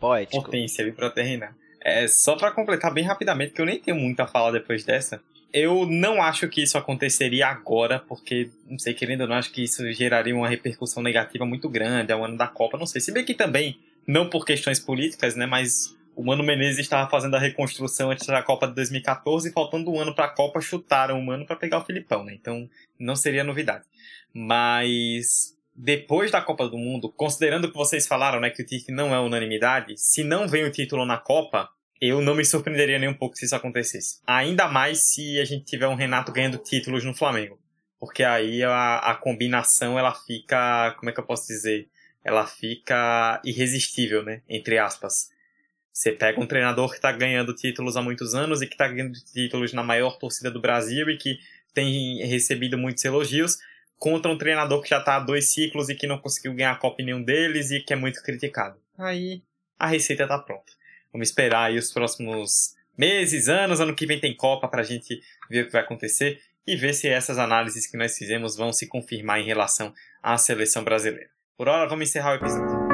Poético. 0.00 0.44
Potência 0.44 0.82
ali 0.82 0.92
pra 0.92 1.10
terminar. 1.10 1.54
É, 1.84 2.06
só 2.06 2.36
para 2.36 2.52
completar 2.52 2.92
bem 2.92 3.04
rapidamente, 3.04 3.52
que 3.52 3.60
eu 3.60 3.66
nem 3.66 3.80
tenho 3.80 3.96
muito 3.96 4.20
a 4.20 4.26
falar 4.26 4.52
depois 4.52 4.84
dessa. 4.84 5.20
Eu 5.52 5.86
não 5.86 6.22
acho 6.22 6.48
que 6.48 6.62
isso 6.62 6.78
aconteceria 6.78 7.46
agora, 7.46 7.98
porque, 7.98 8.50
não 8.66 8.78
sei, 8.78 8.94
querendo 8.94 9.22
ou 9.22 9.28
não, 9.28 9.36
acho 9.36 9.52
que 9.52 9.62
isso 9.62 9.90
geraria 9.92 10.34
uma 10.34 10.48
repercussão 10.48 11.02
negativa 11.02 11.44
muito 11.44 11.68
grande 11.68 12.10
ao 12.10 12.24
ano 12.24 12.38
da 12.38 12.48
Copa, 12.48 12.78
não 12.78 12.86
sei. 12.86 13.00
Se 13.00 13.12
bem 13.12 13.24
que 13.24 13.34
também 13.34 13.78
não 14.06 14.30
por 14.30 14.46
questões 14.46 14.80
políticas, 14.80 15.36
né, 15.36 15.44
mas 15.44 15.94
o 16.14 16.22
Mano 16.22 16.42
Menezes 16.42 16.78
estava 16.78 17.08
fazendo 17.08 17.36
a 17.36 17.38
reconstrução 17.38 18.10
antes 18.10 18.26
da 18.26 18.42
Copa 18.42 18.66
de 18.66 18.74
2014 18.74 19.48
e 19.48 19.52
faltando 19.52 19.90
um 19.90 19.98
ano 19.98 20.14
para 20.14 20.26
a 20.26 20.34
Copa 20.34 20.60
chutaram 20.60 21.18
o 21.18 21.24
Mano 21.24 21.46
para 21.46 21.56
pegar 21.56 21.78
o 21.78 21.84
Filipão, 21.84 22.24
né? 22.24 22.34
Então 22.34 22.68
não 22.98 23.16
seria 23.16 23.44
novidade. 23.44 23.84
Mas 24.32 25.56
depois 25.74 26.30
da 26.30 26.40
Copa 26.40 26.68
do 26.68 26.76
Mundo, 26.76 27.10
considerando 27.10 27.70
que 27.70 27.76
vocês 27.76 28.06
falaram, 28.06 28.40
né, 28.40 28.50
que 28.50 28.62
o 28.62 28.66
Tite 28.66 28.92
não 28.92 29.14
é 29.14 29.20
unanimidade, 29.20 29.94
se 29.96 30.22
não 30.22 30.46
vem 30.46 30.64
o 30.64 30.70
título 30.70 31.06
na 31.06 31.16
Copa, 31.16 31.68
eu 32.08 32.20
não 32.20 32.34
me 32.34 32.44
surpreenderia 32.44 32.98
nem 32.98 33.08
um 33.08 33.14
pouco 33.14 33.36
se 33.36 33.44
isso 33.44 33.56
acontecesse. 33.56 34.20
Ainda 34.26 34.68
mais 34.68 35.00
se 35.06 35.38
a 35.40 35.44
gente 35.44 35.64
tiver 35.64 35.86
um 35.86 35.94
Renato 35.94 36.32
ganhando 36.32 36.58
títulos 36.58 37.04
no 37.04 37.14
Flamengo. 37.14 37.58
Porque 37.98 38.24
aí 38.24 38.62
a, 38.62 38.98
a 38.98 39.14
combinação 39.14 39.98
ela 39.98 40.12
fica, 40.12 40.94
como 40.98 41.10
é 41.10 41.12
que 41.12 41.20
eu 41.20 41.24
posso 41.24 41.46
dizer? 41.46 41.88
ela 42.24 42.46
fica 42.46 43.40
irresistível, 43.44 44.22
né? 44.22 44.42
Entre 44.48 44.78
aspas. 44.78 45.30
Você 45.92 46.12
pega 46.12 46.40
um 46.40 46.46
treinador 46.46 46.88
que 46.88 46.96
está 46.96 47.12
ganhando 47.12 47.54
títulos 47.54 47.96
há 47.96 48.02
muitos 48.02 48.34
anos 48.34 48.62
e 48.62 48.66
que 48.66 48.74
está 48.74 48.88
ganhando 48.88 49.12
títulos 49.32 49.72
na 49.72 49.82
maior 49.82 50.18
torcida 50.18 50.50
do 50.50 50.60
Brasil 50.60 51.10
e 51.10 51.18
que 51.18 51.38
tem 51.74 52.24
recebido 52.26 52.78
muitos 52.78 53.04
elogios, 53.04 53.58
contra 53.98 54.30
um 54.30 54.38
treinador 54.38 54.80
que 54.82 54.88
já 54.88 54.98
está 54.98 55.16
há 55.16 55.20
dois 55.20 55.52
ciclos 55.52 55.88
e 55.88 55.94
que 55.94 56.06
não 56.06 56.18
conseguiu 56.18 56.54
ganhar 56.54 56.72
a 56.72 56.76
Copa 56.76 57.02
em 57.02 57.06
nenhum 57.06 57.22
deles 57.22 57.70
e 57.70 57.80
que 57.80 57.92
é 57.92 57.96
muito 57.96 58.22
criticado. 58.22 58.78
Aí 58.98 59.42
a 59.78 59.86
receita 59.86 60.22
está 60.22 60.38
pronta. 60.38 60.72
Vamos 61.12 61.28
esperar 61.28 61.64
aí 61.64 61.78
os 61.78 61.92
próximos 61.92 62.74
meses, 62.96 63.48
anos. 63.48 63.80
Ano 63.80 63.94
que 63.94 64.06
vem 64.06 64.18
tem 64.18 64.34
Copa 64.34 64.66
para 64.66 64.80
a 64.80 64.84
gente 64.84 65.20
ver 65.50 65.62
o 65.62 65.66
que 65.66 65.72
vai 65.72 65.82
acontecer 65.82 66.40
e 66.66 66.76
ver 66.76 66.94
se 66.94 67.08
essas 67.08 67.38
análises 67.38 67.86
que 67.86 67.96
nós 67.96 68.16
fizemos 68.16 68.56
vão 68.56 68.72
se 68.72 68.86
confirmar 68.86 69.40
em 69.40 69.44
relação 69.44 69.92
à 70.22 70.38
seleção 70.38 70.82
brasileira. 70.82 71.28
Por 71.56 71.68
hora, 71.68 71.88
vamos 71.88 72.08
encerrar 72.08 72.32
o 72.32 72.34
episódio. 72.36 72.92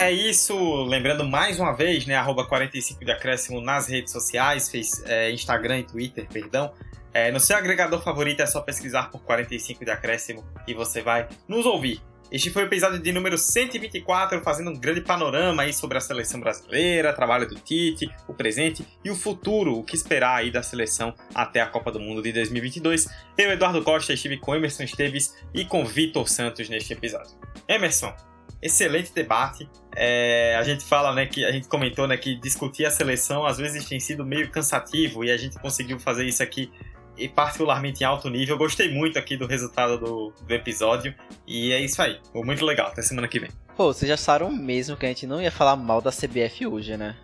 É 0.00 0.12
isso, 0.12 0.84
lembrando 0.84 1.24
mais 1.24 1.58
uma 1.58 1.72
vez, 1.72 2.06
né, 2.06 2.14
arroba 2.14 2.46
45 2.46 3.04
de 3.04 3.10
acréscimo 3.10 3.60
nas 3.60 3.88
redes 3.88 4.12
sociais, 4.12 4.68
fez, 4.68 5.02
é, 5.06 5.30
Instagram 5.30 5.80
e 5.80 5.82
Twitter, 5.84 6.26
perdão, 6.28 6.72
é, 7.14 7.30
no 7.30 7.38
seu 7.38 7.56
agregador 7.56 8.02
favorito 8.02 8.40
é 8.40 8.46
só 8.46 8.60
pesquisar 8.60 9.08
por 9.08 9.22
45 9.22 9.84
de 9.84 9.90
acréscimo 9.92 10.44
e 10.66 10.74
você 10.74 11.00
vai 11.00 11.28
nos 11.46 11.64
ouvir. 11.64 12.02
Este 12.32 12.50
foi 12.50 12.64
o 12.64 12.66
episódio 12.66 12.98
de 12.98 13.12
número 13.12 13.38
124, 13.38 14.42
fazendo 14.42 14.70
um 14.70 14.76
grande 14.76 15.00
panorama 15.00 15.62
aí 15.62 15.72
sobre 15.72 15.96
a 15.96 16.00
seleção 16.00 16.40
brasileira, 16.40 17.12
trabalho 17.12 17.46
do 17.46 17.54
Tite, 17.54 18.10
o 18.26 18.34
presente 18.34 18.84
e 19.04 19.10
o 19.12 19.14
futuro, 19.14 19.78
o 19.78 19.84
que 19.84 19.94
esperar 19.94 20.38
aí 20.38 20.50
da 20.50 20.60
seleção 20.60 21.14
até 21.32 21.60
a 21.60 21.66
Copa 21.66 21.92
do 21.92 22.00
Mundo 22.00 22.20
de 22.20 22.32
2022. 22.32 23.06
Eu, 23.38 23.52
Eduardo 23.52 23.80
Costa, 23.84 24.12
estive 24.12 24.36
com 24.38 24.52
Emerson 24.52 24.82
Esteves 24.82 25.36
e 25.54 25.64
com 25.64 25.84
Vitor 25.84 26.28
Santos 26.28 26.68
neste 26.68 26.92
episódio. 26.92 27.30
Emerson, 27.68 28.12
excelente 28.60 29.12
debate. 29.14 29.70
É, 29.94 30.56
a 30.58 30.62
gente 30.64 30.82
fala, 30.82 31.14
né, 31.14 31.26
que 31.26 31.44
a 31.44 31.52
gente 31.52 31.68
comentou, 31.68 32.08
né, 32.08 32.16
que 32.16 32.34
discutir 32.34 32.84
a 32.84 32.90
seleção 32.90 33.46
às 33.46 33.58
vezes 33.58 33.84
tem 33.84 34.00
sido 34.00 34.26
meio 34.26 34.50
cansativo 34.50 35.24
e 35.24 35.30
a 35.30 35.36
gente 35.36 35.56
conseguiu 35.60 36.00
fazer 36.00 36.24
isso 36.24 36.42
aqui 36.42 36.72
e 37.16 37.28
particularmente 37.28 38.02
em 38.02 38.06
alto 38.06 38.28
nível. 38.28 38.56
Gostei 38.56 38.92
muito 38.92 39.18
aqui 39.18 39.36
do 39.36 39.46
resultado 39.46 39.98
do, 39.98 40.32
do 40.46 40.54
episódio. 40.54 41.14
E 41.46 41.72
é 41.72 41.80
isso 41.80 42.00
aí. 42.02 42.18
Foi 42.32 42.42
muito 42.44 42.64
legal. 42.64 42.88
Até 42.88 43.02
semana 43.02 43.28
que 43.28 43.40
vem. 43.40 43.50
Pô, 43.76 43.92
vocês 43.92 44.08
já 44.08 44.16
sabem 44.16 44.50
mesmo 44.50 44.96
que 44.96 45.06
a 45.06 45.08
gente 45.08 45.26
não 45.26 45.40
ia 45.40 45.50
falar 45.50 45.76
mal 45.76 46.00
da 46.00 46.10
CBF 46.10 46.66
hoje, 46.66 46.96
né? 46.96 47.16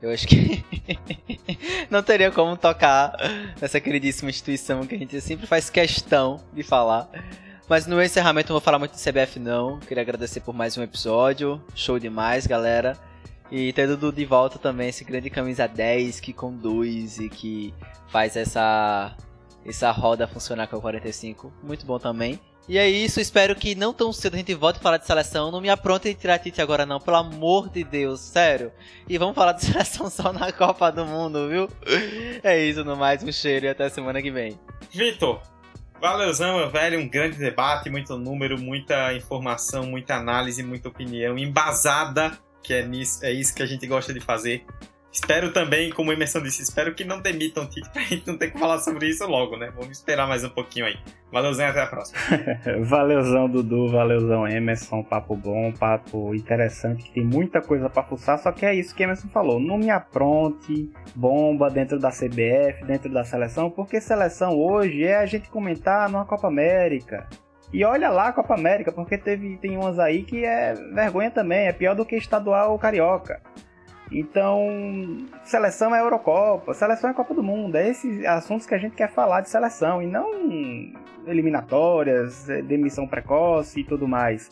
Eu 0.00 0.10
acho 0.10 0.26
que 0.26 0.64
não 1.90 2.02
teria 2.02 2.30
como 2.30 2.56
tocar 2.56 3.12
nessa 3.60 3.80
queridíssima 3.80 4.30
instituição 4.30 4.86
que 4.86 4.94
a 4.94 4.98
gente 4.98 5.20
sempre 5.20 5.46
faz 5.46 5.68
questão 5.68 6.42
de 6.54 6.62
falar. 6.62 7.08
Mas 7.68 7.86
no 7.86 8.02
encerramento 8.02 8.48
não 8.48 8.54
vou 8.54 8.64
falar 8.64 8.78
muito 8.78 8.96
de 8.96 9.02
CBF 9.02 9.38
não. 9.38 9.78
Queria 9.78 10.02
agradecer 10.02 10.40
por 10.40 10.54
mais 10.54 10.76
um 10.76 10.82
episódio. 10.82 11.62
Show 11.74 11.98
demais, 11.98 12.46
galera. 12.46 12.98
E 13.50 13.72
ter 13.72 13.86
Dudu 13.86 14.12
de 14.12 14.24
volta 14.24 14.58
também, 14.58 14.88
esse 14.88 15.04
grande 15.04 15.28
camisa 15.28 15.66
10 15.66 16.20
que 16.20 16.32
conduz 16.32 17.18
e 17.18 17.28
que 17.28 17.74
faz 18.08 18.36
essa 18.36 19.14
essa 19.64 19.90
roda 19.90 20.26
funcionar 20.26 20.66
com 20.66 20.76
o 20.76 20.80
45. 20.80 21.52
Muito 21.62 21.84
bom 21.84 21.98
também. 21.98 22.40
E 22.68 22.78
é 22.78 22.88
isso, 22.88 23.20
espero 23.20 23.56
que 23.56 23.74
não 23.74 23.92
tão 23.92 24.12
cedo 24.12 24.34
a 24.34 24.36
gente 24.36 24.54
volte 24.54 24.76
a 24.76 24.80
falar 24.80 24.98
de 24.98 25.06
seleção. 25.06 25.50
Não 25.50 25.60
me 25.60 25.68
apronte 25.68 26.14
tirar 26.14 26.38
Tite 26.38 26.62
agora 26.62 26.86
não, 26.86 27.00
pelo 27.00 27.16
amor 27.16 27.68
de 27.68 27.82
Deus, 27.82 28.20
sério. 28.20 28.70
E 29.08 29.18
vamos 29.18 29.34
falar 29.34 29.52
de 29.52 29.64
seleção 29.66 30.08
só 30.08 30.32
na 30.32 30.52
Copa 30.52 30.90
do 30.92 31.04
Mundo, 31.04 31.48
viu? 31.48 31.68
É 32.44 32.64
isso, 32.64 32.84
no 32.84 32.96
mais, 32.96 33.22
um 33.22 33.32
cheiro 33.32 33.66
e 33.66 33.68
até 33.68 33.88
semana 33.88 34.22
que 34.22 34.30
vem. 34.30 34.56
Vitor, 34.92 35.42
valeuzão, 36.00 36.58
meu 36.58 36.70
velho, 36.70 37.00
um 37.00 37.08
grande 37.08 37.38
debate, 37.38 37.90
muito 37.90 38.16
número, 38.16 38.56
muita 38.56 39.12
informação, 39.14 39.84
muita 39.84 40.14
análise, 40.14 40.62
muita 40.62 40.88
opinião 40.88 41.36
embasada, 41.36 42.38
que 42.62 42.72
é, 42.72 42.86
nisso, 42.86 43.24
é 43.24 43.32
isso 43.32 43.52
que 43.52 43.64
a 43.64 43.66
gente 43.66 43.86
gosta 43.86 44.14
de 44.14 44.20
fazer. 44.20 44.64
Espero 45.12 45.52
também, 45.52 45.90
como 45.90 46.10
o 46.10 46.12
Emerson 46.12 46.40
disse, 46.40 46.62
espero 46.62 46.94
que 46.94 47.04
não 47.04 47.20
demitam 47.20 47.64
o 47.64 47.66
Tite 47.66 47.90
pra 47.90 48.02
gente 48.02 48.26
não 48.28 48.38
ter 48.38 48.52
que 48.52 48.58
falar 48.58 48.78
sobre 48.78 49.08
isso 49.08 49.26
logo, 49.26 49.56
né? 49.56 49.72
Vamos 49.74 49.90
esperar 49.90 50.28
mais 50.28 50.44
um 50.44 50.48
pouquinho 50.48 50.86
aí. 50.86 50.96
Valeuzão 51.32 51.66
até 51.66 51.82
a 51.82 51.86
próxima. 51.86 52.18
valeuzão, 52.84 53.48
Dudu, 53.48 53.88
valeuzão, 53.88 54.46
Emerson, 54.46 55.02
papo 55.02 55.34
bom, 55.34 55.72
papo 55.72 56.32
interessante, 56.34 57.02
que 57.02 57.12
tem 57.12 57.24
muita 57.24 57.60
coisa 57.60 57.90
para 57.90 58.04
fuçar, 58.04 58.38
só 58.38 58.52
que 58.52 58.64
é 58.64 58.72
isso 58.72 58.94
que 58.94 59.02
Emerson 59.02 59.28
falou, 59.28 59.58
não 59.58 59.78
me 59.78 59.90
apronte 59.90 60.90
bomba 61.14 61.68
dentro 61.68 61.98
da 61.98 62.10
CBF, 62.10 62.84
dentro 62.86 63.12
da 63.12 63.24
seleção, 63.24 63.68
porque 63.68 64.00
seleção 64.00 64.56
hoje 64.56 65.04
é 65.04 65.16
a 65.16 65.26
gente 65.26 65.50
comentar 65.50 66.08
numa 66.08 66.24
Copa 66.24 66.46
América. 66.46 67.28
E 67.72 67.84
olha 67.84 68.08
lá 68.10 68.28
a 68.28 68.32
Copa 68.32 68.54
América, 68.54 68.90
porque 68.90 69.16
teve, 69.16 69.56
tem 69.58 69.76
umas 69.76 69.98
aí 69.98 70.22
que 70.22 70.44
é 70.44 70.74
vergonha 70.92 71.30
também, 71.30 71.66
é 71.66 71.72
pior 71.72 71.94
do 71.94 72.04
que 72.04 72.16
estadual 72.16 72.76
carioca. 72.78 73.40
Então, 74.12 74.68
seleção 75.44 75.94
é 75.94 76.00
Eurocopa, 76.00 76.74
seleção 76.74 77.10
é 77.10 77.14
Copa 77.14 77.32
do 77.32 77.42
Mundo, 77.42 77.76
é 77.76 77.88
esses 77.88 78.24
assuntos 78.24 78.66
que 78.66 78.74
a 78.74 78.78
gente 78.78 78.96
quer 78.96 79.10
falar 79.12 79.40
de 79.40 79.48
seleção 79.48 80.02
e 80.02 80.06
não 80.06 80.28
eliminatórias, 81.26 82.48
é, 82.48 82.60
demissão 82.60 83.06
precoce 83.06 83.80
e 83.80 83.84
tudo 83.84 84.08
mais. 84.08 84.50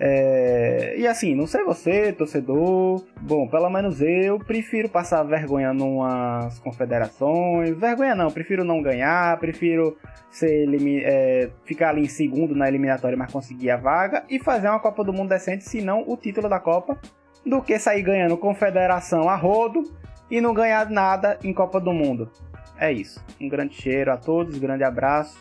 É, 0.00 0.96
e 0.98 1.06
assim, 1.06 1.32
não 1.32 1.46
sei 1.46 1.62
você, 1.62 2.12
torcedor. 2.12 3.04
Bom, 3.20 3.46
pelo 3.46 3.70
menos 3.70 4.02
eu 4.02 4.36
prefiro 4.40 4.88
passar 4.88 5.22
vergonha 5.22 5.72
numas 5.72 6.58
confederações. 6.58 7.78
Vergonha 7.78 8.16
não, 8.16 8.28
prefiro 8.28 8.64
não 8.64 8.82
ganhar, 8.82 9.38
prefiro 9.38 9.96
ser, 10.28 10.66
é, 11.04 11.50
ficar 11.64 11.90
ali 11.90 12.02
em 12.02 12.08
segundo 12.08 12.52
na 12.56 12.66
eliminatória, 12.66 13.16
mas 13.16 13.32
conseguir 13.32 13.70
a 13.70 13.76
vaga 13.76 14.24
e 14.28 14.40
fazer 14.40 14.68
uma 14.68 14.80
Copa 14.80 15.04
do 15.04 15.12
Mundo 15.12 15.28
decente, 15.28 15.62
se 15.62 15.80
não 15.80 16.02
o 16.04 16.16
título 16.16 16.48
da 16.48 16.58
Copa 16.58 16.98
do 17.44 17.62
que 17.62 17.78
sair 17.78 18.02
ganhando 18.02 18.36
confederação 18.36 19.28
a 19.28 19.36
rodo 19.36 19.82
e 20.30 20.40
não 20.40 20.54
ganhar 20.54 20.88
nada 20.88 21.38
em 21.42 21.52
Copa 21.52 21.80
do 21.80 21.92
Mundo. 21.92 22.30
É 22.78 22.90
isso. 22.90 23.24
Um 23.40 23.48
grande 23.48 23.74
cheiro 23.74 24.12
a 24.12 24.16
todos, 24.16 24.58
grande 24.58 24.84
abraço 24.84 25.38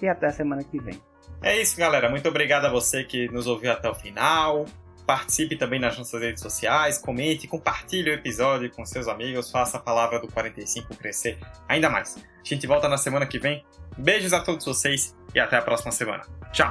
e 0.00 0.08
até 0.08 0.26
a 0.26 0.32
semana 0.32 0.62
que 0.62 0.78
vem. 0.78 1.00
É 1.42 1.60
isso, 1.60 1.76
galera. 1.76 2.08
Muito 2.10 2.28
obrigado 2.28 2.66
a 2.66 2.70
você 2.70 3.02
que 3.04 3.28
nos 3.28 3.46
ouviu 3.46 3.72
até 3.72 3.88
o 3.88 3.94
final. 3.94 4.66
Participe 5.06 5.56
também 5.56 5.80
nas 5.80 5.98
nossas 5.98 6.20
redes 6.20 6.40
sociais, 6.40 6.96
comente, 6.98 7.48
compartilhe 7.48 8.10
o 8.10 8.14
episódio 8.14 8.70
com 8.70 8.84
seus 8.84 9.08
amigos, 9.08 9.50
faça 9.50 9.76
a 9.76 9.80
palavra 9.80 10.20
do 10.20 10.28
45 10.28 10.94
crescer 10.94 11.36
ainda 11.66 11.90
mais. 11.90 12.16
A 12.16 12.48
gente 12.48 12.66
volta 12.66 12.88
na 12.88 12.96
semana 12.96 13.26
que 13.26 13.38
vem. 13.38 13.64
Beijos 13.98 14.32
a 14.32 14.40
todos 14.40 14.64
vocês 14.64 15.16
e 15.34 15.40
até 15.40 15.56
a 15.56 15.62
próxima 15.62 15.90
semana. 15.90 16.22
Tchau! 16.52 16.70